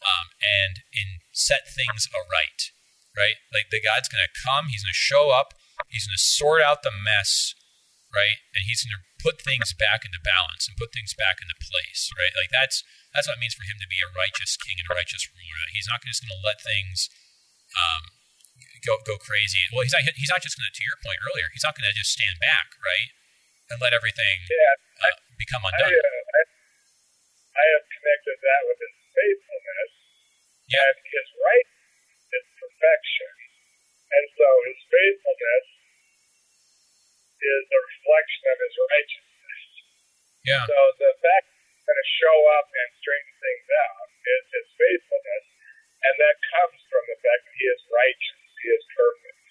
um, 0.04 0.34
and 0.42 0.84
and 0.94 1.22
set 1.32 1.70
things 1.70 2.10
aright 2.12 2.74
right? 3.16 3.40
Like 3.52 3.72
the 3.72 3.84
God's 3.84 4.08
going 4.08 4.24
to 4.24 4.32
come, 4.32 4.72
he's 4.72 4.84
going 4.84 4.96
to 4.96 5.08
show 5.08 5.32
up, 5.32 5.56
he's 5.92 6.08
going 6.08 6.18
to 6.18 6.24
sort 6.24 6.64
out 6.64 6.84
the 6.84 6.94
mess, 6.94 7.56
right? 8.12 8.40
And 8.56 8.64
he's 8.68 8.84
going 8.84 8.96
to 8.96 9.04
put 9.20 9.44
things 9.44 9.76
back 9.76 10.08
into 10.08 10.20
balance 10.22 10.68
and 10.68 10.80
put 10.80 10.96
things 10.96 11.14
back 11.16 11.44
into 11.44 11.56
place, 11.60 12.12
right? 12.16 12.34
Like 12.36 12.52
that's 12.52 12.84
that's 13.12 13.28
what 13.28 13.36
it 13.36 13.44
means 13.44 13.56
for 13.56 13.68
him 13.68 13.76
to 13.84 13.90
be 13.92 14.00
a 14.00 14.10
righteous 14.16 14.56
king 14.56 14.80
and 14.80 14.88
a 14.88 14.96
righteous 14.96 15.28
ruler. 15.28 15.68
He's 15.76 15.88
not 15.92 16.00
just 16.08 16.24
going 16.24 16.32
to 16.32 16.42
let 16.42 16.64
things 16.64 17.12
um, 17.76 18.16
go 18.88 19.00
go 19.04 19.20
crazy. 19.20 19.68
Well, 19.76 19.84
he's 19.84 19.96
not 19.96 20.08
he's 20.16 20.32
not 20.32 20.44
just 20.44 20.56
going 20.56 20.68
to. 20.68 20.74
To 20.74 20.88
your 20.88 21.00
point 21.04 21.20
earlier, 21.20 21.52
he's 21.52 21.68
not 21.68 21.76
going 21.76 21.88
to 21.88 21.96
just 21.96 22.16
stand 22.16 22.40
back, 22.40 22.80
right, 22.80 23.12
and 23.68 23.84
let 23.84 23.92
everything 23.92 24.48
yeah, 24.48 24.74
uh, 25.04 25.16
become 25.36 25.62
undone. 25.68 25.92
I, 25.92 26.00
uh, 26.00 26.24
I, 26.32 26.42
I 27.60 27.66
have 27.76 27.86
connected 27.92 28.38
that 28.40 28.62
with 28.72 28.80
his 28.80 28.96
yeah. 29.12 29.51
And 30.80 30.96
his 31.04 31.28
right 31.36 31.68
is 32.32 32.46
perfection. 32.56 33.32
And 34.12 34.26
so 34.36 34.48
his 34.68 34.80
faithfulness 34.92 35.66
is 37.42 37.64
a 37.68 37.80
reflection 37.80 38.44
of 38.52 38.58
his 38.62 38.76
righteousness. 38.76 39.64
Yeah. 40.46 40.64
So 40.68 40.80
the 41.00 41.14
fact 41.22 41.46
he's 41.52 41.84
going 41.86 42.02
to 42.02 42.10
show 42.22 42.38
up 42.60 42.68
and 42.70 42.90
straighten 43.02 43.36
things 43.40 43.68
out 43.88 44.08
is 44.22 44.44
his 44.52 44.68
faithfulness, 44.78 45.46
and 46.02 46.14
that 46.18 46.36
comes 46.54 46.80
from 46.90 47.04
the 47.10 47.18
fact 47.22 47.42
that 47.46 47.56
he 47.58 47.66
is 47.70 47.82
righteous, 47.90 48.42
he 48.62 48.68
is 48.74 48.86
perfect. 48.94 49.42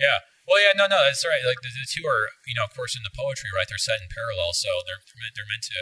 Yeah. 0.00 0.18
Well, 0.48 0.58
yeah, 0.58 0.74
no, 0.74 0.90
no, 0.90 0.98
that's 1.06 1.22
right. 1.22 1.44
Like 1.46 1.62
the, 1.62 1.70
the 1.70 1.86
two 1.86 2.02
are, 2.02 2.34
you 2.50 2.58
know, 2.58 2.66
of 2.66 2.74
course, 2.74 2.98
in 2.98 3.06
the 3.06 3.14
poetry, 3.14 3.48
right? 3.54 3.68
They're 3.70 3.80
set 3.80 4.02
in 4.02 4.10
parallel, 4.10 4.52
so 4.58 4.68
they're 4.84 4.98
they're 5.38 5.46
meant 5.46 5.64
to, 5.70 5.80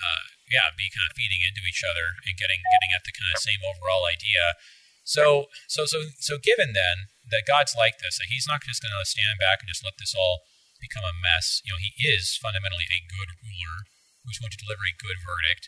uh, 0.00 0.24
yeah, 0.52 0.68
be 0.76 0.92
kind 0.92 1.08
of 1.08 1.16
feeding 1.16 1.40
into 1.40 1.64
each 1.64 1.80
other 1.80 2.20
and 2.28 2.36
getting 2.36 2.60
getting 2.60 2.92
at 2.92 3.08
the 3.08 3.16
kind 3.16 3.32
of 3.32 3.40
same 3.40 3.64
overall 3.64 4.04
idea. 4.04 4.60
So, 5.02 5.50
so, 5.66 5.82
so, 5.82 6.14
so, 6.22 6.38
given 6.38 6.76
then 6.76 7.10
that 7.26 7.48
God's 7.48 7.74
like 7.74 7.98
this, 7.98 8.22
that 8.22 8.30
He's 8.30 8.46
not 8.46 8.62
just 8.62 8.84
going 8.84 8.94
to 8.94 9.02
stand 9.08 9.40
back 9.42 9.64
and 9.64 9.72
just 9.72 9.82
let 9.82 9.98
this 9.98 10.14
all 10.14 10.46
become 10.78 11.02
a 11.02 11.16
mess. 11.16 11.58
You 11.66 11.74
know, 11.74 11.82
He 11.82 11.96
is 11.98 12.38
fundamentally 12.38 12.86
a 12.86 13.08
good 13.10 13.34
ruler 13.42 13.90
who's 14.22 14.38
going 14.38 14.54
to 14.54 14.62
deliver 14.62 14.86
a 14.86 14.94
good 14.94 15.18
verdict. 15.18 15.66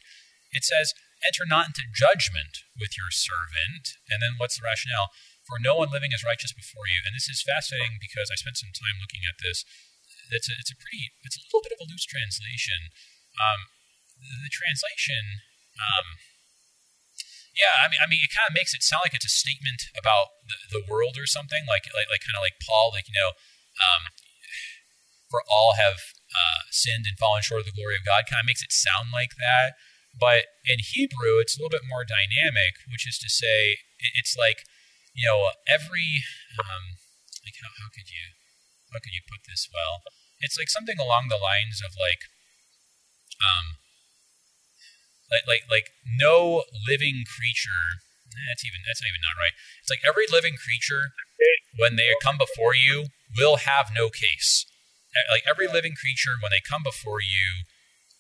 It 0.54 0.62
says, 0.62 0.94
"Enter 1.26 1.42
not 1.48 1.74
into 1.74 1.82
judgment 1.90 2.62
with 2.78 2.94
your 2.94 3.10
servant." 3.10 3.98
And 4.06 4.22
then, 4.22 4.38
what's 4.38 4.60
the 4.60 4.68
rationale? 4.68 5.10
For 5.42 5.60
no 5.60 5.76
one 5.76 5.92
living 5.92 6.14
is 6.14 6.24
righteous 6.24 6.54
before 6.54 6.88
you. 6.88 7.04
And 7.04 7.12
this 7.12 7.28
is 7.28 7.44
fascinating 7.44 8.00
because 8.00 8.32
I 8.32 8.40
spent 8.40 8.56
some 8.56 8.72
time 8.72 8.96
looking 8.96 9.28
at 9.28 9.42
this. 9.44 9.66
It's 10.32 10.48
a, 10.48 10.54
it's 10.56 10.72
a 10.72 10.78
pretty, 10.78 11.12
it's 11.20 11.36
a 11.36 11.44
little 11.44 11.60
bit 11.60 11.76
of 11.76 11.84
a 11.84 11.90
loose 11.90 12.08
translation. 12.08 12.88
Um, 13.36 13.68
the, 14.20 14.50
translation. 14.50 15.42
Um, 15.78 16.06
yeah, 17.54 17.82
I 17.82 17.86
mean, 17.86 18.00
I 18.02 18.06
mean, 18.06 18.22
it 18.22 18.34
kind 18.34 18.50
of 18.50 18.54
makes 18.54 18.74
it 18.74 18.82
sound 18.82 19.06
like 19.06 19.14
it's 19.14 19.26
a 19.26 19.32
statement 19.32 19.90
about 19.94 20.34
the, 20.46 20.78
the 20.78 20.82
world 20.86 21.18
or 21.18 21.26
something, 21.26 21.66
like 21.66 21.86
like, 21.94 22.10
like 22.10 22.22
kind 22.22 22.38
of 22.38 22.42
like 22.42 22.58
Paul, 22.62 22.90
like 22.94 23.06
you 23.06 23.14
know, 23.14 23.34
um, 23.78 24.10
for 25.30 25.42
all 25.46 25.78
have 25.78 26.14
uh, 26.34 26.66
sinned 26.70 27.06
and 27.06 27.18
fallen 27.18 27.42
short 27.42 27.62
of 27.62 27.68
the 27.70 27.76
glory 27.76 27.94
of 27.94 28.06
God. 28.06 28.26
Kind 28.26 28.42
of 28.42 28.48
makes 28.50 28.62
it 28.62 28.74
sound 28.74 29.14
like 29.14 29.38
that, 29.38 29.78
but 30.18 30.50
in 30.66 30.82
Hebrew, 30.82 31.38
it's 31.38 31.54
a 31.54 31.62
little 31.62 31.74
bit 31.74 31.86
more 31.86 32.02
dynamic, 32.02 32.78
which 32.90 33.06
is 33.06 33.18
to 33.22 33.30
say, 33.30 33.78
it's 34.18 34.34
like 34.34 34.66
you 35.14 35.30
know, 35.30 35.54
every 35.70 36.26
um, 36.58 36.98
like 37.46 37.54
how, 37.62 37.70
how 37.78 37.88
could 37.94 38.10
you 38.10 38.34
how 38.90 38.98
could 38.98 39.14
you 39.14 39.22
put 39.30 39.46
this 39.46 39.70
well? 39.70 40.02
It's 40.42 40.58
like 40.58 40.68
something 40.68 40.98
along 40.98 41.30
the 41.30 41.40
lines 41.40 41.80
of 41.80 41.94
like 41.94 42.26
um 43.38 43.78
like 45.30 45.44
like 45.46 45.64
like 45.70 45.88
no 46.04 46.64
living 46.88 47.24
creature 47.24 48.04
that's 48.50 48.64
even 48.66 48.82
that's 48.86 49.00
not 49.00 49.10
even 49.10 49.22
not 49.22 49.38
right. 49.38 49.54
It's 49.80 49.90
like 49.90 50.02
every 50.02 50.26
living 50.26 50.58
creature 50.58 51.14
when 51.78 51.96
they 51.96 52.10
come 52.18 52.38
before 52.38 52.74
you 52.74 53.10
will 53.38 53.62
have 53.62 53.94
no 53.94 54.10
case. 54.10 54.66
Like 55.30 55.46
every 55.46 55.70
living 55.70 55.94
creature 55.94 56.34
when 56.42 56.50
they 56.50 56.62
come 56.62 56.82
before 56.82 57.22
you 57.22 57.70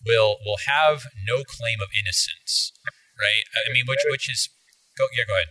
will 0.06 0.38
will 0.46 0.62
have 0.70 1.10
no 1.26 1.42
claim 1.42 1.82
of 1.82 1.90
innocence, 1.90 2.70
right? 3.18 3.44
I 3.66 3.72
mean, 3.74 3.84
which 3.90 4.06
which 4.06 4.30
is 4.30 4.48
go 4.94 5.10
yeah, 5.10 5.26
go 5.26 5.34
ahead. 5.34 5.50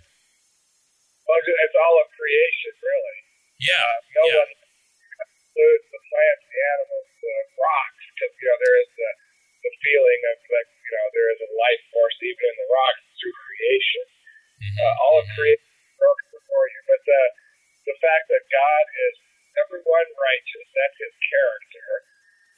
Well, 1.28 1.40
it's 1.40 1.78
all 1.80 2.04
of 2.04 2.08
creation, 2.16 2.74
really. 2.80 3.18
Yeah, 3.60 3.80
uh, 3.80 4.00
no 4.12 4.24
yeah. 4.28 4.40
one 4.44 4.52
includes 4.52 5.88
the 5.92 6.02
plants, 6.12 6.44
the 6.52 6.62
animals, 6.80 7.08
the 7.24 7.36
rocks, 7.56 8.04
because 8.12 8.34
you 8.40 8.48
know 8.48 8.58
there 8.60 8.78
is 8.84 8.90
the 8.96 9.12
the 9.64 9.72
feeling 9.84 10.22
of 10.32 10.36
you 10.44 10.83
know 10.94 11.06
there 11.12 11.32
is 11.34 11.42
a 11.44 11.52
life 11.58 11.84
force 11.90 12.18
even 12.22 12.46
in 12.46 12.56
the 12.62 12.70
rocks 12.70 13.04
through 13.18 13.36
creation. 13.36 14.06
Mm-hmm, 14.62 14.78
uh, 14.80 14.96
all 15.04 15.16
of 15.20 15.26
mm-hmm. 15.26 15.38
creation 15.38 15.70
broken 15.98 16.28
before 16.32 16.66
you, 16.70 16.80
but 16.88 17.02
the 17.04 17.22
the 17.90 17.98
fact 18.00 18.32
that 18.32 18.44
God 18.48 18.86
is 19.10 19.16
everyone 19.60 20.08
righteous, 20.16 20.68
that's 20.72 21.00
His 21.02 21.16
character. 21.20 21.88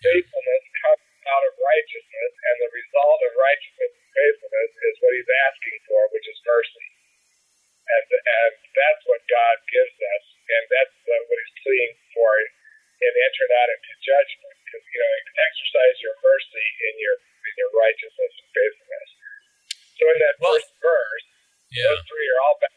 Faithfulness 0.03 0.63
comes 0.85 1.07
out 1.25 1.43
of 1.49 1.53
righteousness, 1.57 2.31
and 2.35 2.55
the 2.61 2.71
result 2.75 3.19
of 3.25 3.31
righteousness 3.41 3.91
and 3.95 4.09
faithfulness 4.13 4.71
is 4.85 4.95
what 5.01 5.15
He's 5.17 5.31
asking 5.49 5.77
for, 5.89 6.01
which 6.13 6.27
is 6.29 6.39
mercy. 6.45 6.87
And 7.85 8.05
and 8.11 8.53
that's 8.75 9.03
what 9.09 9.21
God 9.29 9.55
gives 9.69 9.97
us, 9.97 10.25
and 10.45 10.63
that's 10.69 10.97
uh, 11.05 11.15
what 11.29 11.37
He's 11.41 11.55
pleading 11.63 11.97
for 12.13 12.29
in 13.01 13.11
enter 13.11 13.45
not 13.51 13.67
into 13.69 13.93
judgment, 14.01 14.55
because 14.65 14.85
you 14.89 14.99
know 15.01 15.13
exercise 15.37 15.97
your 16.01 16.15
mercy 16.23 16.65
in 16.89 16.93
your 17.01 17.15
in 17.19 17.53
your 17.59 17.71
righteousness 17.75 18.33
and 18.41 18.49
faithfulness. 18.55 19.09
So 19.99 20.03
in 20.11 20.17
that 20.21 20.35
Well, 20.39 20.55
first 20.55 20.71
verse, 20.81 21.25
Yeah. 21.71 21.87
those 21.91 22.03
three 22.09 22.27
are 22.29 22.41
all 22.45 22.57
back. 22.61 22.75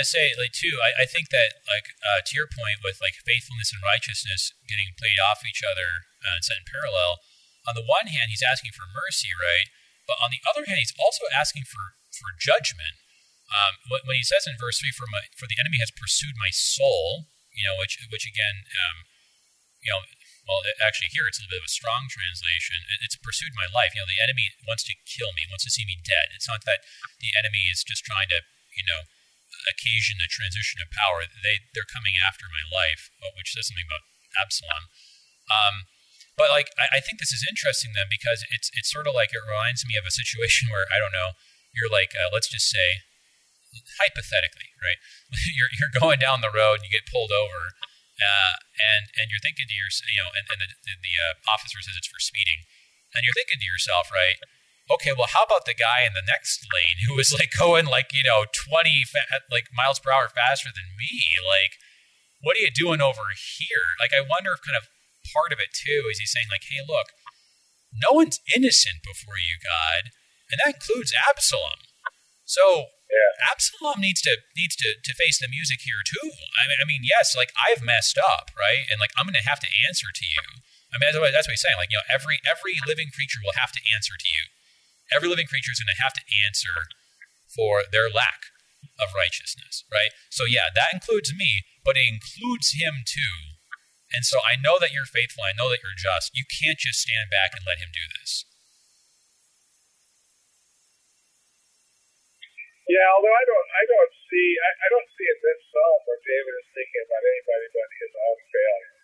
To 0.00 0.08
say, 0.08 0.32
like, 0.40 0.56
too, 0.56 0.80
I, 0.80 1.04
I 1.04 1.06
think 1.06 1.28
that, 1.28 1.60
like, 1.68 1.92
uh, 2.00 2.24
to 2.24 2.32
your 2.32 2.48
point 2.48 2.80
with, 2.80 3.04
like, 3.04 3.20
faithfulness 3.20 3.68
and 3.68 3.84
righteousness 3.84 4.56
getting 4.64 4.96
played 4.96 5.20
off 5.20 5.44
each 5.44 5.60
other 5.60 6.08
uh, 6.24 6.40
and 6.40 6.44
set 6.44 6.56
in 6.56 6.64
parallel, 6.64 7.20
on 7.68 7.76
the 7.76 7.84
one 7.84 8.08
hand, 8.08 8.32
he's 8.32 8.44
asking 8.44 8.72
for 8.72 8.88
mercy, 8.88 9.28
right? 9.36 9.68
But 10.08 10.16
on 10.24 10.32
the 10.32 10.40
other 10.48 10.64
hand, 10.64 10.80
he's 10.80 10.96
also 10.96 11.28
asking 11.28 11.68
for, 11.68 12.00
for 12.08 12.32
judgment. 12.40 12.96
Um, 13.52 13.76
when, 13.92 14.16
he 14.16 14.24
says 14.24 14.48
in 14.48 14.56
verse 14.56 14.80
3, 14.80 14.88
for, 14.96 15.04
my, 15.12 15.28
for 15.36 15.44
the 15.44 15.60
enemy 15.60 15.76
has 15.84 15.92
pursued 15.92 16.38
my 16.40 16.48
soul, 16.48 17.28
you 17.52 17.66
know, 17.66 17.76
which, 17.76 18.00
which 18.08 18.24
again, 18.24 18.64
um, 18.72 19.04
you 19.84 19.92
know, 19.92 20.00
well, 20.48 20.66
actually, 20.82 21.14
here 21.14 21.30
it's 21.30 21.38
a 21.38 21.46
little 21.46 21.60
bit 21.60 21.62
of 21.62 21.70
a 21.70 21.78
strong 21.78 22.10
translation. 22.10 22.82
It, 22.90 23.06
it's 23.06 23.14
pursued 23.14 23.54
my 23.54 23.70
life. 23.70 23.94
You 23.94 24.02
know, 24.02 24.10
the 24.10 24.18
enemy 24.18 24.50
wants 24.66 24.82
to 24.90 24.98
kill 25.06 25.30
me, 25.36 25.46
wants 25.46 25.62
to 25.62 25.70
see 25.70 25.86
me 25.86 26.00
dead. 26.02 26.34
It's 26.34 26.50
not 26.50 26.66
that 26.66 26.82
the 27.22 27.30
enemy 27.38 27.70
is 27.70 27.86
just 27.86 28.02
trying 28.02 28.26
to, 28.34 28.42
you 28.74 28.82
know, 28.82 29.06
occasion 29.70 30.18
a 30.18 30.26
transition 30.26 30.82
of 30.82 30.90
power. 30.90 31.22
They 31.24 31.62
they're 31.72 31.88
coming 31.88 32.18
after 32.18 32.50
my 32.50 32.66
life, 32.66 33.14
which 33.38 33.54
says 33.54 33.70
something 33.70 33.86
about 33.86 34.02
Absalom. 34.34 34.90
Um, 35.46 35.86
but 36.34 36.50
like 36.50 36.74
I, 36.74 36.98
I 36.98 37.00
think 37.00 37.22
this 37.22 37.30
is 37.30 37.46
interesting 37.46 37.94
then 37.94 38.10
because 38.10 38.42
it's 38.50 38.70
it's 38.74 38.90
sort 38.90 39.06
of 39.06 39.14
like 39.14 39.30
it 39.30 39.42
reminds 39.46 39.86
me 39.86 39.94
of 39.94 40.04
a 40.04 40.14
situation 40.14 40.68
where 40.68 40.90
I 40.90 40.98
don't 40.98 41.14
know 41.14 41.38
you're 41.74 41.90
like 41.90 42.14
uh, 42.14 42.30
let's 42.32 42.50
just 42.50 42.66
say 42.66 43.06
hypothetically 44.02 44.74
right 44.82 44.98
you're 45.56 45.70
you're 45.78 45.94
going 45.94 46.18
down 46.18 46.42
the 46.42 46.50
road 46.50 46.82
and 46.82 46.86
you 46.86 46.92
get 46.92 47.06
pulled 47.06 47.30
over 47.30 47.76
uh, 48.18 48.54
and 48.78 49.14
and 49.14 49.30
you're 49.30 49.42
thinking 49.42 49.70
to 49.70 49.76
yourself 49.76 50.10
you 50.10 50.20
know 50.20 50.30
and, 50.34 50.44
and 50.50 50.58
the, 50.58 50.68
the, 50.86 50.94
the 50.98 51.14
uh, 51.18 51.34
officer 51.50 51.78
says 51.82 51.94
it's 51.94 52.10
for 52.10 52.22
speeding 52.22 52.66
and 53.14 53.22
you're 53.22 53.36
thinking 53.36 53.62
to 53.62 53.68
yourself 53.68 54.10
right 54.10 54.38
okay, 54.90 55.12
well, 55.16 55.30
how 55.30 55.44
about 55.44 55.64
the 55.64 55.74
guy 55.74 56.02
in 56.06 56.12
the 56.12 56.26
next 56.26 56.66
lane 56.74 56.98
who 57.06 57.14
was 57.14 57.32
like 57.32 57.50
going 57.56 57.86
like 57.86 58.10
you 58.12 58.24
know 58.24 58.44
twenty 58.52 59.02
fa- 59.06 59.44
like 59.50 59.68
miles 59.72 59.98
per 59.98 60.10
hour 60.10 60.28
faster 60.28 60.70
than 60.74 60.96
me? 60.98 61.22
Like, 61.46 61.78
what 62.42 62.56
are 62.56 62.64
you 62.64 62.70
doing 62.74 63.00
over 63.00 63.30
here? 63.34 63.96
Like, 64.00 64.12
I 64.12 64.20
wonder 64.20 64.52
if 64.52 64.60
kind 64.64 64.76
of 64.76 64.88
part 65.32 65.52
of 65.52 65.60
it 65.60 65.70
too 65.72 66.08
is 66.10 66.18
he's 66.18 66.32
saying 66.32 66.48
like, 66.50 66.64
hey, 66.68 66.82
look, 66.86 67.12
no 67.92 68.16
one's 68.16 68.40
innocent 68.54 69.02
before 69.04 69.38
you, 69.38 69.58
God, 69.62 70.10
and 70.50 70.58
that 70.64 70.74
includes 70.74 71.12
Absalom. 71.14 71.86
So 72.44 72.90
Yeah. 73.10 73.50
Absalom 73.50 73.98
needs 73.98 74.22
to 74.22 74.38
needs 74.54 74.74
to, 74.78 74.94
to 75.02 75.12
face 75.14 75.38
the 75.42 75.50
music 75.50 75.82
here 75.82 76.02
too. 76.06 76.30
I 76.58 76.70
mean, 76.70 76.78
I 76.82 76.86
mean, 76.86 77.02
yes, 77.02 77.34
like 77.34 77.50
I've 77.58 77.82
messed 77.82 78.18
up, 78.18 78.50
right? 78.54 78.86
And 78.90 78.98
like 79.02 79.10
I'm 79.18 79.26
going 79.26 79.38
to 79.38 79.46
have 79.50 79.58
to 79.66 79.70
answer 79.86 80.10
to 80.14 80.24
you. 80.26 80.62
I 80.94 80.98
mean, 80.98 81.06
that's 81.10 81.18
what, 81.18 81.30
that's 81.34 81.46
what 81.46 81.54
he's 81.54 81.62
saying. 81.62 81.78
Like, 81.78 81.90
you 81.90 81.98
know, 81.98 82.06
every 82.10 82.38
every 82.46 82.78
living 82.86 83.10
creature 83.14 83.42
will 83.42 83.58
have 83.58 83.70
to 83.74 83.82
answer 83.94 84.14
to 84.18 84.28
you. 84.30 84.44
Every 85.10 85.28
living 85.28 85.46
creature 85.46 85.74
is 85.74 85.82
going 85.82 85.92
to 85.92 86.02
have 86.02 86.14
to 86.14 86.24
answer 86.46 86.74
for 87.50 87.82
their 87.90 88.08
lack 88.08 88.54
of 88.98 89.10
righteousness, 89.14 89.84
right? 89.90 90.14
So 90.30 90.46
yeah, 90.46 90.70
that 90.74 90.94
includes 90.94 91.34
me, 91.34 91.66
but 91.84 91.98
it 91.98 92.06
includes 92.06 92.78
him 92.78 93.02
too. 93.04 93.58
And 94.10 94.26
so 94.26 94.42
I 94.42 94.58
know 94.58 94.78
that 94.82 94.90
you're 94.90 95.06
faithful. 95.06 95.46
I 95.46 95.54
know 95.54 95.70
that 95.70 95.82
you're 95.82 95.98
just. 95.98 96.34
You 96.34 96.42
can't 96.46 96.78
just 96.78 97.02
stand 97.02 97.30
back 97.30 97.54
and 97.54 97.62
let 97.62 97.78
him 97.78 97.94
do 97.94 98.06
this. 98.18 98.44
Yeah, 102.90 103.06
although 103.14 103.30
I 103.30 103.44
don't, 103.46 103.68
I 103.70 103.84
don't 103.86 104.14
see, 104.26 104.48
I, 104.58 104.70
I 104.82 104.86
don't 104.90 105.10
see 105.14 105.22
in 105.22 105.38
this 105.46 105.62
psalm 105.70 105.98
where 106.10 106.18
David 106.26 106.54
is 106.58 106.68
thinking 106.74 107.02
about 107.06 107.22
anybody 107.22 107.66
but 107.70 107.86
his 108.02 108.12
own 108.18 108.38
failure. 108.50 108.94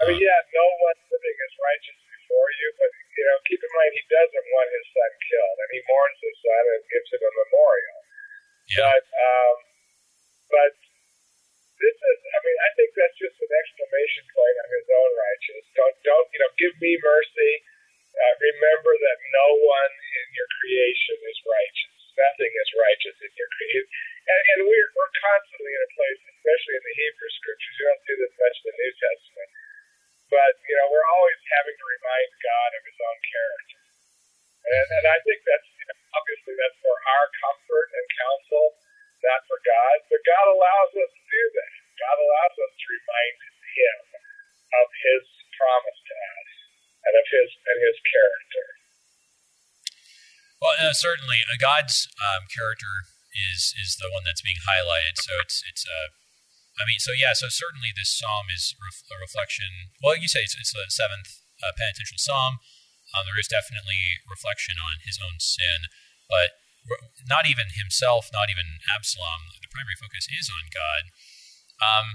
I 0.00 0.02
mean, 0.04 0.20
uh-huh. 0.20 0.28
yeah, 0.28 0.40
no 0.52 0.66
one 0.84 0.98
living 1.08 1.38
is 1.40 1.54
righteous 1.56 1.96
before 1.96 2.48
you, 2.60 2.68
but 2.76 2.90
you 3.16 3.24
know, 3.26 3.36
keep 3.46 3.60
in 3.60 3.72
mind 3.74 3.90
he 3.96 4.04
doesn't 4.06 4.46
want 4.54 4.68
his 4.70 4.86
son 4.94 5.12
killed, 5.26 5.58
and 5.60 5.70
he 5.74 5.80
mourns 5.86 6.20
his 6.22 6.36
son 6.40 6.62
and 6.76 6.80
gives 6.90 7.10
him 7.10 7.22
a 7.22 7.32
memorial. 7.46 8.00
Yeah. 8.70 8.86
But, 8.86 9.04
um, 9.10 9.56
but 10.50 10.72
this 11.80 11.96
is, 11.96 12.18
I 12.36 12.38
mean, 12.44 12.58
I 12.60 12.70
think 12.76 12.90
that's 12.94 13.18
just 13.18 13.36
an 13.40 13.50
exclamation 13.50 14.24
point 14.30 14.56
on 14.62 14.68
his 14.76 14.86
own 14.92 15.10
righteousness. 15.16 15.66
Don't, 15.74 15.96
don't, 16.04 16.28
you 16.30 16.40
know, 16.44 16.52
give 16.60 16.74
me 16.78 16.92
mercy. 17.00 17.52
Uh, 18.10 18.34
remember 18.36 18.92
that 18.92 19.18
no 19.32 19.48
one 19.64 19.92
in 19.94 20.26
your 20.36 20.50
creation 20.60 21.16
is 21.24 21.38
righteous. 21.40 21.96
Nothing 22.20 22.52
is 22.52 22.70
righteous 22.76 23.16
in 23.22 23.32
your 23.32 23.50
creation. 23.56 23.86
And, 24.28 24.40
and 24.54 24.58
we're, 24.68 24.90
we're 24.92 25.14
constantly 25.24 25.72
in 25.72 25.82
a 25.82 25.92
place, 25.96 26.20
especially 26.36 26.74
in 26.76 26.84
the 26.84 26.96
Hebrew 27.00 27.30
scriptures, 27.40 27.74
you 27.80 27.84
don't 27.88 28.04
see 28.04 28.16
this 28.20 28.34
much 28.36 28.56
in 28.60 28.64
the 28.68 28.76
New 28.76 28.92
Testament, 29.00 29.50
but, 30.30 30.52
you 30.64 30.74
know, 30.78 30.86
we're 30.88 31.10
always 31.10 31.40
having 31.60 31.76
to 31.76 31.86
remind 31.86 32.28
God 32.38 32.70
of 32.78 32.82
his 32.86 32.98
own 33.02 33.18
character. 33.26 33.80
And, 34.60 34.86
and 35.02 35.04
I 35.10 35.18
think 35.26 35.42
that's, 35.42 35.68
you 35.74 35.86
know, 35.90 35.98
obviously 36.14 36.54
that's 36.54 36.78
for 36.78 36.94
our 36.94 37.26
comfort 37.42 37.88
and 37.90 38.06
counsel, 38.16 38.64
not 39.26 39.40
for 39.50 39.58
God, 39.66 39.96
but 40.06 40.20
God 40.22 40.46
allows 40.54 40.92
us 40.94 41.10
to 41.10 41.24
do 41.26 41.44
that. 41.58 41.72
God 41.98 42.16
allows 42.16 42.54
us 42.56 42.72
to 42.78 42.86
remind 42.88 43.36
him 43.76 43.98
of 44.80 44.86
his 45.02 45.22
promise 45.58 46.00
to 46.06 46.14
us 46.14 46.50
and 47.04 47.14
of 47.18 47.26
his 47.28 47.48
and 47.50 47.78
his 47.82 47.96
character. 48.06 48.66
Well, 50.60 50.76
uh, 50.76 50.92
certainly, 50.92 51.40
uh, 51.48 51.56
God's 51.56 52.08
um, 52.20 52.44
character 52.52 53.08
is 53.32 53.72
is 53.80 53.96
the 53.96 54.12
one 54.12 54.24
that's 54.24 54.44
being 54.44 54.60
highlighted. 54.60 55.16
So 55.20 55.32
it's 55.40 55.64
it's 55.64 55.84
uh, 55.88 56.12
I 56.80 56.88
mean, 56.88 56.98
so 56.98 57.12
yeah, 57.12 57.36
so 57.36 57.52
certainly 57.52 57.92
this 57.92 58.08
psalm 58.08 58.48
is 58.48 58.72
ref- 58.80 59.04
a 59.12 59.20
reflection. 59.20 59.92
Well, 60.00 60.16
you 60.16 60.26
say 60.26 60.40
it's, 60.40 60.56
it's 60.56 60.72
the 60.72 60.88
seventh 60.88 61.44
uh, 61.60 61.76
penitential 61.76 62.16
psalm. 62.16 62.64
Um, 63.12 63.28
there 63.28 63.36
is 63.36 63.50
definitely 63.50 64.24
reflection 64.24 64.80
on 64.80 65.04
his 65.04 65.20
own 65.20 65.36
sin, 65.42 65.92
but 66.30 66.56
not 67.28 67.44
even 67.44 67.76
himself, 67.76 68.32
not 68.32 68.48
even 68.48 68.80
Absalom. 68.88 69.52
The 69.60 69.68
primary 69.68 69.98
focus 70.00 70.24
is 70.30 70.48
on 70.48 70.72
God. 70.72 71.12
Um, 71.80 72.06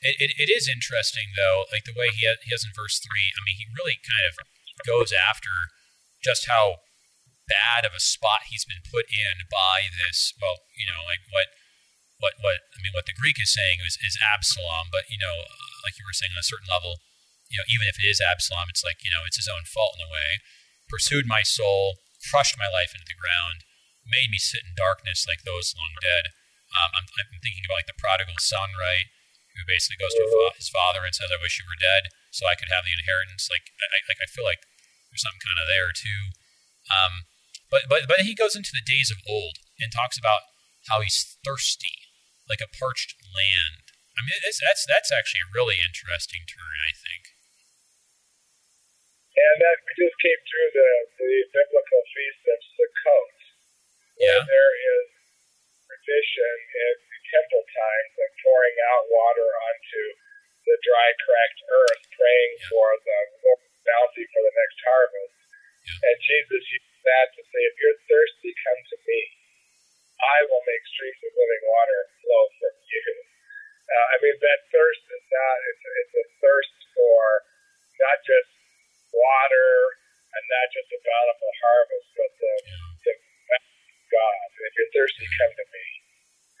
it, 0.00 0.16
it, 0.16 0.30
it 0.36 0.48
is 0.48 0.68
interesting 0.68 1.36
though, 1.36 1.68
like 1.68 1.84
the 1.84 1.96
way 1.96 2.08
he, 2.12 2.24
ha- 2.24 2.40
he 2.40 2.52
has 2.56 2.64
in 2.64 2.72
verse 2.72 2.96
three. 3.00 3.32
I 3.36 3.44
mean, 3.44 3.60
he 3.60 3.68
really 3.76 4.00
kind 4.00 4.24
of 4.24 4.40
goes 4.84 5.12
after 5.12 5.72
just 6.24 6.48
how 6.48 6.84
bad 7.48 7.84
of 7.84 7.92
a 7.92 8.00
spot 8.00 8.48
he's 8.48 8.64
been 8.64 8.84
put 8.86 9.10
in 9.10 9.44
by 9.50 9.90
this. 9.90 10.32
Well, 10.40 10.64
you 10.78 10.86
know, 10.86 11.04
like 11.04 11.26
what, 11.28 11.52
what, 12.20 12.36
what 12.44 12.60
I 12.76 12.78
mean, 12.84 12.92
what 12.92 13.08
the 13.08 13.16
Greek 13.16 13.40
is 13.40 13.50
saying 13.50 13.80
is, 13.82 13.96
is 14.04 14.20
Absalom, 14.20 14.92
but 14.92 15.08
you 15.08 15.16
know, 15.16 15.32
uh, 15.32 15.76
like 15.82 15.96
you 15.96 16.04
were 16.04 16.16
saying, 16.16 16.36
on 16.36 16.40
a 16.40 16.46
certain 16.46 16.68
level, 16.68 17.00
you 17.48 17.58
know, 17.58 17.66
even 17.66 17.88
if 17.88 17.98
it 17.98 18.06
is 18.06 18.20
Absalom, 18.20 18.68
it's 18.68 18.84
like 18.84 19.00
you 19.02 19.10
know, 19.10 19.24
it's 19.24 19.40
his 19.40 19.50
own 19.50 19.64
fault 19.64 19.96
in 19.98 20.04
a 20.04 20.12
way. 20.12 20.44
Pursued 20.86 21.24
my 21.24 21.42
soul, 21.42 22.02
crushed 22.28 22.60
my 22.60 22.68
life 22.68 22.92
into 22.92 23.08
the 23.08 23.18
ground, 23.18 23.64
made 24.04 24.28
me 24.28 24.38
sit 24.38 24.62
in 24.62 24.76
darkness 24.76 25.24
like 25.24 25.42
those 25.42 25.72
long 25.74 25.96
dead. 26.04 26.36
Um, 26.70 26.94
I'm, 26.94 27.06
I'm 27.18 27.40
thinking 27.42 27.66
about 27.66 27.82
like 27.82 27.90
the 27.90 27.98
prodigal 27.98 28.38
son, 28.38 28.70
right? 28.78 29.10
Who 29.58 29.66
basically 29.66 29.98
goes 29.98 30.14
to 30.14 30.54
his 30.54 30.70
father 30.70 31.02
and 31.02 31.10
says, 31.10 31.32
"I 31.34 31.42
wish 31.42 31.58
you 31.58 31.66
were 31.66 31.78
dead, 31.78 32.12
so 32.30 32.46
I 32.46 32.54
could 32.54 32.70
have 32.70 32.86
the 32.86 32.94
inheritance." 32.94 33.50
Like, 33.50 33.74
I, 33.82 33.98
like 34.06 34.22
I 34.22 34.30
feel 34.30 34.46
like 34.46 34.62
there's 35.10 35.26
something 35.26 35.42
kind 35.42 35.58
of 35.58 35.66
there 35.66 35.90
too. 35.90 36.22
Um, 36.86 37.26
but 37.70 37.90
but 37.90 38.06
but 38.06 38.26
he 38.26 38.34
goes 38.34 38.54
into 38.54 38.70
the 38.70 38.84
days 38.84 39.10
of 39.10 39.18
old 39.26 39.58
and 39.82 39.90
talks 39.90 40.18
about 40.18 40.46
how 40.88 41.02
he's 41.02 41.36
thirsty, 41.44 41.99
like 42.50 42.60
a 42.60 42.68
parched 42.68 43.14
land. 43.30 43.94
I 44.18 44.26
mean, 44.26 44.36
that's 44.42 44.84
that's 44.84 45.08
actually 45.14 45.46
a 45.46 45.54
really 45.54 45.78
interesting 45.78 46.42
turn, 46.50 46.76
I 46.82 46.92
think. 46.92 47.32
And 49.38 49.56
that 49.62 49.78
we 49.86 49.92
just 49.96 50.18
came 50.20 50.40
through 50.44 50.70
the, 50.74 50.90
the 51.16 51.32
biblical 51.54 52.02
feast 52.12 52.42
of 52.50 52.58
Sukkot. 52.76 53.32
Yeah. 54.20 54.42
There 54.44 54.74
is 54.76 55.08
tradition 55.86 56.54
in 56.60 56.94
the 57.08 57.20
temple 57.30 57.64
times 57.64 58.14
of 58.20 58.30
pouring 58.44 58.76
out 58.92 59.08
water 59.08 59.48
onto 59.48 60.02
the 60.68 60.76
dry, 60.84 61.08
cracked 61.24 61.60
earth, 61.72 62.02
praying 62.12 62.52
Yeah. 62.60 62.68
for 62.68 62.86
the 63.00 63.20
bounty 63.86 64.24
for 64.28 64.40
the 64.44 64.54
next 64.60 64.78
harvest. 64.84 65.36
Yeah. 65.88 66.06
And 66.10 66.16
Jesus 66.20 66.62
used 66.68 67.00
that 67.08 67.28
to 67.38 67.42
say, 67.48 67.60
if 67.64 67.74
you're 67.80 68.00
thirsty, 68.10 68.50
come 68.60 68.80
to 68.92 68.96
me. 69.08 69.20
I 70.20 70.38
will 70.46 70.62
make 70.68 70.84
streams 70.86 71.20
of 71.24 71.32
living 71.32 71.64
water 71.64 72.00
flow 72.20 72.44
from 72.60 72.74
you. 72.84 73.08
Uh, 73.90 74.06
I 74.12 74.16
mean, 74.22 74.36
that 74.38 74.60
thirst 74.70 75.02
is 75.10 75.24
not, 75.32 75.56
it's, 75.66 75.82
it's 75.82 76.14
a 76.20 76.26
thirst 76.38 76.76
for 76.94 77.20
not 77.98 78.18
just 78.22 78.50
water 79.10 79.72
and 80.36 80.44
not 80.46 80.66
just 80.70 80.88
a 80.94 81.00
bountiful 81.02 81.52
harvest, 81.58 82.08
but 82.14 82.30
the, 82.38 82.54
the 83.02 83.14
God. 84.14 84.46
If 84.62 84.72
you're 84.78 84.92
thirsty, 84.94 85.26
come 85.26 85.52
to 85.58 85.66
me. 85.74 85.86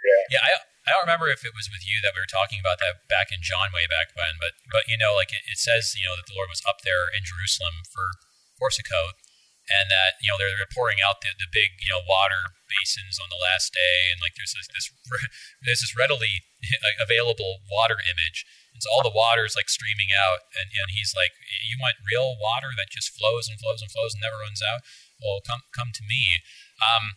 Yeah. 0.00 0.40
Yeah, 0.40 0.42
I 0.42 0.50
I 0.88 0.96
don't 0.96 1.04
remember 1.04 1.28
if 1.28 1.44
it 1.44 1.52
was 1.52 1.68
with 1.68 1.84
you 1.84 2.00
that 2.00 2.16
we 2.16 2.24
were 2.24 2.32
talking 2.32 2.56
about 2.56 2.80
that 2.80 3.04
back 3.06 3.28
in 3.28 3.44
John 3.44 3.68
way 3.70 3.84
back 3.84 4.16
when, 4.16 4.40
but 4.40 4.56
but 4.72 4.88
you 4.88 4.96
know, 4.96 5.12
like 5.12 5.30
it, 5.30 5.44
it 5.44 5.60
says, 5.60 5.92
you 5.92 6.08
know, 6.08 6.16
that 6.16 6.24
the 6.24 6.34
Lord 6.34 6.48
was 6.48 6.64
up 6.64 6.80
there 6.82 7.06
in 7.12 7.20
Jerusalem 7.22 7.84
for 7.84 8.16
Sukkot, 8.68 9.19
and 9.70 9.86
that 9.86 10.18
you 10.18 10.26
know 10.26 10.36
they're, 10.36 10.50
they're 10.58 10.74
pouring 10.74 10.98
out 10.98 11.22
the, 11.22 11.30
the 11.38 11.46
big 11.46 11.78
you 11.78 11.88
know 11.94 12.02
water 12.02 12.58
basins 12.66 13.22
on 13.22 13.30
the 13.30 13.38
last 13.38 13.70
day, 13.70 14.10
and 14.10 14.18
like 14.18 14.34
there's 14.34 14.52
this, 14.52 14.66
this 14.74 14.90
this 15.62 15.94
readily 15.94 16.42
available 17.06 17.62
water 17.70 18.02
image, 18.02 18.42
and 18.74 18.82
so 18.82 18.90
all 18.90 19.06
the 19.06 19.14
water 19.14 19.46
is 19.46 19.54
like 19.54 19.70
streaming 19.70 20.10
out, 20.10 20.50
and, 20.58 20.74
and 20.74 20.90
he's 20.90 21.14
like, 21.14 21.38
you 21.62 21.78
want 21.78 22.02
real 22.02 22.34
water 22.34 22.74
that 22.74 22.90
just 22.90 23.14
flows 23.14 23.46
and 23.46 23.62
flows 23.62 23.78
and 23.78 23.94
flows 23.94 24.18
and 24.18 24.20
never 24.20 24.42
runs 24.42 24.60
out? 24.60 24.82
Well, 25.22 25.38
come 25.46 25.62
come 25.70 25.94
to 25.94 26.04
me. 26.04 26.42
Um, 26.82 27.14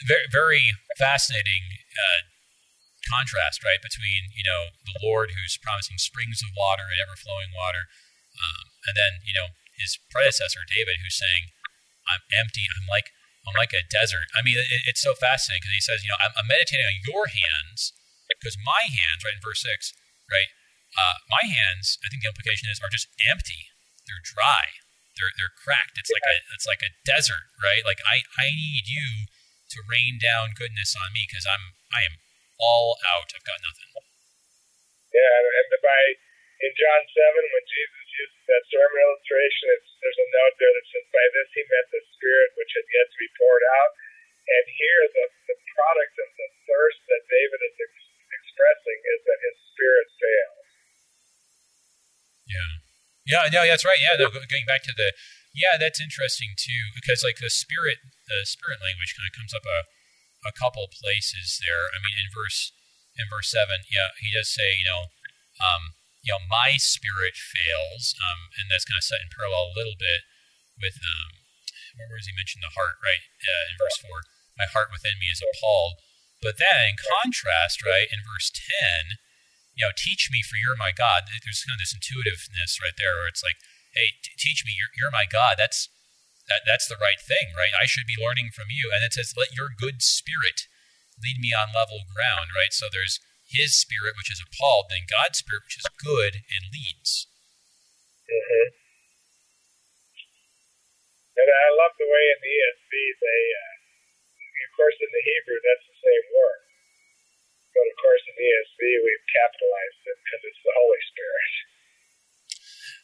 very 0.00 0.24
very 0.32 0.64
fascinating 0.96 1.84
uh, 1.92 2.24
contrast, 3.04 3.60
right, 3.60 3.80
between 3.84 4.32
you 4.32 4.44
know 4.44 4.72
the 4.88 4.96
Lord 5.04 5.36
who's 5.36 5.60
promising 5.60 6.00
springs 6.00 6.40
of 6.40 6.56
water 6.56 6.88
and 6.88 6.96
ever 6.96 7.16
flowing 7.16 7.52
water, 7.52 7.92
um, 8.40 8.72
and 8.88 8.96
then 8.96 9.20
you 9.20 9.36
know 9.36 9.52
his 9.80 9.96
predecessor 10.12 10.60
David 10.68 11.00
who's 11.00 11.16
saying, 11.16 11.52
"I'm 12.10 12.22
empty. 12.34 12.66
I'm 12.74 12.90
like 12.90 13.14
I'm 13.46 13.54
like 13.54 13.70
a 13.70 13.86
desert." 13.86 14.26
I 14.34 14.42
mean, 14.42 14.58
it, 14.58 14.90
it's 14.90 15.00
so 15.00 15.14
fascinating 15.14 15.62
because 15.62 15.78
he 15.78 15.84
says, 15.86 16.02
you 16.02 16.10
know, 16.10 16.18
I'm, 16.18 16.34
I'm 16.34 16.50
meditating 16.50 16.84
on 16.84 16.98
your 17.06 17.30
hands 17.30 17.94
because 18.26 18.58
my 18.60 18.82
hands, 18.90 19.22
right 19.22 19.38
in 19.38 19.42
verse 19.42 19.62
six, 19.62 19.94
right, 20.26 20.50
uh, 20.98 21.22
my 21.30 21.42
hands. 21.46 22.02
I 22.02 22.10
think 22.10 22.26
the 22.26 22.30
implication 22.30 22.66
is 22.66 22.82
are 22.82 22.92
just 22.92 23.08
empty. 23.30 23.70
They're 24.10 24.22
dry. 24.22 24.74
They're 25.14 25.30
they're 25.38 25.54
cracked. 25.54 25.96
It's 25.96 26.10
like 26.10 26.26
a 26.26 26.36
it's 26.50 26.66
like 26.66 26.82
a 26.82 26.94
desert, 27.06 27.54
right? 27.62 27.86
Like 27.86 28.02
I 28.02 28.26
I 28.34 28.50
need 28.50 28.90
you 28.90 29.30
to 29.70 29.86
rain 29.86 30.18
down 30.18 30.58
goodness 30.58 30.98
on 30.98 31.14
me 31.14 31.30
because 31.30 31.46
I'm 31.46 31.78
I 31.94 32.02
am 32.02 32.18
all 32.58 32.98
out. 33.06 33.30
I've 33.32 33.46
got 33.46 33.62
nothing. 33.62 33.90
Yeah, 35.10 35.32
and, 35.42 35.74
and 35.74 35.82
by 35.82 36.00
in 36.60 36.72
John 36.76 37.02
seven, 37.10 37.44
when 37.50 37.64
Jesus 37.66 38.06
uses 38.20 38.42
that 38.46 38.62
sermon 38.70 39.00
illustration, 39.00 39.66
it's, 39.74 39.89
there's 40.00 40.20
a 40.20 40.28
note 40.32 40.54
there 40.56 40.74
that 40.74 40.86
says, 40.88 41.06
"By 41.12 41.26
this 41.36 41.48
he 41.54 41.62
meant 41.64 41.88
the 41.92 42.02
Spirit 42.16 42.50
which 42.56 42.72
had 42.74 42.86
yet 42.88 43.06
to 43.12 43.18
be 43.20 43.30
poured 43.36 43.64
out." 43.80 43.92
And 44.50 44.66
here, 44.66 45.02
the, 45.14 45.26
the 45.46 45.56
product 45.76 46.14
of 46.18 46.28
the 46.34 46.48
thirst 46.66 47.00
that 47.06 47.22
David 47.30 47.60
is 47.62 47.76
ex- 47.78 48.12
expressing 48.34 48.98
is 48.98 49.20
that 49.28 49.38
his 49.46 49.56
spirit 49.70 50.08
fails. 50.18 50.66
Yeah. 52.50 52.70
Yeah, 53.30 53.44
no, 53.52 53.62
that's 53.62 53.86
right. 53.86 54.00
Yeah, 54.00 54.18
going 54.18 54.66
back 54.66 54.82
to 54.90 54.94
the 54.96 55.14
yeah, 55.54 55.78
that's 55.78 56.02
interesting 56.02 56.54
too 56.58 56.94
because 56.94 57.22
like 57.22 57.38
the 57.38 57.50
spirit 57.50 57.98
the 58.26 58.42
spirit 58.46 58.82
language 58.82 59.14
kind 59.14 59.26
of 59.26 59.34
comes 59.34 59.54
up 59.54 59.66
a 59.66 59.86
a 60.46 60.52
couple 60.56 60.88
places 60.88 61.60
there. 61.60 61.92
I 61.92 62.00
mean, 62.00 62.16
in 62.16 62.30
verse 62.32 62.72
in 63.14 63.26
verse 63.28 63.50
seven, 63.50 63.84
yeah, 63.90 64.16
he 64.18 64.32
does 64.32 64.48
say, 64.48 64.74
you 64.78 64.86
know, 64.86 65.12
um, 65.60 65.94
you 66.20 66.30
know, 66.32 66.42
my 66.44 66.76
spirit 66.76 67.36
fails, 67.36 68.12
um, 68.20 68.52
and 68.60 68.68
that's 68.68 68.84
kind 68.84 69.00
of 69.00 69.06
set 69.06 69.24
in 69.24 69.32
parallel 69.32 69.72
a 69.72 69.78
little 69.78 69.96
bit 69.96 70.28
with 70.76 71.00
um, 71.00 71.40
where 71.96 72.16
does 72.16 72.28
he 72.28 72.36
mention 72.36 72.60
the 72.60 72.72
heart? 72.72 73.00
Right 73.00 73.24
uh, 73.44 73.64
in 73.72 73.76
verse 73.80 73.98
four, 74.00 74.24
my 74.56 74.68
heart 74.68 74.92
within 74.92 75.16
me 75.20 75.32
is 75.32 75.44
appalled. 75.44 76.00
But 76.40 76.56
then, 76.56 76.96
in 76.96 76.96
contrast, 76.96 77.84
right 77.84 78.08
in 78.08 78.24
verse 78.24 78.48
ten, 78.48 79.20
you 79.76 79.84
know, 79.84 79.92
teach 79.92 80.32
me, 80.32 80.40
for 80.40 80.56
you're 80.56 80.76
my 80.76 80.92
God. 80.92 81.28
There's 81.28 81.64
kind 81.64 81.76
of 81.76 81.82
this 81.84 81.96
intuitiveness 81.96 82.80
right 82.80 82.96
there, 82.96 83.16
where 83.16 83.28
it's 83.28 83.44
like, 83.44 83.60
hey, 83.92 84.16
t- 84.20 84.36
teach 84.36 84.64
me, 84.64 84.72
you're, 84.72 84.92
you're 84.96 85.12
my 85.12 85.28
God. 85.28 85.56
That's 85.56 85.92
that, 86.48 86.66
that's 86.66 86.88
the 86.88 87.00
right 87.00 87.20
thing, 87.20 87.54
right? 87.54 87.70
I 87.76 87.86
should 87.86 88.08
be 88.08 88.18
learning 88.18 88.50
from 88.52 88.68
you. 88.68 88.90
And 88.90 89.06
it 89.06 89.14
says, 89.14 89.38
let 89.38 89.54
your 89.54 89.70
good 89.70 90.02
spirit 90.02 90.66
lead 91.20 91.38
me 91.38 91.54
on 91.54 91.76
level 91.76 92.02
ground, 92.10 92.50
right? 92.56 92.74
So 92.74 92.90
there's 92.90 93.20
his 93.50 93.74
spirit, 93.74 94.14
which 94.14 94.30
is 94.30 94.38
appalled, 94.38 94.88
then 94.88 95.10
God's 95.10 95.42
spirit, 95.42 95.66
which 95.66 95.78
is 95.82 95.90
good 95.98 96.46
and 96.46 96.70
leads. 96.70 97.26
Mm-hmm. 98.30 98.68
And 101.40 101.48
I 101.50 101.68
love 101.74 101.96
the 101.98 102.06
way 102.06 102.24
in 102.36 102.38
the 102.44 102.52
ESV 102.52 102.92
they, 102.94 103.42
uh, 103.58 103.74
of 104.38 104.72
course, 104.76 104.98
in 105.00 105.10
the 105.10 105.24
Hebrew 105.24 105.58
that's 105.58 105.86
the 105.88 105.98
same 105.98 106.26
word, 106.30 106.62
but 107.74 107.86
of 107.90 107.96
course 107.96 108.22
in 108.28 108.36
the 108.36 108.44
ESV 108.44 108.80
we've 109.02 109.26
capitalized 109.34 110.00
it 110.04 110.18
because 110.20 110.42
it's 110.46 110.62
the 110.62 110.76
Holy 110.76 111.02
Spirit. 111.10 111.52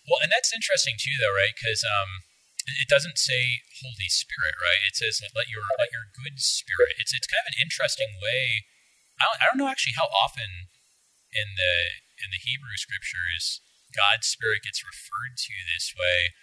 Well, 0.07 0.22
and 0.22 0.30
that's 0.30 0.55
interesting 0.55 0.94
too, 1.01 1.16
though, 1.18 1.34
right? 1.34 1.57
Because 1.57 1.82
um, 1.82 2.28
it 2.68 2.86
it 2.86 2.88
doesn't 2.92 3.18
say 3.18 3.66
Holy 3.82 4.11
Spirit, 4.12 4.55
right? 4.61 4.84
It 4.84 4.94
says 4.94 5.18
let 5.34 5.49
your 5.51 5.64
let 5.80 5.90
your 5.90 6.07
good 6.12 6.38
spirit. 6.38 7.01
It's 7.01 7.16
it's 7.16 7.26
kind 7.26 7.42
of 7.42 7.57
an 7.57 7.62
interesting 7.62 8.20
way. 8.22 8.68
I 9.17 9.23
don't, 9.25 9.39
I 9.41 9.45
don't 9.49 9.61
know 9.61 9.71
actually 9.71 9.97
how 9.97 10.09
often 10.12 10.69
in 11.33 11.49
the 11.57 11.75
in 12.21 12.29
the 12.33 12.41
Hebrew 12.41 12.77
scriptures 12.77 13.61
God's 13.93 14.29
Spirit 14.29 14.64
gets 14.64 14.85
referred 14.85 15.37
to 15.37 15.55
this 15.69 15.93
way. 15.97 16.37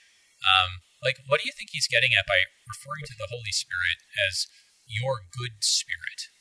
Um, 0.44 0.84
like, 1.02 1.20
what 1.28 1.40
do 1.40 1.48
you 1.48 1.56
think 1.56 1.72
he's 1.72 1.88
getting 1.88 2.12
at 2.18 2.28
by 2.28 2.46
referring 2.68 3.08
to 3.08 3.16
the 3.18 3.32
Holy 3.32 3.52
Spirit 3.52 4.04
as 4.28 4.48
your 4.88 5.24
good 5.32 5.64
spirit? 5.64 6.34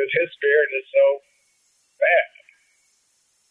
because 0.00 0.10
his 0.16 0.30
spirit 0.32 0.70
is 0.80 0.86
so 0.88 1.06
bad. 2.00 2.30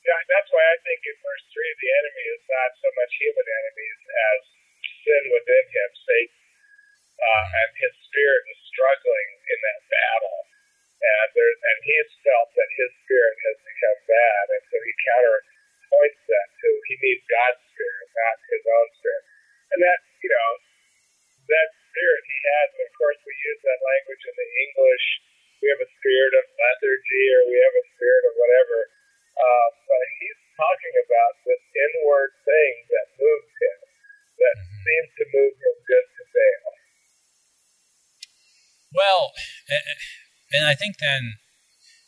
Yeah, 0.01 0.17
that's 0.33 0.49
why 0.49 0.65
I 0.65 0.77
think 0.81 1.05
in 1.05 1.17
verse 1.21 1.45
3 1.53 1.61
the 1.61 1.93
enemy 1.93 2.25
is 2.33 2.43
not 2.49 2.71
so 2.81 2.89
much 2.97 3.13
human 3.21 3.45
enemies 3.45 4.01
as 4.09 4.39
sin 5.05 5.23
within 5.29 5.65
him, 5.69 5.89
Satan. 6.09 6.41
Uh, 7.19 7.45
and 7.51 7.69
his 7.77 7.93
spirit 8.09 8.43
is 8.49 8.59
struggling 8.73 9.29
in 9.45 9.59
that 9.61 9.81
battle. 9.91 10.39
And, 10.99 11.29
there, 11.31 11.53
and 11.55 11.77
he's 11.87 12.11
felt 12.27 12.49
that 12.59 12.69
his 12.75 12.91
spirit 13.07 13.37
has 13.39 13.57
become 13.63 13.99
bad. 14.07 14.45
And 14.51 14.63
so 14.67 14.75
he 14.83 14.93
counterpoints 15.07 16.21
that 16.27 16.47
to 16.59 16.69
he 16.91 16.95
needs 16.99 17.23
God's 17.31 17.63
spirit, 17.71 18.07
not 18.11 18.37
his 18.51 18.63
own 18.67 18.87
spirit. 18.99 19.23
And 19.75 19.79
that, 19.79 19.99
you 20.19 20.29
know, 20.31 20.49
that 21.49 21.69
spirit 21.89 22.23
he 22.27 22.39
has, 22.43 22.67
and 22.77 22.83
of 22.85 22.93
course 22.99 23.19
we 23.23 23.33
use 23.33 23.61
that 23.63 23.79
language 23.79 24.23
in 24.27 24.35
the 24.35 24.49
English 24.69 25.07
we 25.59 25.67
have 25.67 25.83
a 25.83 25.91
spirit 25.99 26.33
of 26.39 26.43
lethargy 26.55 27.25
or 27.35 27.41
we 27.51 27.57
have 27.59 27.75
a 27.75 27.85
spirit 27.95 28.23
of 28.31 28.33
whatever. 28.39 28.79
Uh, 29.35 29.67
but 29.91 30.03
he's 30.23 30.38
and 40.51 40.65
I 40.65 40.73
think 40.73 40.97
then, 40.97 41.37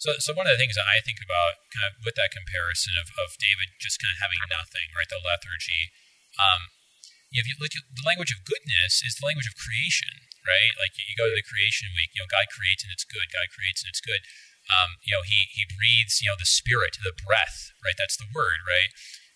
so 0.01 0.17
so 0.17 0.33
one 0.33 0.49
of 0.49 0.53
the 0.53 0.61
things 0.61 0.75
that 0.75 0.89
I 0.89 1.01
think 1.01 1.21
about 1.21 1.61
kind 1.69 1.85
of 1.85 2.01
with 2.01 2.17
that 2.17 2.33
comparison 2.33 2.97
of, 2.97 3.13
of 3.21 3.37
David 3.37 3.77
just 3.77 4.01
kind 4.01 4.11
of 4.13 4.19
having 4.21 4.41
nothing, 4.49 4.89
right, 4.97 5.09
the 5.09 5.21
lethargy. 5.21 5.93
Um, 6.41 6.73
if 7.31 7.47
you 7.47 7.55
look 7.61 7.71
at 7.71 7.87
the 7.87 8.03
language 8.03 8.35
of 8.35 8.43
goodness 8.43 8.99
is 9.05 9.15
the 9.15 9.23
language 9.23 9.47
of 9.47 9.55
creation, 9.55 10.27
right? 10.43 10.75
Like 10.75 10.97
you 10.99 11.15
go 11.15 11.31
to 11.31 11.37
the 11.37 11.45
creation 11.45 11.87
week, 11.95 12.11
you 12.11 12.19
know, 12.19 12.27
God 12.27 12.51
creates 12.51 12.83
and 12.83 12.91
it's 12.91 13.07
good. 13.07 13.31
God 13.31 13.47
creates 13.55 13.85
and 13.85 13.89
it's 13.89 14.03
good. 14.03 14.25
Um, 14.69 14.99
you 15.01 15.15
know, 15.15 15.23
he 15.23 15.49
he 15.51 15.65
breathes, 15.67 16.21
you 16.21 16.29
know, 16.29 16.37
the 16.37 16.49
spirit, 16.49 16.99
the 17.01 17.15
breath, 17.15 17.71
right? 17.81 17.97
That's 17.97 18.19
the 18.19 18.29
word, 18.29 18.61
right? 18.67 18.91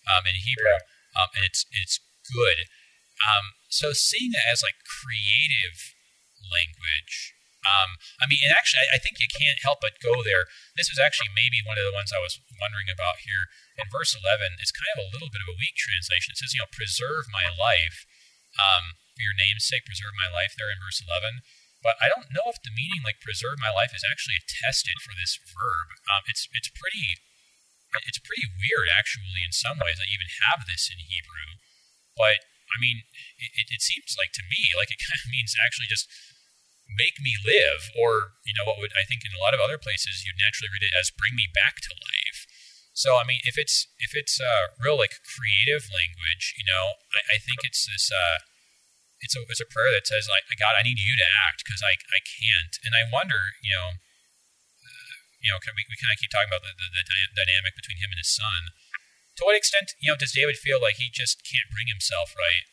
Um, 0.06 0.28
in 0.28 0.38
Hebrew, 0.38 0.80
um, 1.18 1.32
and 1.34 1.42
it's 1.42 1.66
it's 1.72 1.98
good. 2.30 2.68
Um, 3.24 3.56
so 3.68 3.92
seeing 3.92 4.32
that 4.36 4.46
as 4.46 4.62
like 4.62 4.78
creative 4.86 5.96
language, 6.40 7.35
um, 7.66 7.98
I 8.22 8.30
mean, 8.30 8.38
and 8.46 8.54
actually, 8.54 8.86
I, 8.86 8.96
I 8.96 8.98
think 9.02 9.18
you 9.18 9.26
can't 9.26 9.58
help 9.66 9.82
but 9.82 9.98
go 9.98 10.22
there. 10.22 10.46
This 10.78 10.86
was 10.86 11.02
actually 11.02 11.34
maybe 11.34 11.66
one 11.66 11.76
of 11.76 11.84
the 11.84 11.94
ones 11.94 12.14
I 12.14 12.22
was 12.22 12.38
wondering 12.62 12.86
about 12.86 13.26
here. 13.26 13.50
In 13.74 13.90
verse 13.90 14.14
11, 14.14 14.62
it's 14.62 14.72
kind 14.72 14.94
of 14.96 15.02
a 15.02 15.10
little 15.10 15.28
bit 15.28 15.42
of 15.42 15.50
a 15.50 15.58
weak 15.58 15.74
translation. 15.74 16.32
It 16.32 16.38
says, 16.38 16.54
you 16.54 16.62
know, 16.62 16.70
preserve 16.70 17.26
my 17.28 17.50
life. 17.50 18.06
Um, 18.56 18.96
for 19.12 19.20
your 19.20 19.36
name's 19.36 19.68
sake, 19.68 19.84
preserve 19.84 20.16
my 20.16 20.30
life 20.32 20.56
there 20.56 20.70
in 20.72 20.80
verse 20.80 21.02
11. 21.02 21.44
But 21.84 22.00
I 22.00 22.08
don't 22.08 22.32
know 22.32 22.46
if 22.48 22.60
the 22.62 22.72
meaning, 22.72 23.04
like 23.04 23.20
preserve 23.20 23.60
my 23.60 23.72
life, 23.72 23.92
is 23.92 24.04
actually 24.04 24.40
attested 24.40 25.02
for 25.04 25.12
this 25.12 25.36
verb. 25.36 25.86
Um, 26.08 26.24
it's 26.26 26.48
it's 26.50 26.72
pretty 26.72 27.20
it's 28.04 28.20
pretty 28.20 28.48
weird 28.58 28.90
actually 28.92 29.44
in 29.44 29.52
some 29.52 29.78
ways. 29.80 30.00
I 30.00 30.08
even 30.10 30.28
have 30.50 30.66
this 30.66 30.88
in 30.90 30.98
Hebrew, 30.98 31.60
but 32.16 32.44
I 32.72 32.76
mean, 32.80 33.06
it, 33.38 33.70
it 33.70 33.82
seems 33.84 34.18
like 34.18 34.34
to 34.36 34.44
me 34.44 34.72
like 34.74 34.90
it 34.90 35.00
kind 35.06 35.20
of 35.20 35.30
means 35.30 35.54
actually 35.56 35.88
just 35.88 36.08
make 36.86 37.18
me 37.18 37.34
live, 37.42 37.90
or 37.98 38.38
you 38.46 38.54
know 38.54 38.64
what 38.64 38.78
would 38.78 38.94
I 38.94 39.02
think 39.02 39.26
in 39.26 39.34
a 39.34 39.42
lot 39.42 39.54
of 39.54 39.62
other 39.62 39.78
places 39.78 40.22
you'd 40.22 40.38
naturally 40.38 40.70
read 40.70 40.86
it 40.86 40.94
as 40.94 41.10
bring 41.10 41.34
me 41.34 41.50
back 41.50 41.82
to 41.82 41.92
life. 41.92 42.46
So 42.94 43.18
I 43.18 43.26
mean, 43.26 43.42
if 43.44 43.58
it's 43.58 43.90
if 43.98 44.14
it's 44.14 44.38
uh, 44.38 44.72
real 44.78 44.96
like 44.96 45.20
creative 45.26 45.90
language, 45.92 46.56
you 46.56 46.64
know, 46.64 46.96
I, 47.12 47.36
I 47.36 47.38
think 47.42 47.66
it's 47.66 47.84
this. 47.84 48.08
Uh, 48.08 48.40
it's 49.20 49.34
a 49.34 49.42
it's 49.48 49.64
a 49.64 49.68
prayer 49.68 49.90
that 49.92 50.06
says 50.06 50.30
like 50.30 50.46
God, 50.56 50.78
I 50.78 50.86
need 50.86 51.02
you 51.02 51.16
to 51.18 51.26
act 51.26 51.66
because 51.66 51.82
I 51.82 51.98
I 52.14 52.20
can't, 52.22 52.74
and 52.86 52.94
I 52.94 53.08
wonder, 53.10 53.58
you 53.60 53.74
know, 53.74 53.98
uh, 54.80 55.12
you 55.42 55.50
know, 55.50 55.58
we, 55.60 55.82
we 55.88 55.96
kind 55.98 56.14
of 56.14 56.20
keep 56.20 56.30
talking 56.30 56.52
about 56.52 56.64
the, 56.64 56.72
the, 56.72 56.88
the 56.92 57.02
dynamic 57.34 57.74
between 57.74 57.98
him 57.98 58.14
and 58.14 58.20
his 58.20 58.32
son. 58.32 58.72
To 59.40 59.44
what 59.44 59.56
extent, 59.56 59.92
you 60.00 60.08
know, 60.08 60.16
does 60.16 60.32
David 60.32 60.56
feel 60.56 60.80
like 60.80 60.96
he 60.96 61.12
just 61.12 61.44
can't 61.44 61.68
bring 61.68 61.88
himself 61.92 62.32
right 62.32 62.64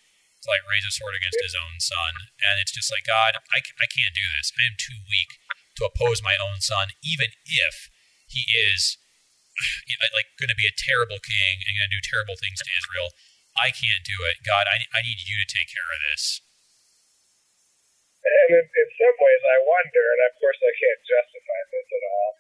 like 0.46 0.66
raise 0.68 0.86
a 0.88 0.94
sword 0.94 1.16
against 1.16 1.40
his 1.40 1.56
own 1.56 1.80
son, 1.80 2.30
and 2.40 2.60
it's 2.60 2.74
just 2.74 2.92
like 2.92 3.08
God, 3.08 3.40
I 3.52 3.60
I 3.80 3.88
can't 3.88 4.16
do 4.16 4.28
this. 4.38 4.52
I 4.56 4.68
am 4.68 4.76
too 4.78 5.00
weak 5.08 5.40
to 5.80 5.90
oppose 5.90 6.22
my 6.22 6.38
own 6.38 6.62
son, 6.62 6.94
even 7.02 7.34
if 7.46 7.90
he 8.30 8.46
is 8.50 8.98
like 10.18 10.34
going 10.38 10.52
to 10.52 10.58
be 10.58 10.70
a 10.70 10.76
terrible 10.76 11.22
king 11.22 11.64
and 11.66 11.78
going 11.78 11.90
to 11.90 11.98
do 11.98 12.04
terrible 12.04 12.38
things 12.38 12.62
to 12.62 12.70
Israel. 12.74 13.14
I 13.54 13.70
can't 13.70 14.02
do 14.02 14.18
it. 14.26 14.42
God, 14.42 14.66
I, 14.66 14.82
I 14.90 15.06
need 15.06 15.22
you 15.22 15.38
to 15.38 15.48
take 15.50 15.70
care 15.70 15.90
of 15.94 16.02
this. 16.10 16.42
And 18.24 18.50
in, 18.56 18.66
in 18.66 18.90
some 18.98 19.18
ways, 19.20 19.44
I 19.46 19.58
wonder, 19.62 20.02
and 20.02 20.22
of 20.32 20.34
course, 20.42 20.58
I 20.58 20.74
can't 20.74 21.02
justify 21.06 21.60
this 21.70 21.90
at 21.92 22.04
all, 22.08 22.32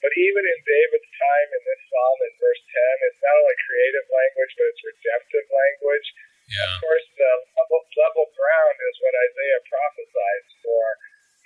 but 0.00 0.12
even 0.16 0.42
in 0.42 0.60
David's 0.64 1.12
time 1.12 1.48
in 1.50 1.62
this 1.66 1.82
psalm 1.92 2.18
in 2.24 2.32
verse 2.40 2.62
10, 2.62 3.06
it's 3.10 3.20
not 3.20 3.36
only 3.36 3.56
creative 3.68 4.06
language, 4.06 4.52
but 4.54 4.66
it's 4.70 4.86
redemptive 4.86 5.48
language. 5.50 6.08
Yeah. 6.52 6.68
Of 6.68 6.84
course, 6.84 7.06
the 7.16 7.32
level, 7.56 7.80
level 7.96 8.26
ground 8.36 8.76
is 8.76 8.96
what 9.00 9.14
Isaiah 9.16 9.62
prophesies 9.64 10.48
for. 10.60 10.84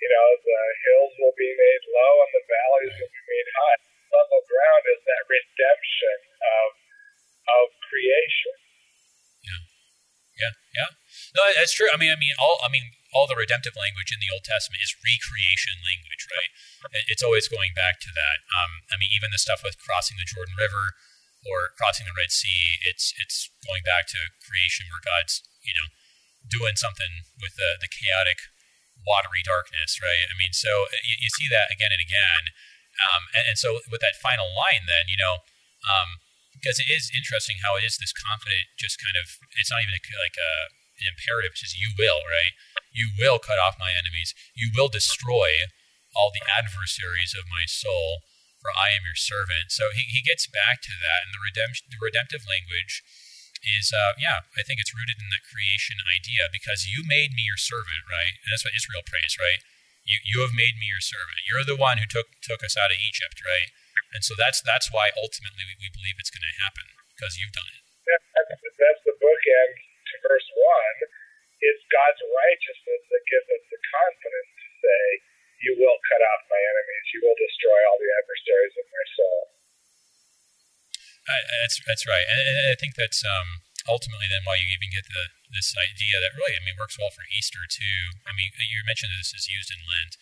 You 0.03 0.09
know, 0.11 0.27
the 0.43 0.61
hills 0.83 1.13
will 1.17 1.37
be 1.39 1.47
made 1.47 1.83
low 1.89 2.13
and 2.27 2.31
the 2.35 2.43
valleys 2.43 2.95
will 2.99 3.09
be 3.09 3.23
made 3.23 3.49
high. 3.55 3.79
Level 4.11 4.41
ground 4.45 4.83
is 4.91 5.01
that 5.07 5.23
redemption 5.31 6.17
of 6.43 6.67
of 7.47 7.65
creation. 7.87 8.55
Yeah, 9.47 9.63
yeah, 10.35 10.53
yeah. 10.75 10.91
No, 11.33 11.41
that's 11.55 11.71
true. 11.71 11.87
I 11.87 11.95
mean, 11.95 12.11
I 12.11 12.19
mean, 12.19 12.35
all 12.35 12.59
I 12.61 12.67
mean, 12.67 12.93
all 13.15 13.25
the 13.25 13.39
redemptive 13.39 13.79
language 13.79 14.11
in 14.11 14.19
the 14.19 14.29
Old 14.29 14.43
Testament 14.43 14.83
is 14.83 14.91
recreation 14.99 15.79
language, 15.81 16.27
right? 16.29 16.51
It's 17.07 17.23
always 17.23 17.47
going 17.47 17.71
back 17.73 18.03
to 18.03 18.11
that. 18.11 18.43
Um, 18.51 18.83
I 18.91 18.99
mean, 18.99 19.09
even 19.15 19.31
the 19.31 19.41
stuff 19.41 19.63
with 19.63 19.79
crossing 19.79 20.19
the 20.19 20.27
Jordan 20.27 20.55
River 20.59 20.99
or 21.47 21.71
crossing 21.79 22.05
the 22.05 22.15
Red 22.15 22.31
Sea, 22.31 22.83
it's 22.83 23.15
it's 23.17 23.49
going 23.63 23.81
back 23.87 24.07
to 24.11 24.19
creation 24.43 24.91
where 24.91 25.03
God's 25.03 25.41
you 25.63 25.73
know 25.73 25.87
doing 26.47 26.75
something 26.75 27.23
with 27.39 27.55
the 27.55 27.79
the 27.79 27.87
chaotic 27.87 28.51
watery 29.07 29.43
darkness, 29.45 30.03
right? 30.03 30.27
I 30.27 30.35
mean, 30.35 30.51
so 30.51 30.89
uh, 30.91 30.99
you, 31.05 31.15
you 31.23 31.29
see 31.31 31.47
that 31.47 31.71
again 31.71 31.95
and 31.95 32.03
again. 32.03 32.51
Um, 32.97 33.29
and, 33.37 33.53
and, 33.53 33.57
so 33.61 33.77
with 33.93 34.01
that 34.01 34.17
final 34.17 34.49
line, 34.57 34.89
then 34.89 35.05
you 35.05 35.15
know, 35.15 35.45
um, 35.85 36.17
because 36.57 36.81
it 36.81 36.89
is 36.89 37.13
interesting 37.13 37.61
how 37.61 37.77
it 37.77 37.85
is 37.85 38.01
this 38.01 38.09
confident, 38.09 38.73
just 38.81 38.97
kind 38.97 39.13
of, 39.13 39.29
it's 39.53 39.69
not 39.69 39.85
even 39.85 39.93
like 39.93 40.37
a, 40.41 40.51
an 40.97 41.05
imperative, 41.13 41.53
it's 41.53 41.61
just 41.61 41.77
you 41.77 41.93
will, 41.93 42.25
right? 42.25 42.57
You 42.89 43.13
will 43.13 43.37
cut 43.37 43.61
off 43.61 43.77
my 43.77 43.93
enemies. 43.93 44.33
You 44.57 44.73
will 44.73 44.89
destroy 44.89 45.69
all 46.17 46.33
the 46.33 46.41
adversaries 46.49 47.37
of 47.37 47.45
my 47.45 47.69
soul, 47.69 48.25
for 48.67 48.75
I 48.75 48.91
am 48.91 49.07
your 49.07 49.15
servant. 49.15 49.71
So 49.71 49.95
he, 49.95 50.03
he 50.11 50.19
gets 50.19 50.43
back 50.43 50.83
to 50.83 50.91
that, 50.99 51.23
and 51.23 51.31
the, 51.31 51.39
redemption, 51.39 51.87
the 51.87 52.03
redemptive 52.03 52.43
language 52.43 52.99
is, 53.63 53.95
uh, 53.95 54.19
yeah, 54.19 54.43
I 54.59 54.67
think 54.67 54.83
it's 54.83 54.91
rooted 54.91 55.23
in 55.23 55.31
that 55.31 55.47
creation 55.47 56.03
idea 56.03 56.51
because 56.51 56.83
you 56.83 57.07
made 57.07 57.31
me 57.31 57.47
your 57.47 57.55
servant, 57.55 58.03
right? 58.11 58.35
And 58.43 58.51
that's 58.51 58.67
what 58.67 58.75
Israel 58.75 59.07
prays, 59.07 59.39
right? 59.39 59.63
You, 60.03 60.19
you 60.19 60.43
have 60.43 60.51
made 60.51 60.75
me 60.75 60.91
your 60.91 60.99
servant. 60.99 61.47
You're 61.47 61.63
the 61.63 61.79
one 61.79 62.03
who 62.03 62.07
took, 62.11 62.27
took 62.43 62.59
us 62.59 62.75
out 62.75 62.91
of 62.91 62.99
Egypt, 62.99 63.39
right? 63.39 63.71
And 64.11 64.23
so 64.23 64.35
that's 64.39 64.63
that's 64.63 64.87
why 64.87 65.11
ultimately 65.19 65.67
we, 65.67 65.75
we 65.83 65.89
believe 65.91 66.15
it's 66.15 66.31
going 66.31 66.45
to 66.45 66.55
happen 66.63 66.87
because 67.11 67.35
you've 67.35 67.51
done 67.51 67.67
it. 67.67 67.83
That's 68.07 69.03
the 69.03 69.15
bookend 69.19 69.73
to 69.75 70.15
verse 70.23 70.47
one. 70.55 70.97
It's 71.59 71.83
God's 71.91 72.21
righteousness 72.23 73.03
that 73.03 73.23
gives 73.27 73.47
us 73.51 73.63
the 73.67 73.79
confidence 73.83 74.51
to 74.63 74.67
say, 74.79 75.03
"You 75.59 75.71
will 75.75 75.99
cut 76.07 76.21
off 76.23 76.41
my 76.47 76.61
enemies. 76.61 77.05
You 77.11 77.19
will 77.27 77.35
destroy 77.35 77.66
all 78.37 78.49
the 78.49 78.53
adversaries 78.53 78.75
of 78.77 78.87
my 78.87 79.05
soul." 79.17 79.41
I, 81.27 81.37
that's 81.63 81.77
that's 81.83 82.05
right, 82.07 82.27
and, 82.27 82.71
I 82.71 82.75
think 82.79 82.95
that's 82.95 83.25
um, 83.25 83.65
ultimately 83.87 84.29
then 84.31 84.47
why 84.47 84.59
you 84.59 84.69
even 84.71 84.93
get 84.93 85.07
the 85.09 85.33
this 85.51 85.75
idea 85.75 86.19
that 86.19 86.35
really 86.35 86.55
I 86.55 86.63
mean 86.63 86.79
works 86.79 86.99
well 86.99 87.11
for 87.11 87.25
Easter 87.31 87.63
too. 87.67 88.15
I 88.27 88.31
mean 88.35 88.51
you 88.55 88.83
mentioned 88.87 89.11
that 89.15 89.21
this 89.23 89.35
is 89.35 89.51
used 89.51 89.71
in 89.71 89.83
Lent, 89.83 90.15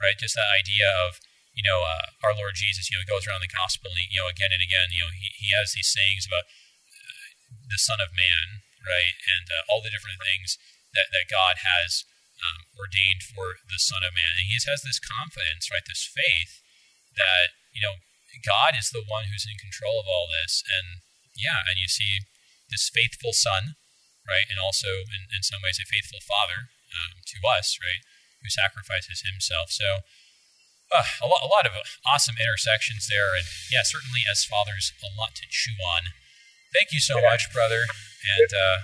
right? 0.00 0.18
Just 0.18 0.36
that 0.36 0.50
idea 0.52 0.88
of 0.88 1.20
you 1.54 1.64
know, 1.66 1.82
uh, 1.82 2.14
our 2.22 2.34
Lord 2.34 2.54
Jesus, 2.54 2.88
you 2.90 2.96
know, 2.96 3.06
goes 3.06 3.26
around 3.26 3.42
the 3.42 3.50
gospel, 3.50 3.90
and 3.90 4.00
he, 4.00 4.06
you 4.14 4.22
know, 4.22 4.30
again 4.30 4.54
and 4.54 4.62
again, 4.62 4.94
you 4.94 5.02
know, 5.02 5.12
he, 5.12 5.34
he 5.34 5.50
has 5.58 5.74
these 5.74 5.90
sayings 5.90 6.26
about 6.26 6.46
uh, 6.46 7.34
the 7.68 7.80
Son 7.80 7.98
of 7.98 8.14
Man, 8.14 8.62
right, 8.86 9.16
and 9.26 9.50
uh, 9.50 9.68
all 9.68 9.82
the 9.82 9.92
different 9.92 10.22
things 10.22 10.56
that, 10.94 11.10
that 11.10 11.30
God 11.30 11.62
has 11.62 12.06
um, 12.40 12.70
ordained 12.78 13.26
for 13.26 13.60
the 13.66 13.82
Son 13.82 14.06
of 14.06 14.14
Man. 14.14 14.38
And 14.38 14.46
he 14.48 14.56
has 14.62 14.82
this 14.86 15.02
confidence, 15.02 15.68
right, 15.68 15.84
this 15.84 16.06
faith 16.06 16.62
that, 17.18 17.59
you 17.72 17.82
know, 17.82 17.98
God 18.46 18.78
is 18.78 18.90
the 18.90 19.04
one 19.04 19.26
who's 19.28 19.46
in 19.46 19.58
control 19.58 19.98
of 19.98 20.06
all 20.06 20.30
this. 20.30 20.62
And 20.66 21.02
yeah, 21.34 21.66
and 21.66 21.78
you 21.78 21.90
see 21.90 22.26
this 22.70 22.88
faithful 22.88 23.34
Son, 23.34 23.74
right, 24.26 24.46
and 24.46 24.62
also 24.62 25.06
in, 25.10 25.26
in 25.34 25.42
some 25.42 25.60
ways 25.62 25.82
a 25.82 25.86
faithful 25.86 26.22
Father 26.22 26.70
um, 26.94 27.22
to 27.26 27.38
us, 27.46 27.78
right, 27.82 28.02
who 28.42 28.48
sacrifices 28.48 29.26
himself. 29.26 29.74
So, 29.74 30.06
uh, 30.90 31.06
a, 31.22 31.26
lot, 31.26 31.42
a 31.42 31.50
lot 31.50 31.66
of 31.66 31.74
awesome 32.06 32.34
intersections 32.38 33.06
there. 33.06 33.34
And 33.34 33.46
yeah, 33.70 33.86
certainly 33.86 34.26
as 34.26 34.42
fathers, 34.42 34.92
a 35.02 35.10
lot 35.14 35.38
to 35.38 35.46
chew 35.46 35.78
on. 35.78 36.10
Thank 36.74 36.90
you 36.94 37.02
so 37.02 37.18
yeah. 37.18 37.30
much, 37.30 37.50
brother. 37.54 37.86
And 37.86 38.50
uh, 38.50 38.76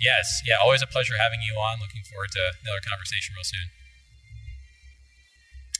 yes, 0.00 0.44
yeah, 0.44 0.60
always 0.60 0.84
a 0.84 0.88
pleasure 0.88 1.16
having 1.16 1.40
you 1.40 1.56
on. 1.56 1.80
Looking 1.80 2.04
forward 2.08 2.32
to 2.36 2.44
another 2.64 2.84
conversation 2.84 3.36
real 3.36 3.44
soon. 3.44 3.68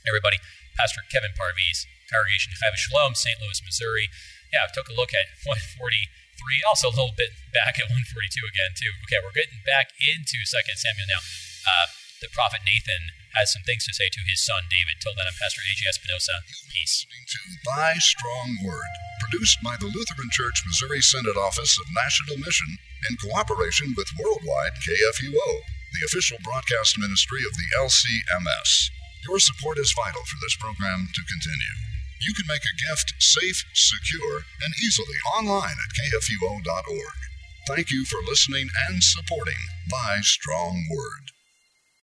Everybody, 0.07 0.39
Pastor 0.79 1.03
Kevin 1.11 1.35
Parviz, 1.35 1.83
Congregation 2.07 2.55
Chai 2.55 2.71
Shalom, 2.79 3.13
St. 3.13 3.35
Louis, 3.43 3.59
Missouri. 3.67 4.07
Yeah, 4.55 4.63
I 4.63 4.71
took 4.71 4.87
a 4.87 4.95
look 4.95 5.11
at 5.11 5.27
143, 5.43 5.99
also 6.71 6.87
a 6.87 6.95
little 6.95 7.11
bit 7.11 7.35
back 7.51 7.75
at 7.75 7.91
142 7.91 8.07
again, 8.47 8.71
too. 8.79 8.95
Okay, 9.05 9.19
we're 9.19 9.35
getting 9.35 9.59
back 9.67 9.91
into 9.99 10.39
2 10.39 10.47
Samuel 10.47 11.11
now. 11.11 11.19
Uh, 11.67 11.91
the 12.23 12.31
prophet 12.31 12.63
Nathan 12.65 13.13
has 13.37 13.53
some 13.53 13.61
things 13.61 13.85
to 13.85 13.93
say 13.93 14.09
to 14.09 14.21
his 14.25 14.41
son 14.41 14.65
David. 14.71 14.97
Till 15.03 15.13
then, 15.13 15.29
I'm 15.29 15.37
Pastor 15.37 15.61
A.J. 15.61 15.85
Espinosa. 15.85 16.41
Peace. 16.73 17.05
To 17.05 17.39
Thy 17.67 17.99
Strong 18.01 18.65
Word, 18.65 18.93
produced 19.21 19.61
by 19.61 19.77
the 19.77 19.91
Lutheran 19.91 20.31
Church 20.33 20.63
Missouri 20.65 21.03
Synod 21.03 21.37
Office 21.37 21.77
of 21.77 21.85
National 21.93 22.41
Mission 22.41 22.79
in 23.11 23.21
cooperation 23.21 23.93
with 23.93 24.09
Worldwide 24.17 24.79
KFUO, 24.81 25.47
the 25.93 26.05
official 26.09 26.41
broadcast 26.41 26.97
ministry 26.97 27.45
of 27.45 27.53
the 27.53 27.69
LCMS. 27.77 28.89
Your 29.27 29.39
support 29.39 29.77
is 29.77 29.93
vital 29.95 30.23
for 30.23 30.39
this 30.41 30.55
program 30.55 31.09
to 31.13 31.21
continue. 31.27 31.75
You 32.23 32.33
can 32.33 32.47
make 32.47 32.63
a 32.63 32.79
gift 32.87 33.13
safe, 33.19 33.59
secure, 33.73 34.47
and 34.63 34.73
easily 34.83 35.19
online 35.35 35.75
at 35.75 35.91
kfuo.org. 35.93 37.17
Thank 37.67 37.91
you 37.91 38.05
for 38.05 38.23
listening 38.23 38.69
and 38.87 39.03
supporting 39.03 39.59
Thy 39.91 40.21
Strong 40.21 40.87
Word. 40.89 41.36